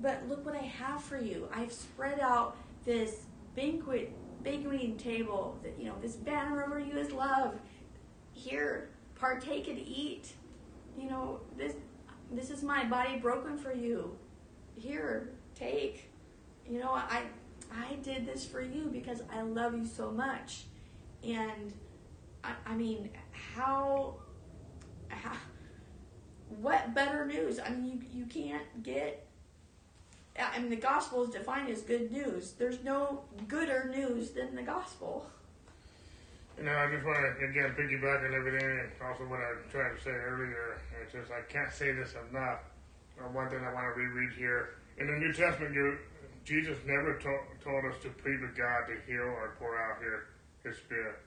But 0.00 0.26
look 0.26 0.46
what 0.46 0.54
I 0.54 0.64
have 0.64 1.02
for 1.02 1.20
you. 1.20 1.50
I've 1.52 1.72
spread 1.72 2.18
out 2.18 2.56
this 2.86 3.26
banquet 3.54 4.10
banqueting 4.42 4.96
table 4.96 5.58
that 5.62 5.74
you 5.78 5.86
know 5.86 5.94
this 6.00 6.16
banner 6.16 6.64
over 6.64 6.78
you 6.78 6.96
is 6.96 7.12
love. 7.12 7.54
Here 8.32 8.90
partake 9.14 9.68
and 9.68 9.78
eat. 9.78 10.32
You 10.96 11.10
know 11.10 11.40
this 11.56 11.74
this 12.30 12.50
is 12.50 12.62
my 12.62 12.84
body 12.84 13.18
broken 13.18 13.58
for 13.58 13.72
you. 13.72 14.16
Here 14.76 15.30
take. 15.54 16.10
You 16.68 16.80
know 16.80 16.92
i 16.92 17.22
i 17.72 17.94
did 18.02 18.26
this 18.26 18.44
for 18.44 18.60
you 18.60 18.88
because 18.92 19.22
i 19.32 19.42
love 19.42 19.74
you 19.74 19.86
so 19.86 20.10
much. 20.10 20.64
And 21.24 21.72
i, 22.44 22.52
I 22.66 22.74
mean 22.74 23.10
how, 23.32 24.16
how 25.08 25.32
what 26.60 26.94
better 26.94 27.26
news? 27.26 27.58
I 27.58 27.70
mean 27.70 28.04
you, 28.12 28.20
you 28.20 28.26
can't 28.26 28.82
get 28.82 29.27
I 30.38 30.58
mean, 30.60 30.70
the 30.70 30.76
gospel 30.76 31.24
is 31.24 31.30
defined 31.30 31.68
as 31.68 31.82
good 31.82 32.12
news. 32.12 32.52
There's 32.52 32.82
no 32.84 33.22
gooder 33.48 33.90
news 33.90 34.30
than 34.30 34.54
the 34.54 34.62
gospel. 34.62 35.26
You 36.56 36.64
know, 36.64 36.74
I 36.74 36.90
just 36.90 37.04
want 37.04 37.18
to 37.18 37.46
again 37.46 37.74
piggyback 37.78 38.26
on 38.26 38.34
everything, 38.34 38.66
and 38.66 38.90
also 39.02 39.24
what 39.24 39.38
I 39.38 39.54
tried 39.70 39.94
to 39.94 40.00
say 40.02 40.10
earlier. 40.10 40.78
It's 41.02 41.12
just 41.12 41.30
I 41.30 41.42
can't 41.50 41.72
say 41.72 41.92
this 41.92 42.14
enough. 42.30 42.60
One 43.32 43.50
thing 43.50 43.62
I 43.62 43.72
want 43.74 43.86
to 43.90 43.98
reread 43.98 44.34
here 44.38 44.78
in 44.98 45.06
the 45.06 45.18
New 45.18 45.32
Testament, 45.32 45.74
Jesus 46.44 46.78
never 46.86 47.18
told, 47.18 47.42
told 47.62 47.82
us 47.90 47.98
to 48.02 48.10
plead 48.22 48.38
with 48.42 48.54
God 48.54 48.86
to 48.90 48.94
heal 49.06 49.26
or 49.26 49.54
pour 49.58 49.74
out 49.74 49.98
here 49.98 50.30
His 50.62 50.78
Spirit. 50.78 51.18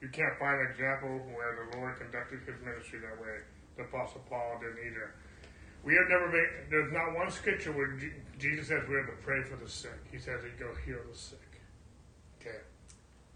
You 0.00 0.08
can't 0.08 0.36
find 0.40 0.60
an 0.60 0.68
example 0.72 1.12
where 1.32 1.56
the 1.56 1.76
Lord 1.76 1.96
conducted 1.96 2.40
His 2.44 2.60
ministry 2.60 3.00
that 3.00 3.16
way. 3.20 3.44
The 3.76 3.84
Apostle 3.84 4.24
Paul 4.28 4.60
didn't 4.60 4.80
either. 4.80 5.12
We 5.86 5.94
have 5.94 6.08
never 6.08 6.26
made. 6.26 6.68
There's 6.68 6.92
not 6.92 7.14
one 7.14 7.30
scripture 7.30 7.70
where 7.70 7.96
Jesus 8.40 8.66
says 8.66 8.82
we 8.88 8.96
have 8.96 9.06
to 9.06 9.22
pray 9.22 9.44
for 9.44 9.54
the 9.54 9.70
sick. 9.70 9.94
He 10.10 10.18
says 10.18 10.42
he 10.42 10.50
go 10.58 10.74
heal 10.84 10.98
the 11.08 11.16
sick. 11.16 11.38
Okay. 12.40 12.58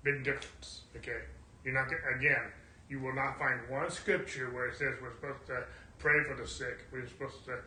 Big 0.03 0.25
difference. 0.25 0.83
Okay. 0.97 1.23
You're 1.65 1.75
not 1.75 1.87
again. 2.17 2.51
You 2.89 2.99
will 2.99 3.15
not 3.15 3.39
find 3.39 3.61
one 3.71 3.89
scripture 3.89 4.51
where 4.51 4.67
it 4.67 4.75
says 4.75 4.95
we're 5.01 5.15
supposed 5.15 5.47
to 5.47 5.63
pray 5.99 6.25
for 6.27 6.35
the 6.35 6.49
sick. 6.49 6.87
We're 6.91 7.07
supposed 7.07 7.45
to, 7.45 7.61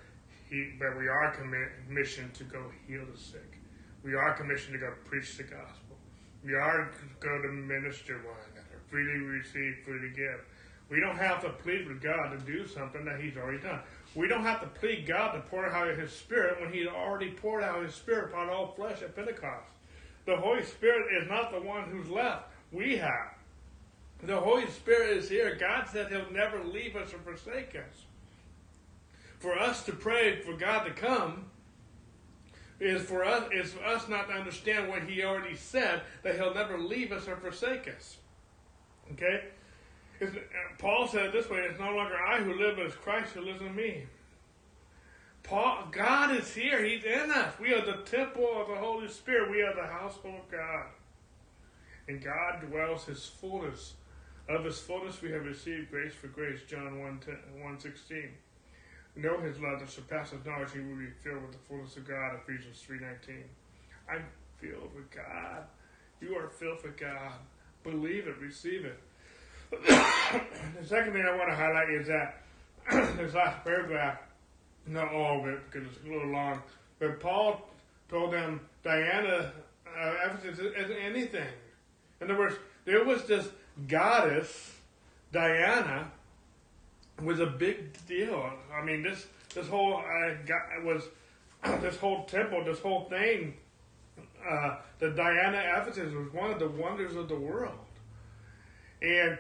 he, 0.49 0.73
but 0.77 0.99
we 0.99 1.07
are 1.07 1.31
commissioned 1.31 2.33
to 2.33 2.43
go 2.43 2.65
heal 2.85 3.05
the 3.09 3.17
sick. 3.17 3.59
We 4.03 4.15
are 4.15 4.33
commissioned 4.33 4.73
to 4.73 4.79
go 4.79 4.91
preach 5.05 5.37
the 5.37 5.43
gospel. 5.43 5.95
We 6.43 6.55
are 6.55 6.91
to 6.91 7.25
go 7.25 7.41
to 7.41 7.47
minister 7.47 8.15
one 8.17 8.35
another. 8.51 8.81
Freely 8.89 9.23
receive, 9.23 9.77
freely 9.85 10.11
give. 10.13 10.43
We 10.89 10.99
don't 10.99 11.17
have 11.17 11.41
to 11.41 11.49
plead 11.49 11.87
with 11.87 12.01
God 12.01 12.31
to 12.31 12.37
do 12.45 12.67
something 12.67 13.05
that 13.05 13.21
He's 13.21 13.37
already 13.37 13.59
done. 13.59 13.79
We 14.15 14.27
don't 14.27 14.43
have 14.43 14.61
to 14.61 14.67
plead 14.67 15.07
God 15.07 15.31
to 15.33 15.39
pour 15.41 15.67
out 15.67 15.97
His 15.97 16.11
Spirit 16.11 16.61
when 16.61 16.71
He 16.71 16.87
already 16.87 17.31
poured 17.31 17.63
out 17.63 17.83
His 17.83 17.95
Spirit 17.95 18.31
upon 18.31 18.49
all 18.49 18.73
flesh 18.73 19.01
at 19.01 19.15
Pentecost. 19.15 19.69
The 20.25 20.37
Holy 20.37 20.63
Spirit 20.63 21.07
is 21.21 21.29
not 21.29 21.51
the 21.51 21.59
one 21.59 21.89
who's 21.89 22.09
left. 22.09 22.45
We 22.71 22.97
have. 22.97 23.33
The 24.21 24.39
Holy 24.39 24.67
Spirit 24.67 25.17
is 25.17 25.29
here. 25.29 25.55
God 25.59 25.87
said 25.91 26.09
He'll 26.09 26.31
never 26.31 26.63
leave 26.63 26.95
us 26.95 27.13
or 27.13 27.19
forsake 27.19 27.75
us. 27.75 28.05
For 29.39 29.57
us 29.57 29.83
to 29.85 29.91
pray 29.91 30.39
for 30.41 30.53
God 30.53 30.85
to 30.85 30.91
come 30.91 31.45
is 32.79 33.01
for 33.01 33.25
us 33.25 33.49
is 33.51 33.73
for 33.73 33.85
us 33.85 34.07
not 34.07 34.29
to 34.29 34.33
understand 34.33 34.87
what 34.87 35.03
He 35.03 35.23
already 35.23 35.55
said 35.55 36.03
that 36.23 36.35
He'll 36.35 36.53
never 36.53 36.77
leave 36.77 37.11
us 37.11 37.27
or 37.27 37.35
forsake 37.35 37.87
us. 37.87 38.17
Okay. 39.11 39.43
It's, 40.19 40.35
uh, 40.35 40.39
Paul 40.77 41.07
said 41.07 41.27
it 41.27 41.33
this 41.33 41.49
way: 41.49 41.59
"It's 41.59 41.79
no 41.79 41.91
longer 41.95 42.15
I 42.17 42.41
who 42.41 42.53
live, 42.53 42.77
but 42.77 42.85
it's 42.85 42.95
Christ 42.95 43.33
who 43.33 43.41
lives 43.41 43.61
in 43.61 43.75
me." 43.75 44.05
Paul, 45.43 45.89
God 45.91 46.35
is 46.35 46.53
here. 46.53 46.83
He's 46.83 47.03
in 47.03 47.29
us. 47.29 47.59
We 47.59 47.73
are 47.73 47.85
the 47.85 48.01
temple 48.03 48.61
of 48.61 48.69
the 48.69 48.75
Holy 48.75 49.09
Spirit. 49.09 49.51
We 49.51 49.61
are 49.61 49.75
the 49.75 49.87
household 49.87 50.39
of 50.39 50.51
God, 50.51 50.85
and 52.07 52.23
God 52.23 52.61
dwells 52.61 53.05
His 53.05 53.25
fullness 53.25 53.95
of 54.49 54.65
his 54.65 54.79
fullness 54.79 55.21
we 55.21 55.31
have 55.31 55.45
received 55.45 55.89
grace 55.89 56.13
for 56.13 56.27
grace, 56.27 56.59
John 56.67 56.99
1, 56.99 57.19
10, 57.19 57.37
1 57.61 57.79
16. 57.79 58.29
Know 59.15 59.39
his 59.39 59.59
love 59.59 59.79
that 59.79 59.89
surpasses 59.89 60.43
knowledge, 60.45 60.71
he 60.73 60.79
will 60.79 60.97
be 60.97 61.09
filled 61.23 61.43
with 61.43 61.51
the 61.51 61.59
fullness 61.69 61.95
of 61.97 62.07
God, 62.07 62.35
Ephesians 62.35 62.81
3 62.81 62.99
19. 62.99 63.43
I'm 64.09 64.25
filled 64.57 64.93
with 64.95 65.09
God. 65.11 65.63
You 66.19 66.35
are 66.35 66.49
filled 66.49 66.83
with 66.83 66.97
God. 66.97 67.33
Believe 67.83 68.27
it, 68.27 68.37
receive 68.39 68.85
it. 68.85 68.99
The 69.81 70.85
second 70.85 71.13
thing 71.13 71.25
I 71.25 71.35
want 71.35 71.49
to 71.49 71.55
highlight 71.55 71.89
is 71.89 72.07
that 72.07 72.41
this 73.17 73.33
last 73.33 73.63
paragraph, 73.63 74.19
not 74.87 75.13
all 75.13 75.41
of 75.41 75.47
it 75.47 75.59
because 75.71 75.87
it's 75.87 76.05
a 76.05 76.09
little 76.09 76.31
long, 76.31 76.61
but 76.99 77.19
Paul 77.19 77.69
told 78.09 78.33
them 78.33 78.59
Diana, 78.83 79.51
uh, 79.87 80.13
Ephesus 80.25 80.59
isn't 80.59 80.97
anything. 80.97 81.47
In 82.21 82.29
other 82.29 82.39
words, 82.39 82.55
there 82.85 83.03
was 83.03 83.23
this 83.25 83.47
goddess 83.87 84.71
Diana 85.31 86.11
was 87.21 87.39
a 87.39 87.47
big 87.47 87.97
deal. 88.07 88.51
I 88.73 88.83
mean, 88.83 89.01
this 89.03 89.27
this 89.53 89.67
whole 89.67 89.97
uh, 89.97 90.33
got, 90.45 90.83
was 90.83 91.03
this 91.81 91.97
whole 91.97 92.25
temple, 92.25 92.63
this 92.63 92.79
whole 92.79 93.05
thing. 93.09 93.55
Uh, 94.47 94.77
the 94.99 95.09
Diana 95.11 95.63
Ephesus 95.77 96.13
was 96.13 96.31
one 96.33 96.51
of 96.51 96.59
the 96.59 96.67
wonders 96.67 97.15
of 97.15 97.29
the 97.29 97.35
world, 97.35 97.79
and 99.01 99.37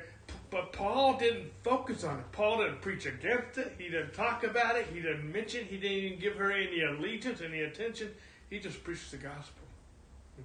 but 0.49 0.73
Paul 0.73 1.17
didn't 1.17 1.51
focus 1.63 2.03
on 2.03 2.19
it. 2.19 2.31
Paul 2.31 2.59
didn't 2.59 2.81
preach 2.81 3.05
against 3.05 3.57
it. 3.57 3.75
He 3.77 3.85
didn't 3.85 4.13
talk 4.13 4.43
about 4.43 4.75
it. 4.75 4.87
He 4.93 4.99
didn't 5.01 5.31
mention. 5.31 5.65
He 5.65 5.77
didn't 5.77 5.97
even 5.97 6.19
give 6.19 6.35
her 6.35 6.51
any 6.51 6.81
allegiance, 6.81 7.41
any 7.41 7.61
attention. 7.61 8.11
He 8.49 8.59
just 8.59 8.83
preached 8.83 9.11
the 9.11 9.17
gospel. 9.17 9.63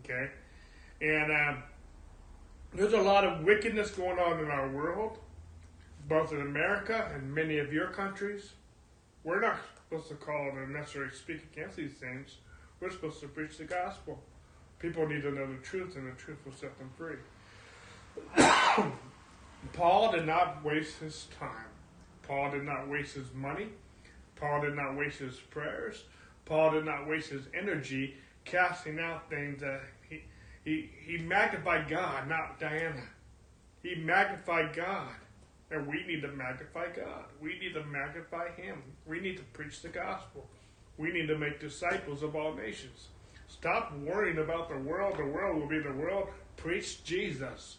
Okay, 0.05 0.31
and. 1.01 1.33
Um, 1.33 1.63
there's 2.73 2.93
a 2.93 3.01
lot 3.01 3.25
of 3.25 3.45
wickedness 3.45 3.91
going 3.91 4.19
on 4.19 4.41
in 4.41 4.51
our 4.51 4.69
world, 4.69 5.19
both 6.07 6.33
in 6.33 6.41
America 6.41 7.11
and 7.15 7.35
many 7.35 7.59
of 7.59 7.73
your 7.73 7.89
countries. 7.89 8.53
We're 9.25 9.41
not 9.41 9.59
supposed 9.77 10.09
to 10.09 10.15
call 10.15 10.49
it 10.49 10.69
necessarily 10.69 11.13
speak 11.13 11.43
against 11.53 11.77
these 11.77 11.95
things. 11.95 12.37
We're 12.81 12.91
supposed 12.91 13.21
to 13.21 13.29
preach 13.29 13.57
the 13.57 13.65
gospel. 13.65 14.23
People 14.79 15.09
need 15.09 15.23
to 15.23 15.33
know 15.33 15.47
the 15.47 15.59
truth, 15.63 15.97
and 15.97 16.07
the 16.07 16.17
truth 16.17 16.39
will 16.45 16.53
set 16.53 16.79
them 16.79 16.91
free. 16.97 17.17
Paul 19.73 20.13
did 20.13 20.27
not 20.27 20.65
waste 20.65 20.99
his 20.99 21.27
time. 21.39 21.67
Paul 22.23 22.51
did 22.51 22.65
not 22.65 22.89
waste 22.89 23.15
his 23.15 23.33
money. 23.35 23.69
Paul 24.37 24.61
did 24.63 24.75
not 24.75 24.97
waste 24.97 25.19
his 25.19 25.37
prayers. 25.37 26.05
Paul 26.45 26.73
did 26.73 26.85
not 26.85 27.09
waste 27.09 27.31
his 27.31 27.45
energy 27.55 28.17
casting 28.45 28.99
out 28.99 29.29
things 29.29 29.61
that 29.61 29.83
he, 30.09 30.23
he 30.65 30.91
he 31.05 31.19
magnified 31.19 31.89
God, 31.89 32.29
not 32.29 32.59
Diana. 32.59 33.05
He 33.83 33.95
magnified 33.95 34.75
God. 34.75 35.09
And 35.71 35.87
we 35.87 36.05
need 36.07 36.23
to 36.23 36.29
magnify 36.29 36.89
God. 36.97 37.25
We 37.43 37.59
need 37.59 37.75
to 37.75 37.85
magnify 37.85 38.53
Him. 38.53 38.83
We 39.07 39.21
need 39.21 39.37
to 39.37 39.43
preach 39.53 39.83
the 39.83 39.89
gospel. 39.89 40.49
We 40.97 41.13
need 41.13 41.27
to 41.27 41.37
make 41.37 41.61
disciples 41.61 42.23
of 42.23 42.35
all 42.35 42.55
nations. 42.55 43.09
Stop 43.49 43.95
worrying 43.99 44.39
about 44.39 44.69
the 44.69 44.79
world. 44.79 45.19
The 45.19 45.27
world 45.27 45.61
will 45.61 45.69
be 45.69 45.79
the 45.79 45.93
world. 45.93 46.29
Preach 46.57 47.05
Jesus. 47.05 47.77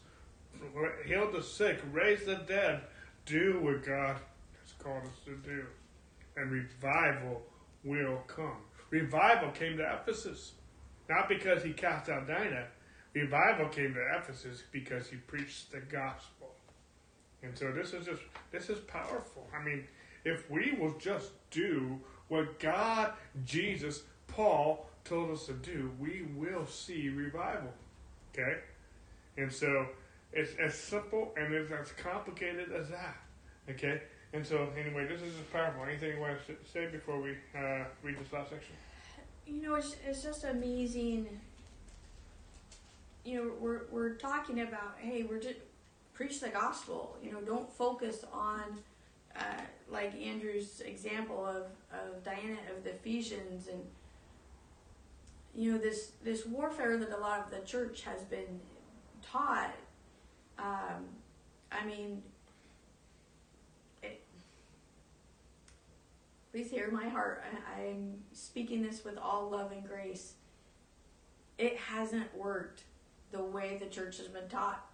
Heal 1.06 1.32
the 1.32 1.44
sick. 1.44 1.80
Raise 1.92 2.26
the 2.26 2.36
dead. 2.36 2.82
Do 3.26 3.60
what 3.62 3.86
God 3.86 4.18
has 4.62 4.74
called 4.80 5.04
us 5.04 5.20
to 5.26 5.36
do. 5.38 5.66
And 6.36 6.52
revival 6.52 7.42
will 7.84 8.22
come. 8.28 8.58
Revival 8.90 9.52
came 9.52 9.78
to 9.78 10.00
Ephesus. 10.02 10.54
Not 11.10 11.28
because 11.28 11.64
he 11.64 11.74
cast 11.74 12.10
out 12.10 12.28
Diana, 12.28 12.68
revival 13.14 13.68
came 13.70 13.94
to 13.96 14.18
Ephesus 14.18 14.64
because 14.72 15.08
he 15.08 15.18
preached 15.18 15.72
the 15.72 15.80
gospel. 15.80 16.52
And 17.42 17.58
so 17.58 17.72
this 17.72 17.94
is 17.94 18.06
just 18.06 18.22
this 18.52 18.70
is 18.70 18.80
powerful. 18.80 19.48
I 19.58 19.64
mean, 19.64 19.86
if 20.24 20.50
we 20.52 20.76
will 20.80 20.98
just 21.00 21.32
do 21.50 22.00
what 22.28 22.60
God, 22.60 23.14
Jesus, 23.46 24.04
Paul 24.28 24.88
told 25.04 25.32
us 25.32 25.48
to 25.48 25.54
do, 25.54 25.92
we 26.00 26.28
will 26.36 26.68
see 26.68 27.10
revival. 27.10 27.74
Okay? 28.34 28.60
And 29.38 29.52
so 29.52 29.88
it's 30.34 30.56
as 30.56 30.76
simple 30.76 31.34
and 31.38 31.54
it's 31.54 31.72
as 31.72 31.92
complicated 31.94 32.72
as 32.72 32.90
that. 32.90 33.18
Okay? 33.70 34.02
And 34.34 34.46
so, 34.46 34.70
anyway, 34.78 35.08
this 35.08 35.22
is 35.22 35.34
powerful. 35.52 35.84
Anything 35.84 36.16
you 36.16 36.22
want 36.22 36.38
to 36.48 36.56
say 36.72 36.88
before 36.88 37.20
we 37.20 37.32
uh, 37.56 37.86
read 38.04 38.20
this 38.20 38.32
last 38.32 38.52
section? 38.52 38.76
You 39.48 39.62
know, 39.64 39.76
it's, 39.76 39.96
it's 40.06 40.22
just 40.22 40.44
amazing 40.44 41.28
you 43.30 43.36
know, 43.36 43.52
we're, 43.60 43.82
we're 43.92 44.14
talking 44.16 44.62
about, 44.62 44.96
hey, 44.98 45.24
we're 45.30 45.40
just 45.40 45.60
preach 46.14 46.40
the 46.40 46.50
gospel. 46.50 47.18
You 47.22 47.32
know, 47.32 47.42
don't 47.42 47.72
focus 47.72 48.26
on, 48.34 48.62
uh, 49.36 49.62
like 49.90 50.16
Andrew's 50.16 50.82
example 50.82 51.46
of, 51.46 51.68
of 51.94 52.24
Diana 52.24 52.58
of 52.76 52.84
the 52.84 52.92
Ephesians 52.92 53.68
and, 53.68 53.82
you 55.56 55.72
know, 55.72 55.78
this, 55.78 56.12
this 56.24 56.46
warfare 56.46 56.98
that 56.98 57.12
a 57.12 57.18
lot 57.18 57.46
of 57.46 57.52
the 57.52 57.66
church 57.66 58.04
has 58.04 58.22
been 58.24 58.60
taught. 59.22 59.76
Um, 60.60 61.06
I 61.72 61.86
mean, 61.86 62.22
it, 64.04 64.22
please 66.52 66.70
hear 66.70 66.92
my 66.92 67.08
heart. 67.08 67.44
I, 67.78 67.82
I'm 67.82 68.16
speaking 68.34 68.84
this 68.84 69.06
with 69.06 69.18
all 69.18 69.50
love 69.50 69.72
and 69.72 69.88
grace. 69.88 70.34
It 71.58 71.78
hasn't 71.78 72.36
worked 72.38 72.84
the 73.32 73.44
way 73.44 73.78
the 73.80 73.86
church 73.88 74.18
has 74.18 74.28
been 74.28 74.48
taught, 74.50 74.86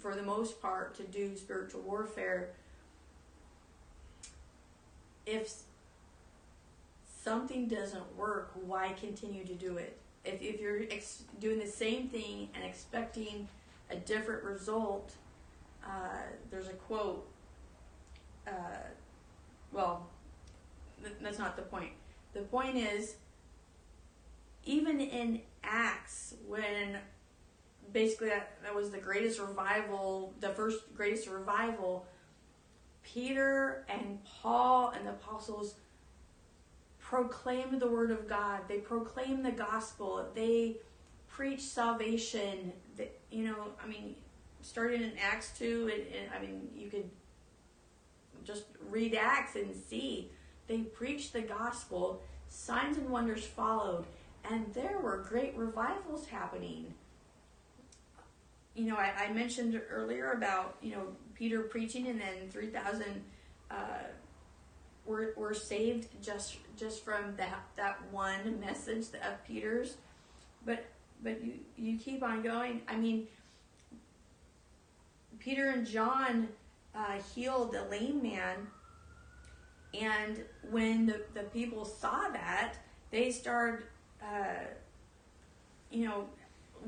for 0.00 0.14
the 0.14 0.22
most 0.22 0.60
part, 0.60 0.94
to 0.96 1.02
do 1.04 1.36
spiritual 1.36 1.82
warfare. 1.82 2.50
If 5.26 5.52
something 7.22 7.68
doesn't 7.68 8.16
work, 8.16 8.52
why 8.54 8.94
continue 9.00 9.44
to 9.44 9.54
do 9.54 9.76
it? 9.76 9.96
If, 10.24 10.42
if 10.42 10.60
you're 10.60 10.82
ex- 10.90 11.22
doing 11.38 11.58
the 11.58 11.66
same 11.66 12.08
thing 12.08 12.48
and 12.54 12.64
expecting 12.64 13.48
a 13.90 13.96
different 13.96 14.44
result, 14.44 15.12
uh, 15.84 16.22
there's 16.50 16.68
a 16.68 16.74
quote. 16.74 17.26
Uh, 18.46 18.50
well, 19.72 20.06
th- 21.02 21.16
that's 21.20 21.38
not 21.38 21.56
the 21.56 21.62
point. 21.62 21.92
The 22.32 22.40
point 22.42 22.76
is, 22.76 23.16
even 24.64 25.00
in 25.00 25.40
Acts, 25.64 26.34
when 26.46 26.98
basically 27.92 28.28
that, 28.28 28.58
that 28.62 28.74
was 28.74 28.90
the 28.90 28.98
greatest 28.98 29.40
revival, 29.40 30.34
the 30.40 30.50
first 30.50 30.94
greatest 30.94 31.28
revival, 31.28 32.06
Peter 33.02 33.84
and 33.88 34.18
Paul 34.24 34.90
and 34.90 35.06
the 35.06 35.10
apostles 35.10 35.74
proclaimed 37.00 37.80
the 37.80 37.88
word 37.88 38.10
of 38.10 38.28
God. 38.28 38.60
They 38.68 38.78
proclaimed 38.78 39.44
the 39.44 39.50
gospel. 39.50 40.24
They 40.34 40.76
preached 41.30 41.62
salvation. 41.62 42.72
That 42.96 43.18
you 43.30 43.44
know, 43.44 43.56
I 43.82 43.86
mean, 43.86 44.14
starting 44.62 45.02
in 45.02 45.12
Acts 45.18 45.52
two, 45.58 45.90
and, 45.92 46.02
and 46.14 46.30
I 46.36 46.40
mean, 46.40 46.68
you 46.76 46.88
could 46.88 47.08
just 48.44 48.64
read 48.90 49.14
Acts 49.14 49.56
and 49.56 49.74
see 49.74 50.30
they 50.66 50.78
preached 50.78 51.32
the 51.32 51.42
gospel. 51.42 52.22
Signs 52.48 52.96
and 52.96 53.08
wonders 53.08 53.44
followed, 53.44 54.04
and 54.50 54.72
there 54.74 54.98
were 54.98 55.18
great 55.18 55.56
revivals 55.56 56.26
happening. 56.26 56.94
You 58.74 58.86
know, 58.86 58.96
I, 58.96 59.12
I 59.28 59.32
mentioned 59.32 59.80
earlier 59.90 60.32
about 60.32 60.76
you 60.82 60.92
know 60.92 61.06
Peter 61.34 61.60
preaching, 61.62 62.08
and 62.08 62.20
then 62.20 62.48
three 62.50 62.68
thousand. 62.68 63.24
Uh, 63.70 64.02
were, 65.06 65.34
were 65.36 65.54
saved 65.54 66.08
just 66.22 66.56
just 66.76 67.04
from 67.04 67.34
that 67.36 67.62
that 67.76 68.00
one 68.10 68.60
message 68.60 69.06
of 69.14 69.44
Peter's, 69.46 69.96
but 70.64 70.84
but 71.22 71.42
you 71.44 71.54
you 71.76 71.98
keep 71.98 72.22
on 72.22 72.42
going. 72.42 72.82
I 72.88 72.96
mean, 72.96 73.26
Peter 75.38 75.70
and 75.70 75.86
John 75.86 76.48
uh, 76.94 77.18
healed 77.34 77.72
the 77.72 77.84
lame 77.84 78.22
man, 78.22 78.66
and 79.98 80.44
when 80.70 81.06
the, 81.06 81.22
the 81.34 81.42
people 81.44 81.84
saw 81.84 82.28
that, 82.32 82.74
they 83.10 83.30
started, 83.30 83.86
uh, 84.22 84.64
you 85.90 86.06
know, 86.06 86.26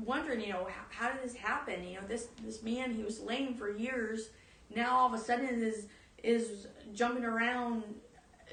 wondering, 0.05 0.41
you 0.41 0.49
know, 0.53 0.67
how, 0.69 1.07
how 1.07 1.13
did 1.13 1.23
this 1.23 1.35
happen? 1.35 1.87
You 1.87 1.95
know, 1.95 2.07
this 2.07 2.27
this 2.43 2.63
man 2.63 2.93
he 2.93 3.03
was 3.03 3.19
lame 3.19 3.55
for 3.55 3.71
years, 3.71 4.29
now 4.75 4.95
all 4.95 5.07
of 5.07 5.19
a 5.19 5.23
sudden 5.23 5.47
is 5.47 5.87
is 6.23 6.67
jumping 6.93 7.25
around 7.25 7.83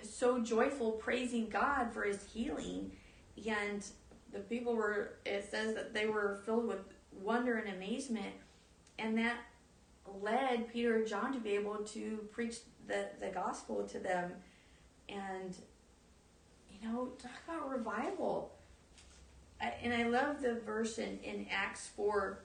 so 0.03 0.41
joyful 0.41 0.93
praising 0.93 1.49
God 1.49 1.93
for 1.93 2.03
his 2.03 2.25
healing 2.33 2.91
and 3.47 3.85
the 4.33 4.41
people 4.41 4.75
were 4.75 5.15
it 5.25 5.49
says 5.51 5.75
that 5.75 5.93
they 5.95 6.07
were 6.07 6.41
filled 6.45 6.67
with 6.67 6.81
wonder 7.21 7.57
and 7.57 7.75
amazement 7.75 8.35
and 8.99 9.17
that 9.19 9.37
led 10.21 10.73
Peter 10.73 10.97
and 10.97 11.07
John 11.07 11.33
to 11.33 11.39
be 11.39 11.51
able 11.51 11.77
to 11.77 12.19
preach 12.33 12.57
the, 12.87 13.07
the 13.21 13.29
gospel 13.29 13.87
to 13.89 13.99
them. 13.99 14.33
And 15.09 15.57
you 16.71 16.89
know 16.89 17.09
talk 17.21 17.33
about 17.49 17.71
revival. 17.71 18.53
I, 19.61 19.75
and 19.83 19.93
I 19.93 20.05
love 20.09 20.41
the 20.41 20.55
verse 20.55 20.99
in, 20.99 21.19
in 21.23 21.47
Acts 21.51 21.89
4 21.89 22.39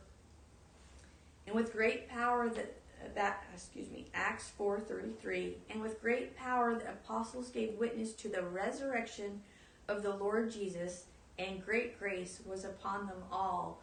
and 1.47 1.55
with 1.55 1.71
great 1.71 2.09
power 2.09 2.49
that 2.49 2.73
that 3.13 3.43
excuse 3.53 3.89
me 3.91 4.07
acts 4.15 4.51
4.33 4.59 5.53
and 5.69 5.79
with 5.79 6.01
great 6.01 6.35
power 6.35 6.73
the 6.73 6.89
apostles 6.89 7.49
gave 7.49 7.75
witness 7.75 8.13
to 8.13 8.29
the 8.29 8.41
resurrection 8.41 9.41
of 9.87 10.01
the 10.01 10.15
lord 10.15 10.51
jesus 10.51 11.03
and 11.37 11.63
great 11.63 11.99
grace 11.99 12.41
was 12.45 12.65
upon 12.65 13.07
them 13.07 13.23
all. 13.31 13.81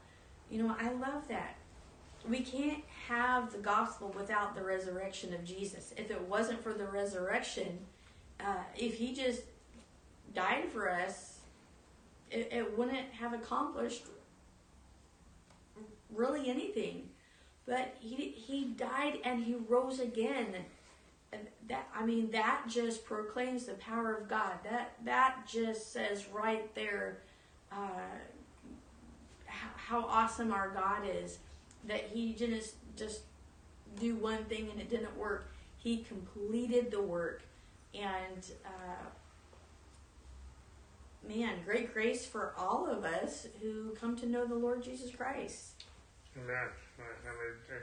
You 0.50 0.62
know 0.62 0.76
i 0.78 0.90
love 0.92 1.28
that. 1.28 1.56
We 2.28 2.40
can't 2.40 2.84
have 3.08 3.50
the 3.50 3.58
gospel 3.58 4.14
without 4.16 4.54
the 4.54 4.62
resurrection 4.62 5.34
of 5.34 5.44
jesus. 5.44 5.92
If 5.96 6.10
it 6.10 6.20
wasn't 6.22 6.62
for 6.62 6.72
the 6.72 6.86
resurrection 6.86 7.78
uh, 8.40 8.62
if 8.76 8.96
he 8.96 9.14
just 9.14 9.42
died 10.34 10.64
for 10.72 10.90
us 10.90 11.38
it, 12.30 12.48
it 12.50 12.78
wouldn't 12.78 13.12
have 13.12 13.32
accomplished 13.34 14.04
really 16.10 16.48
anything. 16.48 17.08
But 17.66 17.94
he 18.00 18.30
he 18.30 18.64
died 18.64 19.18
and 19.24 19.44
he 19.44 19.54
rose 19.68 20.00
again. 20.00 20.54
And 21.32 21.46
that 21.68 21.88
i 21.94 22.04
mean 22.04 22.30
that 22.32 22.64
just 22.68 23.04
proclaims 23.04 23.66
the 23.66 23.74
power 23.74 24.14
of 24.14 24.28
god. 24.28 24.58
That 24.64 24.94
that 25.04 25.46
just 25.46 25.92
says 25.92 26.26
right 26.32 26.74
there 26.74 27.18
uh, 27.76 27.90
how, 29.46 30.04
awesome 30.06 30.52
our 30.52 30.70
god 30.70 31.02
is 31.06 31.38
that 31.86 32.04
he 32.12 32.32
didn't 32.32 32.72
just 32.96 33.22
do 34.00 34.14
one 34.16 34.44
thing 34.44 34.68
and 34.70 34.80
it 34.80 34.88
didn't 34.88 35.16
work 35.16 35.52
he 35.76 35.98
completed 35.98 36.90
the 36.90 37.02
work 37.02 37.42
and 37.94 38.52
uh, 38.64 39.08
man 41.28 41.56
great 41.64 41.92
grace 41.92 42.24
for 42.24 42.54
all 42.56 42.86
of 42.86 43.04
us 43.04 43.46
who 43.60 43.90
come 44.00 44.16
to 44.16 44.26
know 44.26 44.46
the 44.46 44.54
lord 44.54 44.82
jesus 44.82 45.14
christ 45.14 45.84
Amen. 46.36 46.68
I 46.98 47.28
mean, 47.28 47.82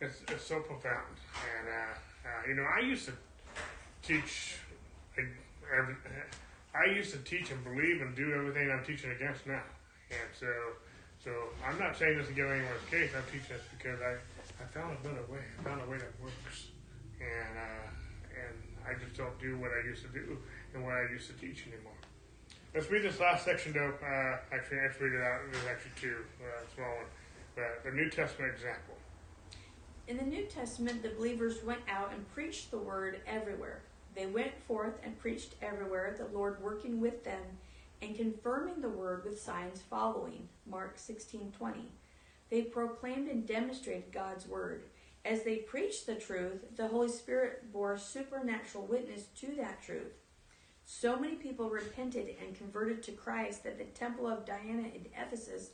it's, 0.00 0.20
it's 0.30 0.44
so 0.44 0.60
profound. 0.60 1.16
And, 1.58 1.68
uh, 1.68 2.28
uh, 2.28 2.48
you 2.48 2.54
know, 2.54 2.64
I 2.64 2.80
used 2.80 3.06
to 3.06 3.12
teach, 4.02 4.56
every, 5.16 5.94
I 6.74 6.92
used 6.94 7.12
to 7.12 7.18
teach 7.18 7.50
and 7.50 7.62
believe 7.64 8.00
and 8.00 8.14
do 8.14 8.32
everything 8.34 8.70
I'm 8.70 8.84
teaching 8.84 9.10
against 9.10 9.46
now. 9.46 9.62
And 10.10 10.28
so, 10.38 10.46
so 11.22 11.30
I'm 11.66 11.78
not 11.78 11.96
saying 11.96 12.18
this 12.18 12.28
to 12.28 12.32
get 12.32 12.46
anyone's 12.46 12.84
case. 12.90 13.10
I'm 13.16 13.24
teaching 13.26 13.56
this 13.56 13.66
because 13.76 14.00
I, 14.00 14.16
I 14.62 14.66
found 14.72 14.96
a 14.96 15.00
better 15.02 15.24
way. 15.30 15.44
I 15.58 15.62
found 15.62 15.80
a 15.80 15.90
way 15.90 15.98
that 15.98 16.12
works. 16.22 16.68
And, 17.20 17.58
uh, 17.58 17.88
and 18.30 18.56
I 18.86 18.94
just 19.02 19.16
don't 19.16 19.38
do 19.40 19.58
what 19.58 19.70
I 19.72 19.86
used 19.86 20.02
to 20.02 20.12
do 20.12 20.38
and 20.74 20.84
what 20.84 20.94
I 20.94 21.10
used 21.10 21.26
to 21.28 21.34
teach 21.34 21.66
anymore. 21.66 21.98
Let's 22.74 22.90
read 22.90 23.02
this 23.02 23.18
last 23.18 23.44
section, 23.44 23.72
though. 23.72 23.94
Uh, 24.04 24.36
actually, 24.52 24.78
let's 24.84 25.00
read 25.00 25.14
it 25.14 25.22
out. 25.22 25.40
There's 25.50 25.66
actually 25.66 25.96
two 26.00 26.16
uh, 26.40 26.62
small 26.74 26.94
ones. 26.96 27.10
The, 27.56 27.90
the 27.90 27.96
New 27.96 28.10
Testament 28.10 28.52
example. 28.54 28.94
In 30.06 30.16
the 30.16 30.24
New 30.24 30.44
Testament, 30.44 31.02
the 31.02 31.10
believers 31.10 31.64
went 31.64 31.80
out 31.88 32.12
and 32.12 32.26
preached 32.32 32.70
the 32.70 32.78
word 32.78 33.20
everywhere. 33.26 33.82
They 34.14 34.26
went 34.26 34.62
forth 34.66 34.94
and 35.02 35.18
preached 35.18 35.54
everywhere, 35.62 36.14
the 36.16 36.36
Lord 36.36 36.62
working 36.62 37.00
with 37.00 37.24
them 37.24 37.42
and 38.00 38.16
confirming 38.16 38.80
the 38.80 38.88
word 38.88 39.24
with 39.24 39.40
signs 39.40 39.82
following. 39.82 40.48
Mark 40.66 40.96
16:20. 40.98 41.92
They 42.50 42.62
proclaimed 42.62 43.28
and 43.28 43.46
demonstrated 43.46 44.12
God's 44.12 44.46
word. 44.46 44.84
As 45.24 45.42
they 45.42 45.56
preached 45.56 46.06
the 46.06 46.14
truth, 46.14 46.76
the 46.76 46.88
Holy 46.88 47.08
Spirit 47.08 47.72
bore 47.72 47.98
supernatural 47.98 48.86
witness 48.86 49.26
to 49.40 49.54
that 49.56 49.82
truth. 49.82 50.14
So 50.84 51.18
many 51.18 51.34
people 51.34 51.68
repented 51.68 52.36
and 52.40 52.56
converted 52.56 53.02
to 53.02 53.12
Christ 53.12 53.64
that 53.64 53.76
the 53.76 53.84
temple 53.84 54.26
of 54.26 54.46
Diana 54.46 54.88
in 54.88 55.06
Ephesus 55.14 55.70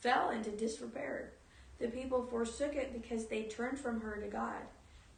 fell 0.00 0.30
into 0.30 0.50
disrepair. 0.50 1.32
The 1.78 1.88
people 1.88 2.26
forsook 2.26 2.74
it 2.74 2.92
because 2.92 3.26
they 3.26 3.44
turned 3.44 3.78
from 3.78 4.00
her 4.00 4.16
to 4.16 4.26
God. 4.26 4.60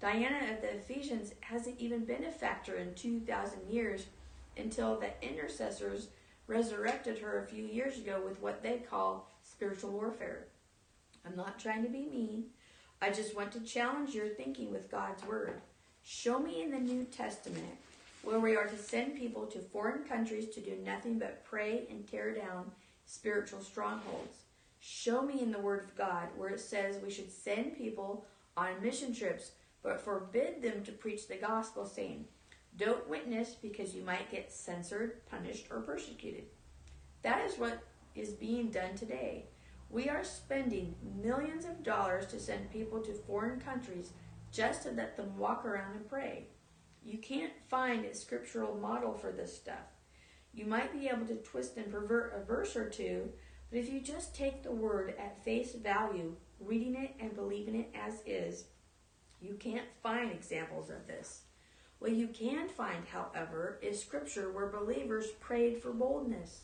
Diana 0.00 0.52
of 0.52 0.62
the 0.62 0.74
Ephesians 0.74 1.34
hasn't 1.40 1.78
even 1.78 2.06
been 2.06 2.24
a 2.24 2.32
factor 2.32 2.76
in 2.76 2.94
2,000 2.94 3.68
years 3.68 4.06
until 4.56 4.98
the 4.98 5.10
intercessors 5.22 6.08
resurrected 6.46 7.18
her 7.18 7.38
a 7.38 7.46
few 7.46 7.64
years 7.64 7.98
ago 7.98 8.22
with 8.24 8.40
what 8.40 8.62
they 8.62 8.78
call 8.78 9.30
spiritual 9.42 9.90
warfare. 9.90 10.46
I'm 11.26 11.36
not 11.36 11.58
trying 11.58 11.82
to 11.82 11.90
be 11.90 12.06
mean. 12.06 12.46
I 13.02 13.10
just 13.10 13.36
want 13.36 13.52
to 13.52 13.60
challenge 13.60 14.14
your 14.14 14.28
thinking 14.28 14.72
with 14.72 14.90
God's 14.90 15.24
Word. 15.24 15.60
Show 16.02 16.38
me 16.38 16.62
in 16.62 16.70
the 16.70 16.78
New 16.78 17.04
Testament 17.04 17.76
where 18.22 18.40
we 18.40 18.56
are 18.56 18.66
to 18.66 18.76
send 18.76 19.16
people 19.16 19.46
to 19.46 19.58
foreign 19.58 20.04
countries 20.04 20.48
to 20.54 20.60
do 20.60 20.76
nothing 20.84 21.18
but 21.18 21.44
pray 21.44 21.86
and 21.90 22.06
tear 22.06 22.34
down 22.34 22.70
spiritual 23.04 23.60
strongholds. 23.60 24.44
Show 24.80 25.22
me 25.22 25.42
in 25.42 25.52
the 25.52 25.58
Word 25.58 25.84
of 25.84 25.96
God 25.96 26.28
where 26.36 26.50
it 26.50 26.60
says 26.60 26.96
we 27.02 27.10
should 27.10 27.30
send 27.30 27.76
people 27.76 28.24
on 28.56 28.82
mission 28.82 29.14
trips 29.14 29.52
but 29.82 30.00
forbid 30.00 30.62
them 30.62 30.82
to 30.84 30.92
preach 30.92 31.28
the 31.28 31.36
gospel, 31.36 31.86
saying, 31.86 32.26
Don't 32.76 33.08
witness 33.08 33.54
because 33.54 33.94
you 33.94 34.02
might 34.02 34.30
get 34.30 34.52
censored, 34.52 35.26
punished, 35.26 35.66
or 35.70 35.80
persecuted. 35.80 36.44
That 37.22 37.44
is 37.48 37.58
what 37.58 37.82
is 38.14 38.30
being 38.30 38.70
done 38.70 38.94
today. 38.94 39.46
We 39.90 40.08
are 40.08 40.24
spending 40.24 40.94
millions 41.20 41.64
of 41.64 41.82
dollars 41.82 42.26
to 42.26 42.38
send 42.38 42.70
people 42.70 43.00
to 43.00 43.12
foreign 43.12 43.60
countries 43.60 44.12
just 44.52 44.82
to 44.82 44.90
let 44.92 45.16
them 45.16 45.36
walk 45.36 45.64
around 45.64 45.96
and 45.96 46.08
pray. 46.08 46.46
You 47.04 47.18
can't 47.18 47.52
find 47.68 48.04
a 48.04 48.14
scriptural 48.14 48.76
model 48.76 49.14
for 49.14 49.32
this 49.32 49.56
stuff. 49.56 49.94
You 50.52 50.66
might 50.66 50.92
be 50.92 51.08
able 51.08 51.26
to 51.26 51.36
twist 51.36 51.76
and 51.76 51.90
pervert 51.90 52.34
a 52.36 52.44
verse 52.44 52.76
or 52.76 52.88
two, 52.88 53.30
But 53.70 53.78
if 53.78 53.92
you 53.92 54.00
just 54.00 54.34
take 54.34 54.62
the 54.62 54.72
word 54.72 55.14
at 55.18 55.44
face 55.44 55.74
value, 55.74 56.34
reading 56.58 56.96
it 56.96 57.14
and 57.20 57.34
believing 57.34 57.76
it 57.76 57.94
as 57.94 58.22
is, 58.26 58.64
you 59.40 59.54
can't 59.54 59.86
find 60.02 60.30
examples 60.30 60.90
of 60.90 61.06
this. 61.06 61.42
What 61.98 62.12
you 62.12 62.28
can 62.28 62.68
find, 62.68 63.04
however, 63.06 63.78
is 63.82 64.00
scripture 64.00 64.50
where 64.52 64.68
believers 64.68 65.26
prayed 65.40 65.82
for 65.82 65.92
boldness. 65.92 66.62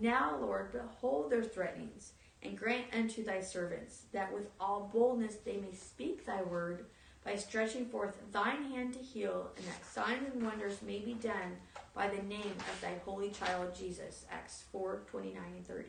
Now, 0.00 0.38
Lord, 0.40 0.72
behold 0.72 1.30
their 1.30 1.44
threatenings, 1.44 2.12
and 2.42 2.58
grant 2.58 2.86
unto 2.92 3.24
thy 3.24 3.40
servants 3.40 4.02
that 4.12 4.32
with 4.32 4.48
all 4.60 4.90
boldness 4.92 5.36
they 5.44 5.56
may 5.56 5.74
speak 5.74 6.24
thy 6.24 6.42
word 6.42 6.86
by 7.24 7.36
stretching 7.36 7.86
forth 7.86 8.16
thine 8.32 8.64
hand 8.70 8.92
to 8.94 8.98
heal, 8.98 9.50
and 9.56 9.66
that 9.66 9.84
signs 9.86 10.32
and 10.32 10.42
wonders 10.42 10.82
may 10.82 10.98
be 10.98 11.14
done 11.14 11.56
by 11.94 12.08
the 12.08 12.22
name 12.22 12.54
of 12.58 12.80
thy 12.80 12.94
holy 13.04 13.30
child 13.30 13.74
Jesus. 13.74 14.26
Acts 14.30 14.64
4 14.72 15.02
29 15.10 15.42
and 15.56 15.66
30. 15.66 15.88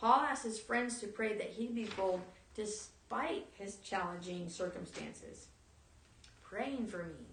Paul 0.00 0.20
asked 0.20 0.44
his 0.44 0.58
friends 0.58 0.98
to 1.00 1.06
pray 1.06 1.34
that 1.34 1.50
he 1.50 1.68
be 1.68 1.88
bold 1.96 2.20
despite 3.08 3.46
his 3.58 3.76
challenging 3.76 4.48
circumstances. 4.48 5.48
Praying 6.42 6.86
for 6.86 7.04
me, 7.04 7.26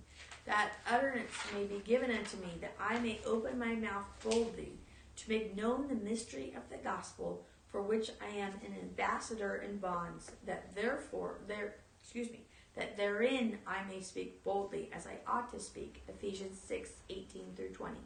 that 0.45 0.73
utterance 0.89 1.31
may 1.53 1.65
be 1.65 1.81
given 1.83 2.11
unto 2.11 2.37
me, 2.37 2.49
that 2.61 2.75
I 2.79 2.99
may 2.99 3.19
open 3.25 3.59
my 3.59 3.75
mouth 3.75 4.05
boldly 4.23 4.79
to 5.17 5.29
make 5.29 5.55
known 5.55 5.87
the 5.87 5.95
mystery 5.95 6.53
of 6.55 6.63
the 6.69 6.83
gospel, 6.83 7.45
for 7.67 7.81
which 7.81 8.11
I 8.21 8.37
am 8.37 8.53
an 8.65 8.75
ambassador 8.81 9.55
in 9.55 9.77
bonds, 9.77 10.31
that 10.45 10.75
therefore 10.75 11.39
there 11.47 11.75
excuse 12.01 12.31
me, 12.31 12.41
that 12.75 12.97
therein 12.97 13.59
I 13.67 13.83
may 13.87 14.01
speak 14.01 14.43
boldly 14.43 14.89
as 14.91 15.05
I 15.05 15.19
ought 15.31 15.51
to 15.53 15.59
speak. 15.59 16.03
Ephesians 16.07 16.59
6 16.59 16.89
18 17.09 17.53
through 17.55 17.69
20. 17.69 17.97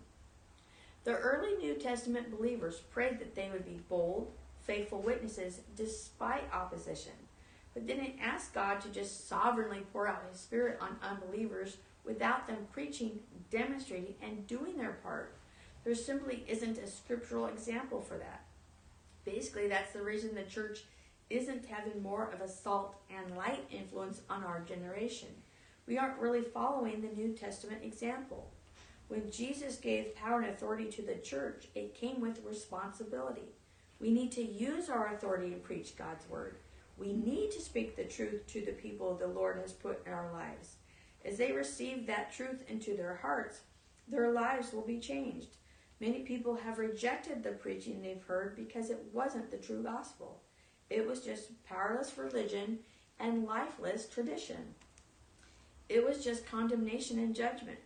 The 1.05 1.13
early 1.13 1.55
New 1.57 1.75
Testament 1.75 2.35
believers 2.35 2.81
prayed 2.91 3.19
that 3.19 3.35
they 3.35 3.49
would 3.51 3.65
be 3.65 3.79
bold, 3.87 4.31
faithful 4.65 5.01
witnesses 5.01 5.61
despite 5.75 6.51
opposition, 6.53 7.13
but 7.75 7.85
didn't 7.85 8.15
ask 8.19 8.53
God 8.55 8.81
to 8.81 8.89
just 8.89 9.27
sovereignly 9.27 9.83
pour 9.93 10.07
out 10.07 10.23
His 10.31 10.39
Spirit 10.39 10.79
on 10.81 10.97
unbelievers 11.03 11.77
without 12.05 12.47
them 12.47 12.67
preaching, 12.71 13.19
demonstrating, 13.51 14.15
and 14.23 14.47
doing 14.47 14.77
their 14.77 14.97
part. 15.03 15.35
There 15.83 15.93
simply 15.93 16.43
isn't 16.47 16.79
a 16.79 16.87
scriptural 16.87 17.47
example 17.47 18.01
for 18.01 18.17
that. 18.17 18.45
Basically, 19.25 19.67
that's 19.67 19.91
the 19.91 20.01
reason 20.01 20.33
the 20.33 20.43
church 20.43 20.85
isn't 21.29 21.65
having 21.65 22.01
more 22.01 22.31
of 22.31 22.41
a 22.41 22.47
salt 22.47 22.95
and 23.13 23.35
light 23.35 23.65
influence 23.69 24.21
on 24.29 24.43
our 24.43 24.61
generation. 24.61 25.29
We 25.85 25.97
aren't 25.97 26.19
really 26.19 26.41
following 26.41 27.01
the 27.01 27.15
New 27.15 27.33
Testament 27.33 27.81
example. 27.83 28.51
When 29.07 29.29
Jesus 29.29 29.75
gave 29.75 30.15
power 30.15 30.41
and 30.41 30.49
authority 30.49 30.85
to 30.91 31.01
the 31.01 31.15
church, 31.15 31.67
it 31.75 31.93
came 31.93 32.21
with 32.21 32.43
responsibility. 32.43 33.49
We 33.99 34.11
need 34.11 34.31
to 34.33 34.43
use 34.43 34.89
our 34.89 35.13
authority 35.13 35.49
to 35.51 35.57
preach 35.57 35.95
God's 35.95 36.27
word. 36.29 36.57
We 36.97 37.13
need 37.13 37.51
to 37.51 37.61
speak 37.61 37.95
the 37.95 38.03
truth 38.03 38.47
to 38.47 38.61
the 38.61 38.71
people 38.71 39.15
the 39.15 39.27
Lord 39.27 39.59
has 39.61 39.73
put 39.73 40.05
in 40.05 40.13
our 40.13 40.31
lives. 40.31 40.75
As 41.25 41.37
they 41.37 41.51
receive 41.51 42.07
that 42.07 42.31
truth 42.31 42.63
into 42.69 42.95
their 42.95 43.15
hearts, 43.15 43.61
their 44.07 44.31
lives 44.31 44.71
will 44.71 44.85
be 44.85 44.99
changed. 44.99 45.55
Many 45.99 46.19
people 46.19 46.55
have 46.55 46.77
rejected 46.77 47.43
the 47.43 47.51
preaching 47.51 48.01
they've 48.01 48.23
heard 48.23 48.55
because 48.55 48.89
it 48.89 49.03
wasn't 49.13 49.49
the 49.49 49.57
true 49.57 49.81
gospel. 49.81 50.41
It 50.89 51.07
was 51.07 51.21
just 51.21 51.63
powerless 51.63 52.17
religion 52.17 52.79
and 53.19 53.45
lifeless 53.45 54.07
tradition. 54.07 54.75
It 55.89 56.05
was 56.05 56.23
just 56.23 56.45
condemnation 56.45 57.17
and 57.19 57.35
judgment. 57.35 57.79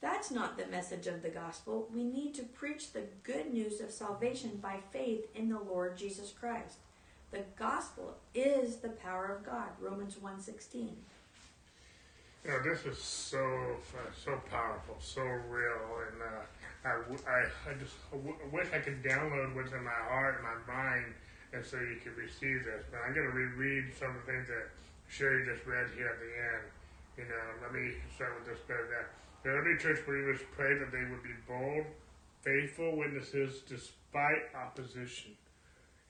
That's 0.00 0.30
not 0.30 0.58
the 0.58 0.66
message 0.66 1.06
of 1.06 1.22
the 1.22 1.28
gospel. 1.28 1.88
We 1.94 2.02
need 2.02 2.34
to 2.34 2.42
preach 2.42 2.92
the 2.92 3.04
good 3.22 3.52
news 3.52 3.80
of 3.80 3.92
salvation 3.92 4.58
by 4.60 4.80
faith 4.90 5.26
in 5.34 5.48
the 5.48 5.60
Lord 5.60 5.96
Jesus 5.96 6.32
Christ. 6.32 6.78
The 7.32 7.44
gospel 7.56 8.16
is 8.34 8.76
the 8.76 8.90
power 8.90 9.26
of 9.26 9.44
God. 9.44 9.68
Romans 9.80 10.16
1:16. 10.16 10.94
You 12.44 12.50
know, 12.50 12.62
this 12.62 12.84
is 12.84 12.98
so 12.98 13.38
uh, 13.40 14.10
so 14.12 14.40
powerful, 14.50 14.96
so 15.00 15.22
real, 15.22 15.80
and 16.08 16.22
uh, 16.22 16.44
I, 16.84 17.30
I, 17.30 17.70
I 17.70 17.74
just 17.80 17.94
wish 18.52 18.68
I 18.72 18.78
could 18.78 19.02
download 19.02 19.54
what's 19.54 19.72
in 19.72 19.82
my 19.82 19.90
heart 20.08 20.36
and 20.36 20.44
my 20.44 20.74
mind 20.74 21.14
and 21.52 21.64
so 21.64 21.76
you 21.76 22.00
can 22.00 22.16
receive 22.16 22.64
this. 22.64 22.84
But 22.90 23.04
I'm 23.04 23.14
going 23.14 23.28
to 23.28 23.36
reread 23.36 23.92
some 23.98 24.16
of 24.16 24.24
the 24.24 24.32
things 24.32 24.48
that 24.48 24.72
Sherry 25.08 25.44
just 25.44 25.64
read 25.68 25.88
here 25.94 26.08
at 26.08 26.20
the 26.20 26.32
end. 26.32 26.64
You 27.20 27.24
know, 27.28 27.44
let 27.60 27.72
me 27.76 27.92
start 28.16 28.32
with 28.40 28.48
this 28.48 28.60
that 28.68 29.12
the 29.44 29.50
early 29.50 29.76
church 29.76 30.00
believers 30.06 30.40
prayed 30.56 30.80
that 30.80 30.90
they 30.90 31.04
would 31.04 31.22
be 31.22 31.36
bold, 31.46 31.84
faithful 32.40 32.96
witnesses 32.96 33.60
despite 33.68 34.48
opposition. 34.56 35.36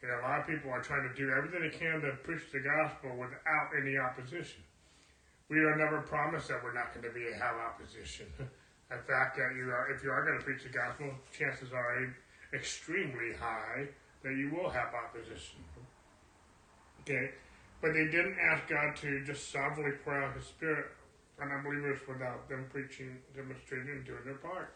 You 0.03 0.09
know, 0.09 0.19
a 0.19 0.23
lot 0.27 0.41
of 0.41 0.47
people 0.51 0.71
are 0.71 0.83
trying 0.83 1.07
to 1.07 1.15
do 1.15 1.31
everything 1.31 1.63
they 1.63 1.71
can 1.71 2.03
to 2.03 2.19
preach 2.27 2.51
the 2.51 2.59
gospel 2.59 3.15
without 3.15 3.71
any 3.79 3.97
opposition. 3.97 4.63
We 5.49 5.63
are 5.63 5.77
never 5.77 6.03
promised 6.03 6.49
that 6.49 6.59
we're 6.65 6.75
not 6.75 6.93
going 6.93 7.07
to 7.07 7.15
be 7.15 7.23
have 7.39 7.55
opposition. 7.55 8.27
In 8.91 9.03
fact, 9.07 9.39
that 9.39 9.55
you 9.57 9.71
are, 9.71 9.95
if 9.95 10.03
you 10.03 10.11
are 10.11 10.27
going 10.27 10.39
to 10.39 10.45
preach 10.45 10.65
the 10.65 10.75
gospel, 10.75 11.07
chances 11.33 11.73
are 11.73 12.13
extremely 12.53 13.33
high 13.39 13.89
that 14.23 14.35
you 14.35 14.51
will 14.51 14.69
have 14.69 14.91
opposition. 14.93 15.63
Okay? 17.01 17.31
But 17.81 17.95
they 17.95 18.07
didn't 18.11 18.37
ask 18.53 18.69
God 18.69 18.95
to 18.97 19.25
just 19.25 19.51
sovereignly 19.51 19.93
pour 20.05 20.21
out 20.21 20.37
His 20.37 20.47
Spirit 20.47 20.87
on 21.41 21.51
unbelievers 21.51 22.01
without 22.07 22.49
them 22.49 22.67
preaching, 22.71 23.19
demonstrating, 23.35 23.89
and 23.89 24.05
doing 24.05 24.25
their 24.25 24.35
part. 24.35 24.75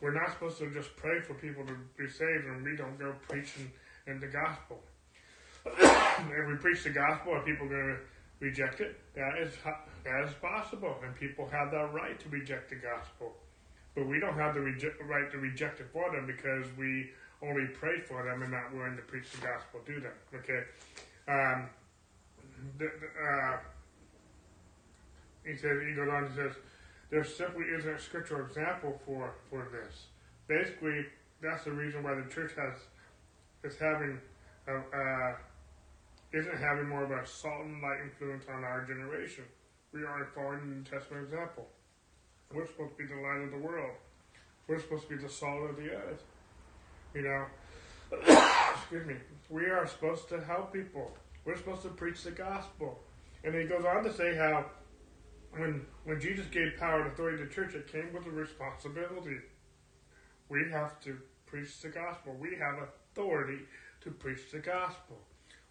We're 0.00 0.14
not 0.14 0.32
supposed 0.32 0.58
to 0.58 0.70
just 0.70 0.94
pray 0.96 1.20
for 1.20 1.34
people 1.34 1.64
to 1.66 1.74
be 1.96 2.06
saved 2.06 2.44
and 2.44 2.62
we 2.62 2.76
don't 2.76 2.98
go 2.98 3.14
preaching 3.28 3.72
in 4.06 4.20
the 4.20 4.26
gospel. 4.26 4.80
if 5.66 6.48
we 6.48 6.56
preach 6.56 6.84
the 6.84 6.90
gospel, 6.90 7.34
are 7.34 7.42
people 7.42 7.68
going 7.68 7.96
to 7.96 8.44
reject 8.44 8.80
it? 8.80 8.98
That 9.14 9.38
is, 9.38 9.52
that 10.04 10.24
is 10.24 10.34
possible, 10.40 10.96
and 11.04 11.14
people 11.16 11.48
have 11.48 11.70
that 11.72 11.92
right 11.92 12.18
to 12.20 12.28
reject 12.28 12.70
the 12.70 12.76
gospel. 12.76 13.34
But 13.94 14.06
we 14.06 14.20
don't 14.20 14.36
have 14.36 14.54
the 14.54 14.60
right 14.60 15.30
to 15.32 15.38
reject 15.38 15.80
it 15.80 15.88
for 15.92 16.12
them 16.12 16.26
because 16.26 16.66
we 16.76 17.10
only 17.42 17.66
pray 17.66 18.00
for 18.00 18.24
them 18.24 18.42
and 18.42 18.52
not 18.52 18.72
willing 18.74 18.96
to 18.96 19.02
preach 19.02 19.30
the 19.32 19.38
gospel 19.38 19.80
to 19.86 20.00
them. 20.00 20.12
Okay. 20.34 20.62
Um, 21.28 21.68
the, 22.78 22.86
uh, 22.86 23.56
he 25.44 25.56
says 25.56 25.80
he 25.86 25.94
goes 25.94 26.08
on. 26.08 26.28
He 26.28 26.36
says 26.36 26.52
there 27.10 27.24
simply 27.24 27.64
isn't 27.78 27.90
a 27.90 27.98
scriptural 27.98 28.46
example 28.46 29.00
for 29.06 29.34
for 29.50 29.68
this. 29.70 30.06
Basically, 30.48 31.06
that's 31.40 31.64
the 31.64 31.72
reason 31.72 32.02
why 32.02 32.14
the 32.14 32.28
church 32.30 32.52
has 32.56 32.74
is 33.66 33.76
having 33.76 34.20
a, 34.68 34.76
uh, 34.76 35.34
isn't 36.32 36.58
having 36.58 36.88
more 36.88 37.04
of 37.04 37.10
a 37.10 37.26
salt 37.26 37.64
and 37.64 37.82
light 37.82 37.98
influence 38.04 38.44
on 38.48 38.64
our 38.64 38.84
generation. 38.84 39.44
We 39.92 40.04
aren't 40.04 40.34
following 40.34 40.60
the 40.60 40.76
New 40.76 40.82
Testament 40.84 41.24
example. 41.24 41.66
We're 42.54 42.66
supposed 42.66 42.96
to 42.96 43.02
be 43.02 43.06
the 43.06 43.20
light 43.20 43.42
of 43.42 43.50
the 43.50 43.58
world. 43.58 43.96
We're 44.68 44.80
supposed 44.80 45.08
to 45.08 45.16
be 45.16 45.22
the 45.22 45.28
salt 45.28 45.70
of 45.70 45.76
the 45.76 45.90
earth. 45.90 46.22
You 47.14 47.22
know, 47.22 47.46
excuse 48.74 49.06
me. 49.06 49.14
We 49.50 49.64
are 49.66 49.86
supposed 49.86 50.28
to 50.30 50.40
help 50.40 50.72
people. 50.72 51.10
We're 51.44 51.56
supposed 51.56 51.82
to 51.82 51.88
preach 51.88 52.22
the 52.22 52.32
gospel. 52.32 53.00
And 53.44 53.54
he 53.54 53.64
goes 53.64 53.84
on 53.84 54.04
to 54.04 54.12
say 54.12 54.36
how 54.36 54.66
when 55.52 55.86
when 56.04 56.20
Jesus 56.20 56.46
gave 56.46 56.76
power 56.78 57.02
and 57.02 57.12
authority 57.12 57.38
to 57.38 57.44
the 57.44 57.50
church, 57.50 57.74
it 57.74 57.90
came 57.90 58.12
with 58.12 58.26
a 58.26 58.30
responsibility. 58.30 59.38
We 60.48 60.70
have 60.70 61.00
to 61.02 61.18
preach 61.46 61.80
the 61.80 61.88
gospel. 61.88 62.36
We 62.38 62.56
have 62.56 62.88
authority 63.16 63.58
to 64.02 64.10
preach 64.10 64.50
the 64.52 64.58
gospel. 64.58 65.16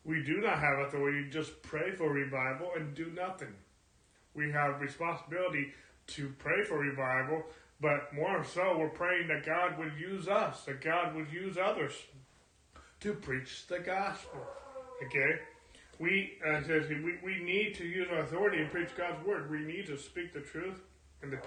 We 0.03 0.23
do 0.23 0.41
not 0.41 0.59
have 0.59 0.79
authority 0.79 1.25
to 1.25 1.29
just 1.29 1.61
pray 1.61 1.91
for 1.91 2.11
revival 2.11 2.71
and 2.75 2.95
do 2.95 3.11
nothing. 3.15 3.53
We 4.33 4.51
have 4.51 4.81
responsibility 4.81 5.73
to 6.07 6.33
pray 6.39 6.63
for 6.63 6.79
revival, 6.79 7.43
but 7.79 8.13
more 8.13 8.43
so, 8.43 8.77
we're 8.77 8.89
praying 8.89 9.27
that 9.27 9.45
God 9.45 9.77
would 9.77 9.93
use 9.99 10.27
us, 10.27 10.63
that 10.65 10.81
God 10.81 11.15
would 11.15 11.31
use 11.31 11.57
others 11.57 11.93
to 13.01 13.13
preach 13.13 13.67
the 13.67 13.79
gospel. 13.79 14.41
Okay? 15.05 15.39
We, 15.99 16.37
uh, 16.45 16.61
says 16.63 16.89
we, 16.89 17.17
we 17.23 17.43
need 17.43 17.75
to 17.75 17.85
use 17.85 18.07
our 18.11 18.19
authority 18.19 18.57
and 18.61 18.71
preach 18.71 18.89
God's 18.97 19.25
word. 19.25 19.49
We 19.49 19.59
need 19.59 19.85
to 19.87 19.97
speak 19.97 20.33
the 20.33 20.41
truth 20.41 20.81
and 21.21 21.31
the, 21.31 21.37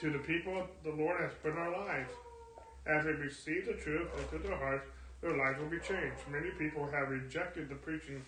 to 0.00 0.10
the 0.10 0.18
people 0.18 0.66
the 0.84 0.90
Lord 0.90 1.20
has 1.20 1.32
put 1.42 1.52
in 1.52 1.58
our 1.58 1.86
lives. 1.86 2.10
As 2.86 3.04
they 3.04 3.12
receive 3.12 3.66
the 3.66 3.74
truth 3.74 4.08
into 4.18 4.46
their 4.46 4.56
hearts, 4.56 4.88
their 5.22 5.36
lives 5.36 5.58
will 5.58 5.70
be 5.70 5.78
changed. 5.78 6.20
Many 6.30 6.50
people 6.58 6.86
have 6.90 7.08
rejected 7.08 7.68
the 7.68 7.76
preaching 7.76 8.22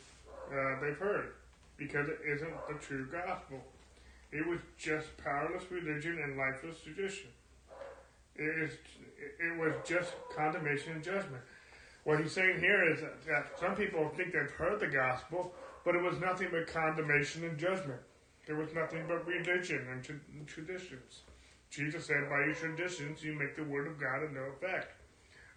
uh, 0.51 0.81
they've 0.81 0.97
heard 0.97 1.33
because 1.77 2.09
it 2.09 2.21
isn't 2.25 2.55
the 2.69 2.75
true 2.75 3.07
gospel. 3.11 3.61
It 4.33 4.47
was 4.47 4.61
just 4.79 5.17
powerless 5.19 5.65
religion 5.71 6.19
and 6.23 6.37
lifeless 6.37 6.81
tradition. 6.81 7.29
It, 8.37 8.63
is, 8.63 8.73
it 9.39 9.59
was 9.59 9.75
just 9.87 10.13
condemnation 10.35 10.93
and 10.93 11.05
judgment. 11.05 11.43
What 12.05 12.21
he's 12.21 12.33
saying 12.33 12.61
here 12.61 12.93
is 12.93 13.01
that 13.27 13.59
some 13.59 13.75
people 13.75 14.11
think 14.17 14.33
they've 14.33 14.51
heard 14.51 14.81
the 14.81 14.89
gospel, 14.89 15.53
but 15.85 15.95
it 15.95 16.03
was 16.03 16.19
nothing 16.19 16.49
but 16.51 16.67
condemnation 16.67 17.45
and 17.45 17.59
judgment. 17.59 18.01
There 18.47 18.57
was 18.57 18.75
nothing 18.75 19.05
but 19.09 19.27
religion 19.27 19.87
and 19.91 20.47
traditions. 20.47 21.23
Jesus 21.71 22.07
said, 22.07 22.29
by 22.29 22.45
your 22.45 22.55
traditions, 22.55 23.23
you 23.23 23.33
make 23.33 23.57
the 23.57 23.65
word 23.65 23.87
of 23.87 23.99
God 23.99 24.23
of 24.23 24.33
no 24.33 24.43
effect. 24.43 24.93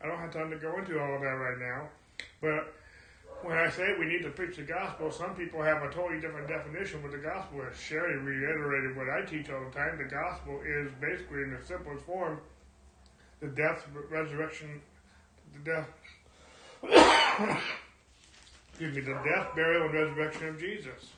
I 0.01 0.07
don't 0.07 0.19
have 0.19 0.31
time 0.31 0.51
to 0.51 0.57
go 0.57 0.77
into 0.77 0.99
all 0.99 1.15
of 1.15 1.21
that 1.21 1.27
right 1.27 1.57
now. 1.57 1.89
But 2.41 2.73
when 3.41 3.57
I 3.57 3.69
say 3.69 3.95
we 3.99 4.05
need 4.05 4.23
to 4.23 4.29
preach 4.29 4.57
the 4.57 4.63
gospel, 4.63 5.11
some 5.11 5.35
people 5.35 5.61
have 5.61 5.83
a 5.83 5.91
totally 5.91 6.19
different 6.19 6.47
definition 6.47 7.01
what 7.03 7.11
the 7.11 7.17
gospel 7.17 7.61
is. 7.61 7.79
Sherry 7.79 8.17
reiterated 8.17 8.95
what 8.95 9.09
I 9.09 9.21
teach 9.25 9.49
all 9.49 9.63
the 9.63 9.71
time. 9.71 9.97
The 9.97 10.05
gospel 10.05 10.61
is 10.65 10.91
basically, 10.99 11.43
in 11.43 11.51
the 11.51 11.65
simplest 11.65 12.05
form, 12.05 12.39
the 13.39 13.47
death, 13.47 13.87
resurrection, 14.09 14.81
the 15.53 15.59
death, 15.71 15.87
excuse 18.69 18.95
me, 18.95 19.01
the 19.01 19.13
death, 19.13 19.55
burial, 19.55 19.85
and 19.85 19.93
resurrection 19.93 20.47
of 20.49 20.59
Jesus. 20.59 21.11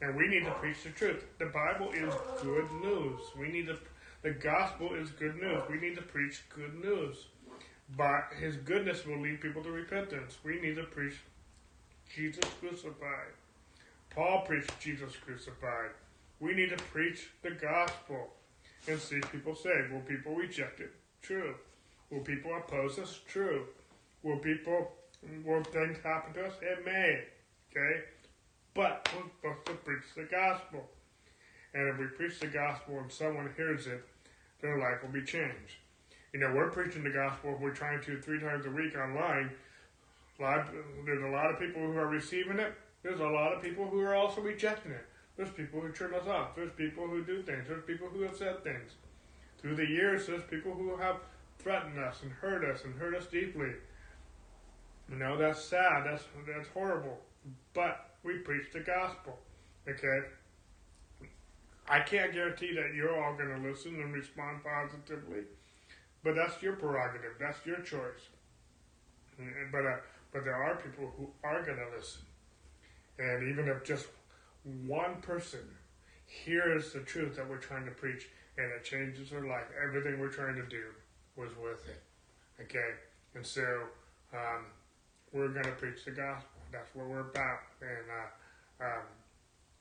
And 0.00 0.14
we 0.16 0.28
need 0.28 0.44
to 0.44 0.52
preach 0.52 0.82
the 0.84 0.90
truth. 0.90 1.24
The 1.38 1.46
Bible 1.46 1.90
is 1.92 2.14
good 2.42 2.70
news. 2.82 3.20
We 3.38 3.48
need 3.48 3.66
to, 3.66 3.78
the 4.22 4.30
gospel 4.30 4.94
is 4.94 5.10
good 5.10 5.36
news. 5.36 5.62
We 5.68 5.80
need 5.80 5.96
to 5.96 6.02
preach 6.02 6.42
good 6.54 6.74
news. 6.82 7.26
But 7.96 8.32
his 8.38 8.56
goodness 8.56 9.06
will 9.06 9.20
lead 9.20 9.40
people 9.40 9.62
to 9.62 9.70
repentance. 9.70 10.38
We 10.44 10.60
need 10.60 10.76
to 10.76 10.84
preach 10.84 11.14
Jesus 12.14 12.44
crucified. 12.60 13.32
Paul 14.10 14.42
preached 14.46 14.78
Jesus 14.80 15.14
crucified. 15.16 15.90
We 16.40 16.54
need 16.54 16.70
to 16.70 16.76
preach 16.76 17.30
the 17.42 17.50
gospel 17.50 18.28
and 18.86 18.98
see 19.00 19.20
people 19.32 19.54
saved. 19.54 19.92
Will 19.92 20.00
people 20.00 20.34
reject 20.34 20.80
it? 20.80 20.92
True. 21.22 21.54
Will 22.10 22.20
people 22.20 22.56
oppose 22.56 22.98
us? 22.98 23.20
True. 23.26 23.66
Will 24.22 24.38
people, 24.38 24.92
will 25.44 25.62
things 25.64 25.98
happen 26.02 26.34
to 26.34 26.46
us? 26.46 26.54
It 26.62 26.84
may. 26.84 27.24
Okay? 27.70 28.02
But 28.74 29.08
we're 29.14 29.52
supposed 29.52 29.66
to 29.66 29.72
preach 29.84 30.04
the 30.16 30.24
gospel. 30.24 30.88
And 31.74 31.88
if 31.88 31.98
we 31.98 32.06
preach 32.06 32.40
the 32.40 32.46
gospel 32.46 32.98
and 32.98 33.12
someone 33.12 33.52
hears 33.56 33.86
it, 33.86 34.04
their 34.60 34.78
life 34.78 35.02
will 35.02 35.12
be 35.12 35.24
changed. 35.24 35.76
You 36.32 36.40
know, 36.40 36.52
we're 36.54 36.70
preaching 36.70 37.04
the 37.04 37.10
gospel. 37.10 37.56
We're 37.60 37.74
trying 37.74 38.02
to 38.02 38.20
three 38.20 38.40
times 38.40 38.66
a 38.66 38.70
week 38.70 38.96
online. 38.96 39.50
Lot, 40.38 40.68
there's 41.04 41.22
a 41.22 41.28
lot 41.28 41.50
of 41.50 41.58
people 41.58 41.82
who 41.82 41.96
are 41.96 42.06
receiving 42.06 42.58
it. 42.58 42.74
There's 43.02 43.20
a 43.20 43.26
lot 43.26 43.52
of 43.52 43.62
people 43.62 43.86
who 43.86 44.00
are 44.00 44.14
also 44.14 44.40
rejecting 44.40 44.92
it. 44.92 45.04
There's 45.36 45.50
people 45.50 45.80
who 45.80 45.90
turn 45.92 46.14
us 46.14 46.26
off. 46.26 46.54
There's 46.54 46.72
people 46.72 47.06
who 47.06 47.24
do 47.24 47.42
things. 47.42 47.64
There's 47.68 47.84
people 47.84 48.08
who 48.08 48.22
have 48.22 48.36
said 48.36 48.62
things. 48.62 48.92
Through 49.60 49.76
the 49.76 49.86
years, 49.86 50.26
there's 50.26 50.44
people 50.44 50.74
who 50.74 50.96
have 50.96 51.16
threatened 51.58 51.98
us 51.98 52.22
and 52.22 52.32
hurt 52.32 52.64
us 52.64 52.84
and 52.84 52.94
hurt 52.96 53.14
us 53.14 53.26
deeply. 53.26 53.72
You 55.08 55.16
know, 55.16 55.36
that's 55.36 55.64
sad. 55.64 56.04
That's 56.04 56.24
that's 56.46 56.68
horrible. 56.68 57.18
But 57.72 58.10
we 58.22 58.38
preach 58.38 58.66
the 58.72 58.80
gospel. 58.80 59.38
Okay? 59.88 60.20
I 61.88 62.00
can't 62.00 62.32
guarantee 62.32 62.74
that 62.74 62.94
you're 62.94 63.16
all 63.22 63.34
going 63.34 63.48
to 63.48 63.68
listen 63.68 64.00
and 64.00 64.12
respond 64.12 64.60
positively, 64.62 65.44
but 66.24 66.34
that's 66.34 66.60
your 66.62 66.74
prerogative. 66.74 67.32
That's 67.38 67.58
your 67.64 67.80
choice. 67.80 68.28
But 69.70 69.86
uh, 69.86 69.96
but 70.32 70.44
there 70.44 70.56
are 70.56 70.76
people 70.76 71.12
who 71.16 71.30
are 71.44 71.62
going 71.62 71.78
to 71.78 71.96
listen, 71.96 72.22
and 73.18 73.48
even 73.48 73.68
if 73.68 73.84
just 73.84 74.06
one 74.86 75.20
person 75.22 75.60
hears 76.26 76.92
the 76.92 77.00
truth 77.00 77.36
that 77.36 77.48
we're 77.48 77.56
trying 77.58 77.86
to 77.86 77.92
preach 77.92 78.28
and 78.58 78.66
it 78.72 78.84
changes 78.84 79.30
their 79.30 79.46
life, 79.46 79.64
everything 79.82 80.18
we're 80.18 80.28
trying 80.28 80.56
to 80.56 80.66
do 80.66 80.82
was 81.36 81.50
worth 81.56 81.88
it. 81.88 82.02
Okay, 82.60 82.90
and 83.34 83.46
so 83.46 83.62
um, 84.34 84.66
we're 85.32 85.48
going 85.48 85.64
to 85.64 85.72
preach 85.72 86.04
the 86.04 86.10
gospel. 86.10 86.60
That's 86.72 86.92
what 86.94 87.06
we're 87.06 87.20
about, 87.20 87.60
and 87.80 88.10
uh, 88.10 88.84
um, 88.84 89.06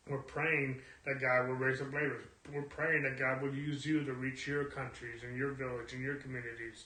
we're 0.09 0.19
praying 0.19 0.81
that 1.05 1.21
God 1.21 1.47
will 1.47 1.55
raise 1.55 1.81
up 1.81 1.91
believers. 1.91 2.23
We're 2.53 2.63
praying 2.63 3.03
that 3.03 3.19
God 3.19 3.41
will 3.41 3.53
use 3.53 3.85
you 3.85 4.03
to 4.03 4.13
reach 4.13 4.47
your 4.47 4.65
countries 4.65 5.21
and 5.23 5.37
your 5.37 5.51
village 5.51 5.93
and 5.93 6.01
your 6.01 6.15
communities 6.15 6.85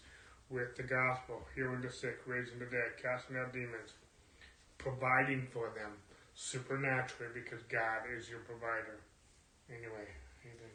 with 0.50 0.76
the 0.76 0.84
gospel, 0.84 1.42
healing 1.56 1.82
the 1.82 1.92
sick, 1.92 2.20
raising 2.26 2.60
the 2.60 2.66
dead, 2.66 2.98
casting 3.02 3.38
out 3.38 3.54
demons, 3.54 3.94
providing 4.78 5.48
for 5.54 5.72
them 5.76 5.92
supernaturally 6.34 7.32
because 7.34 7.64
God 7.64 8.02
is 8.18 8.30
your 8.30 8.40
provider. 8.40 9.00
Anyway, 9.70 10.08
anything. 10.44 10.72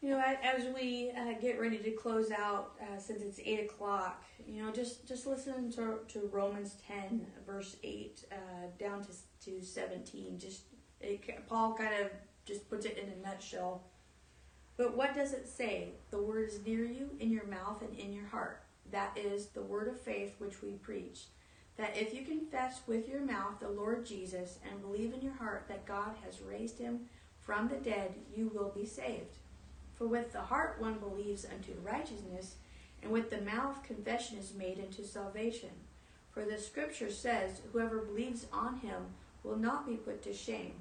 You 0.00 0.10
know, 0.10 0.22
as 0.42 0.64
we 0.74 1.12
uh, 1.16 1.40
get 1.40 1.60
ready 1.60 1.78
to 1.78 1.92
close 1.92 2.32
out, 2.32 2.72
uh, 2.82 2.98
since 2.98 3.22
it's 3.22 3.38
eight 3.44 3.70
o'clock, 3.70 4.24
you 4.46 4.60
know, 4.62 4.72
just 4.72 5.06
just 5.06 5.26
listen 5.26 5.70
to, 5.72 5.98
to 6.08 6.28
Romans 6.32 6.76
ten, 6.86 7.24
verse 7.46 7.76
eight, 7.84 8.24
uh, 8.32 8.66
down 8.78 9.04
to 9.04 9.12
to 9.44 9.64
seventeen. 9.64 10.38
Just 10.38 10.62
it, 11.02 11.48
Paul 11.48 11.74
kind 11.74 11.94
of 12.02 12.10
just 12.44 12.68
puts 12.68 12.86
it 12.86 12.98
in 12.98 13.10
a 13.10 13.28
nutshell. 13.28 13.82
But 14.76 14.96
what 14.96 15.14
does 15.14 15.32
it 15.32 15.48
say? 15.48 15.90
The 16.10 16.22
word 16.22 16.48
is 16.48 16.64
near 16.66 16.84
you, 16.84 17.10
in 17.20 17.30
your 17.30 17.46
mouth 17.46 17.82
and 17.82 17.96
in 17.98 18.12
your 18.12 18.26
heart. 18.26 18.62
That 18.90 19.16
is 19.16 19.46
the 19.46 19.62
word 19.62 19.88
of 19.88 20.00
faith 20.00 20.34
which 20.38 20.62
we 20.62 20.72
preach. 20.72 21.24
That 21.76 21.96
if 21.96 22.14
you 22.14 22.22
confess 22.22 22.80
with 22.86 23.08
your 23.08 23.20
mouth 23.20 23.60
the 23.60 23.68
Lord 23.68 24.04
Jesus 24.04 24.58
and 24.68 24.82
believe 24.82 25.14
in 25.14 25.22
your 25.22 25.34
heart 25.34 25.64
that 25.68 25.86
God 25.86 26.14
has 26.24 26.42
raised 26.42 26.78
him 26.78 27.00
from 27.40 27.68
the 27.68 27.76
dead, 27.76 28.14
you 28.36 28.50
will 28.54 28.72
be 28.74 28.86
saved. 28.86 29.36
For 29.94 30.06
with 30.06 30.32
the 30.32 30.40
heart 30.40 30.76
one 30.80 30.98
believes 30.98 31.44
unto 31.44 31.72
righteousness, 31.82 32.56
and 33.02 33.10
with 33.10 33.30
the 33.30 33.40
mouth 33.40 33.82
confession 33.82 34.38
is 34.38 34.54
made 34.54 34.78
unto 34.78 35.04
salvation. 35.04 35.70
For 36.32 36.44
the 36.44 36.58
scripture 36.58 37.10
says, 37.10 37.60
Whoever 37.72 37.98
believes 37.98 38.46
on 38.52 38.78
him 38.78 39.06
will 39.42 39.56
not 39.56 39.86
be 39.86 39.96
put 39.96 40.22
to 40.22 40.32
shame. 40.32 40.74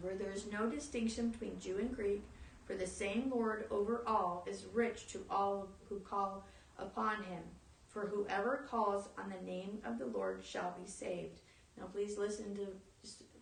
For 0.00 0.14
there 0.14 0.32
is 0.32 0.50
no 0.50 0.68
distinction 0.68 1.30
between 1.30 1.60
Jew 1.60 1.78
and 1.78 1.94
Greek, 1.94 2.22
for 2.64 2.74
the 2.74 2.86
same 2.86 3.30
Lord 3.34 3.66
over 3.70 4.02
all 4.06 4.46
is 4.48 4.66
rich 4.72 5.06
to 5.08 5.24
all 5.30 5.68
who 5.88 6.00
call 6.00 6.46
upon 6.78 7.22
him. 7.24 7.42
For 7.88 8.06
whoever 8.06 8.66
calls 8.68 9.08
on 9.16 9.30
the 9.30 9.50
name 9.50 9.78
of 9.84 9.98
the 9.98 10.06
Lord 10.06 10.44
shall 10.44 10.74
be 10.78 10.88
saved. 10.88 11.40
Now, 11.78 11.86
please 11.86 12.18
listen 12.18 12.54
to 12.56 12.66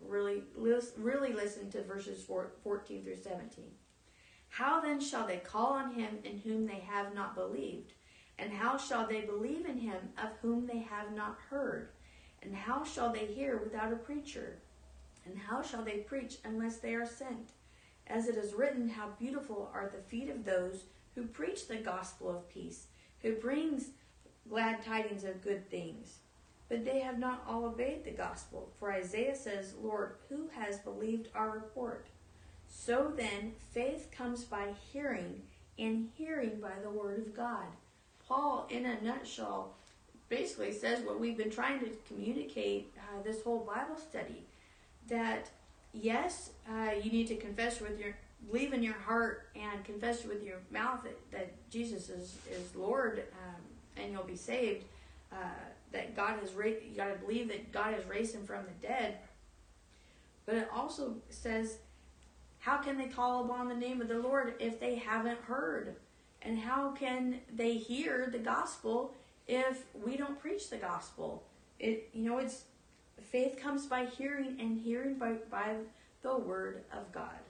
really, 0.06 0.42
really 0.56 1.32
listen 1.32 1.70
to 1.70 1.82
verses 1.82 2.22
14 2.22 3.02
through 3.02 3.16
17. 3.16 3.64
How 4.48 4.80
then 4.80 5.00
shall 5.00 5.26
they 5.26 5.38
call 5.38 5.72
on 5.72 5.94
him 5.94 6.18
in 6.22 6.38
whom 6.38 6.66
they 6.66 6.84
have 6.86 7.14
not 7.14 7.34
believed? 7.34 7.94
And 8.38 8.52
how 8.52 8.76
shall 8.76 9.06
they 9.06 9.22
believe 9.22 9.66
in 9.66 9.78
him 9.78 10.10
of 10.22 10.30
whom 10.42 10.66
they 10.66 10.78
have 10.78 11.12
not 11.12 11.38
heard? 11.50 11.88
And 12.42 12.54
how 12.54 12.84
shall 12.84 13.12
they 13.12 13.26
hear 13.26 13.56
without 13.56 13.92
a 13.92 13.96
preacher? 13.96 14.58
And 15.26 15.38
how 15.38 15.62
shall 15.62 15.82
they 15.82 15.98
preach 15.98 16.36
unless 16.44 16.76
they 16.76 16.94
are 16.94 17.06
sent? 17.06 17.50
As 18.06 18.28
it 18.28 18.36
is 18.36 18.54
written, 18.54 18.88
How 18.88 19.08
beautiful 19.18 19.70
are 19.72 19.88
the 19.88 20.02
feet 20.02 20.28
of 20.28 20.44
those 20.44 20.84
who 21.14 21.26
preach 21.26 21.68
the 21.68 21.76
gospel 21.76 22.30
of 22.30 22.48
peace, 22.48 22.86
who 23.22 23.34
brings 23.34 23.90
glad 24.48 24.84
tidings 24.84 25.24
of 25.24 25.42
good 25.42 25.70
things. 25.70 26.18
But 26.68 26.84
they 26.84 27.00
have 27.00 27.18
not 27.18 27.44
all 27.48 27.66
obeyed 27.66 28.04
the 28.04 28.10
gospel. 28.10 28.70
For 28.78 28.92
Isaiah 28.92 29.36
says, 29.36 29.74
Lord, 29.80 30.16
who 30.28 30.48
has 30.54 30.78
believed 30.78 31.28
our 31.34 31.50
report? 31.50 32.06
So 32.68 33.12
then, 33.14 33.52
faith 33.72 34.08
comes 34.10 34.44
by 34.44 34.68
hearing, 34.92 35.42
and 35.78 36.10
hearing 36.16 36.60
by 36.60 36.72
the 36.82 36.90
word 36.90 37.18
of 37.18 37.36
God. 37.36 37.66
Paul, 38.26 38.66
in 38.70 38.86
a 38.86 39.00
nutshell, 39.02 39.74
basically 40.28 40.72
says 40.72 41.04
what 41.04 41.20
we've 41.20 41.36
been 41.36 41.50
trying 41.50 41.80
to 41.80 41.90
communicate 42.08 42.92
uh, 42.98 43.22
this 43.22 43.42
whole 43.42 43.60
Bible 43.60 43.96
study 43.96 44.44
that 45.08 45.50
yes, 45.92 46.50
uh, 46.68 46.90
you 47.02 47.10
need 47.10 47.26
to 47.28 47.36
confess 47.36 47.80
with 47.80 47.98
your 47.98 48.16
believe 48.50 48.74
in 48.74 48.82
your 48.82 48.94
heart 48.94 49.48
and 49.56 49.82
confess 49.84 50.24
with 50.24 50.42
your 50.42 50.58
mouth 50.70 51.02
that, 51.02 51.18
that 51.30 51.70
Jesus 51.70 52.10
is 52.10 52.36
is 52.50 52.74
Lord, 52.74 53.24
um, 53.32 54.02
and 54.02 54.12
you'll 54.12 54.24
be 54.24 54.36
saved. 54.36 54.84
Uh, 55.32 55.36
that 55.92 56.16
God 56.16 56.40
has 56.40 56.52
raised, 56.52 56.84
you 56.84 56.96
got 56.96 57.12
to 57.12 57.18
believe 57.18 57.48
that 57.48 57.72
God 57.72 57.94
has 57.94 58.04
raised 58.06 58.34
him 58.34 58.44
from 58.44 58.64
the 58.64 58.86
dead. 58.86 59.18
But 60.44 60.56
it 60.56 60.68
also 60.72 61.14
says 61.30 61.78
how 62.64 62.78
can 62.78 62.96
they 62.96 63.08
call 63.08 63.44
upon 63.44 63.68
the 63.68 63.74
name 63.74 64.00
of 64.00 64.08
the 64.08 64.18
Lord 64.18 64.54
if 64.58 64.80
they 64.80 64.94
haven't 64.94 65.38
heard? 65.42 65.96
And 66.40 66.58
how 66.58 66.92
can 66.92 67.40
they 67.54 67.74
hear 67.74 68.30
the 68.32 68.38
gospel 68.38 69.12
if 69.46 69.84
we 70.02 70.16
don't 70.16 70.40
preach 70.40 70.70
the 70.70 70.78
gospel? 70.78 71.44
It 71.78 72.08
you 72.14 72.22
know 72.22 72.38
it's 72.38 72.64
faith 73.34 73.58
comes 73.58 73.86
by 73.90 74.06
hearing 74.06 74.54
and 74.62 74.78
hearing 74.78 75.18
by, 75.18 75.34
by 75.50 75.74
the 76.22 76.38
word 76.38 76.84
of 76.94 77.10
God. 77.10 77.42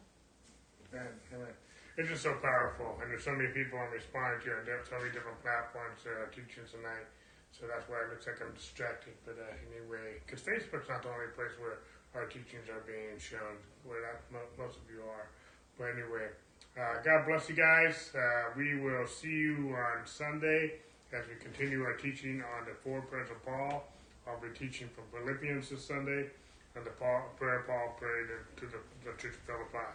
It's 2.01 2.09
just 2.09 2.23
so 2.25 2.33
powerful, 2.41 2.97
and 3.03 3.13
there's 3.13 3.23
so 3.23 3.37
many 3.37 3.53
people 3.53 3.77
I'm 3.77 3.93
responding 3.93 4.41
to 4.49 4.65
on 4.65 4.65
so 4.89 4.97
many 4.97 5.13
different 5.13 5.37
platforms 5.45 6.01
uh, 6.09 6.25
teaching 6.33 6.65
tonight. 6.73 7.05
So 7.53 7.69
that's 7.69 7.85
why 7.85 8.01
it 8.01 8.17
looks 8.17 8.25
like 8.25 8.41
I'm 8.41 8.57
distracted. 8.57 9.13
But 9.29 9.37
uh, 9.37 9.45
anyway, 9.77 10.25
because 10.25 10.41
Facebook's 10.41 10.89
not 10.89 11.05
the 11.05 11.13
only 11.13 11.29
place 11.37 11.53
where 11.61 11.85
our 12.17 12.33
teachings 12.33 12.73
are 12.73 12.81
being 12.89 13.21
shown, 13.21 13.61
where 13.85 14.01
that, 14.01 14.25
most 14.57 14.81
of 14.81 14.89
you 14.89 15.05
are. 15.05 15.29
But 15.77 16.01
anyway, 16.01 16.33
uh, 16.81 17.05
God 17.05 17.29
bless 17.29 17.45
you 17.53 17.61
guys. 17.61 18.09
Uh, 18.17 18.57
we 18.57 18.81
will 18.81 19.05
see 19.05 19.53
you 19.53 19.77
on 19.77 20.09
Sunday 20.09 20.81
as 21.13 21.29
we 21.29 21.37
continue 21.37 21.85
our 21.85 22.01
teaching 22.01 22.41
on 22.41 22.65
the 22.65 22.73
four 22.81 23.05
prayers 23.05 23.29
of 23.29 23.45
Paul. 23.45 23.85
I'll 24.27 24.41
be 24.41 24.49
teaching 24.57 24.89
from 24.89 25.05
Philippians 25.13 25.71
this 25.71 25.85
Sunday 25.85 26.31
and 26.77 26.85
the 26.85 26.91
prayer 26.91 27.65
Paul 27.67 27.95
prayed 27.99 28.27
to 28.57 28.67
the, 28.67 28.79
the 29.05 29.17
Church 29.17 29.35
of 29.35 29.43
Philippi. 29.47 29.87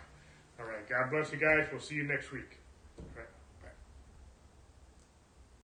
All 0.59 0.65
right. 0.65 0.87
God 0.87 1.09
bless 1.11 1.31
you 1.31 1.37
guys. 1.37 1.67
We'll 1.71 1.81
see 1.81 1.95
you 1.95 2.03
next 2.03 2.31
week. 2.31 2.57